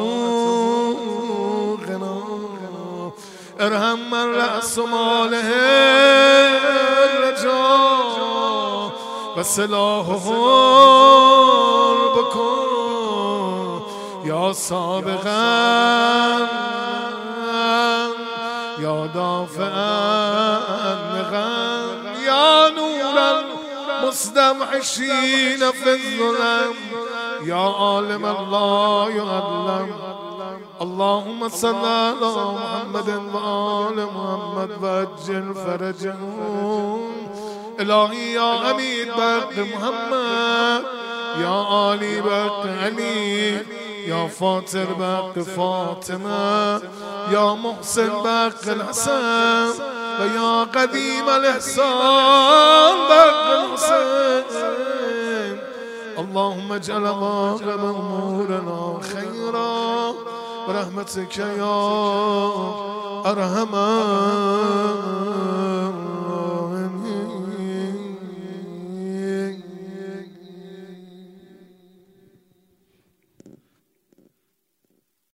غنا. 1.89 2.21
ارحم 3.61 3.99
من 4.11 4.35
رأس 4.35 4.79
ماله 4.79 5.51
الرجاء 7.05 8.91
وسلاحه 9.37 10.27
بکن 12.17 12.71
یا 14.25 14.53
سابقا 14.53 15.41
یا 18.79 19.07
دافعا 19.15 20.59
غم 21.33 22.01
یا 22.25 22.70
مستمحشين 24.21 25.71
في 25.71 25.95
الظلم 25.95 26.75
يا 27.45 27.55
عالم 27.55 28.27
الله 28.27 29.11
يعلم 29.11 29.91
اللهم 30.83 31.49
صل 31.49 31.85
على 31.85 32.55
محمد 32.55 33.09
وآل 33.09 34.07
محمد 34.17 34.71
وأجل 34.83 35.55
فرجهم. 35.55 37.01
إلهي 37.81 38.33
يا 38.33 38.71
أمير 38.71 39.09
بق 39.17 39.53
محمد. 39.59 40.83
يا 41.41 41.57
علي 41.73 42.21
بق 42.21 42.67
علي 42.83 43.65
يا 44.07 44.29
فاطر 44.29 44.85
بق 44.99 45.39
فاطمة 45.39 46.83
يا 47.33 47.55
محسن 47.55 48.09
بق 48.09 48.69
الحسن 48.69 49.73
ويا 50.21 50.65
قديم 50.65 51.29
الإحسان 51.29 52.95
بق 53.11 53.47
الحسين. 53.61 54.91
اللهم 56.19 56.73
اجعل 56.73 57.07
غاغب 57.07 57.85
أمورنا 57.85 59.01
خيرا 59.13 60.15
برحمتك 60.69 61.39
يا 61.39 61.81
أرحم. 63.27 63.75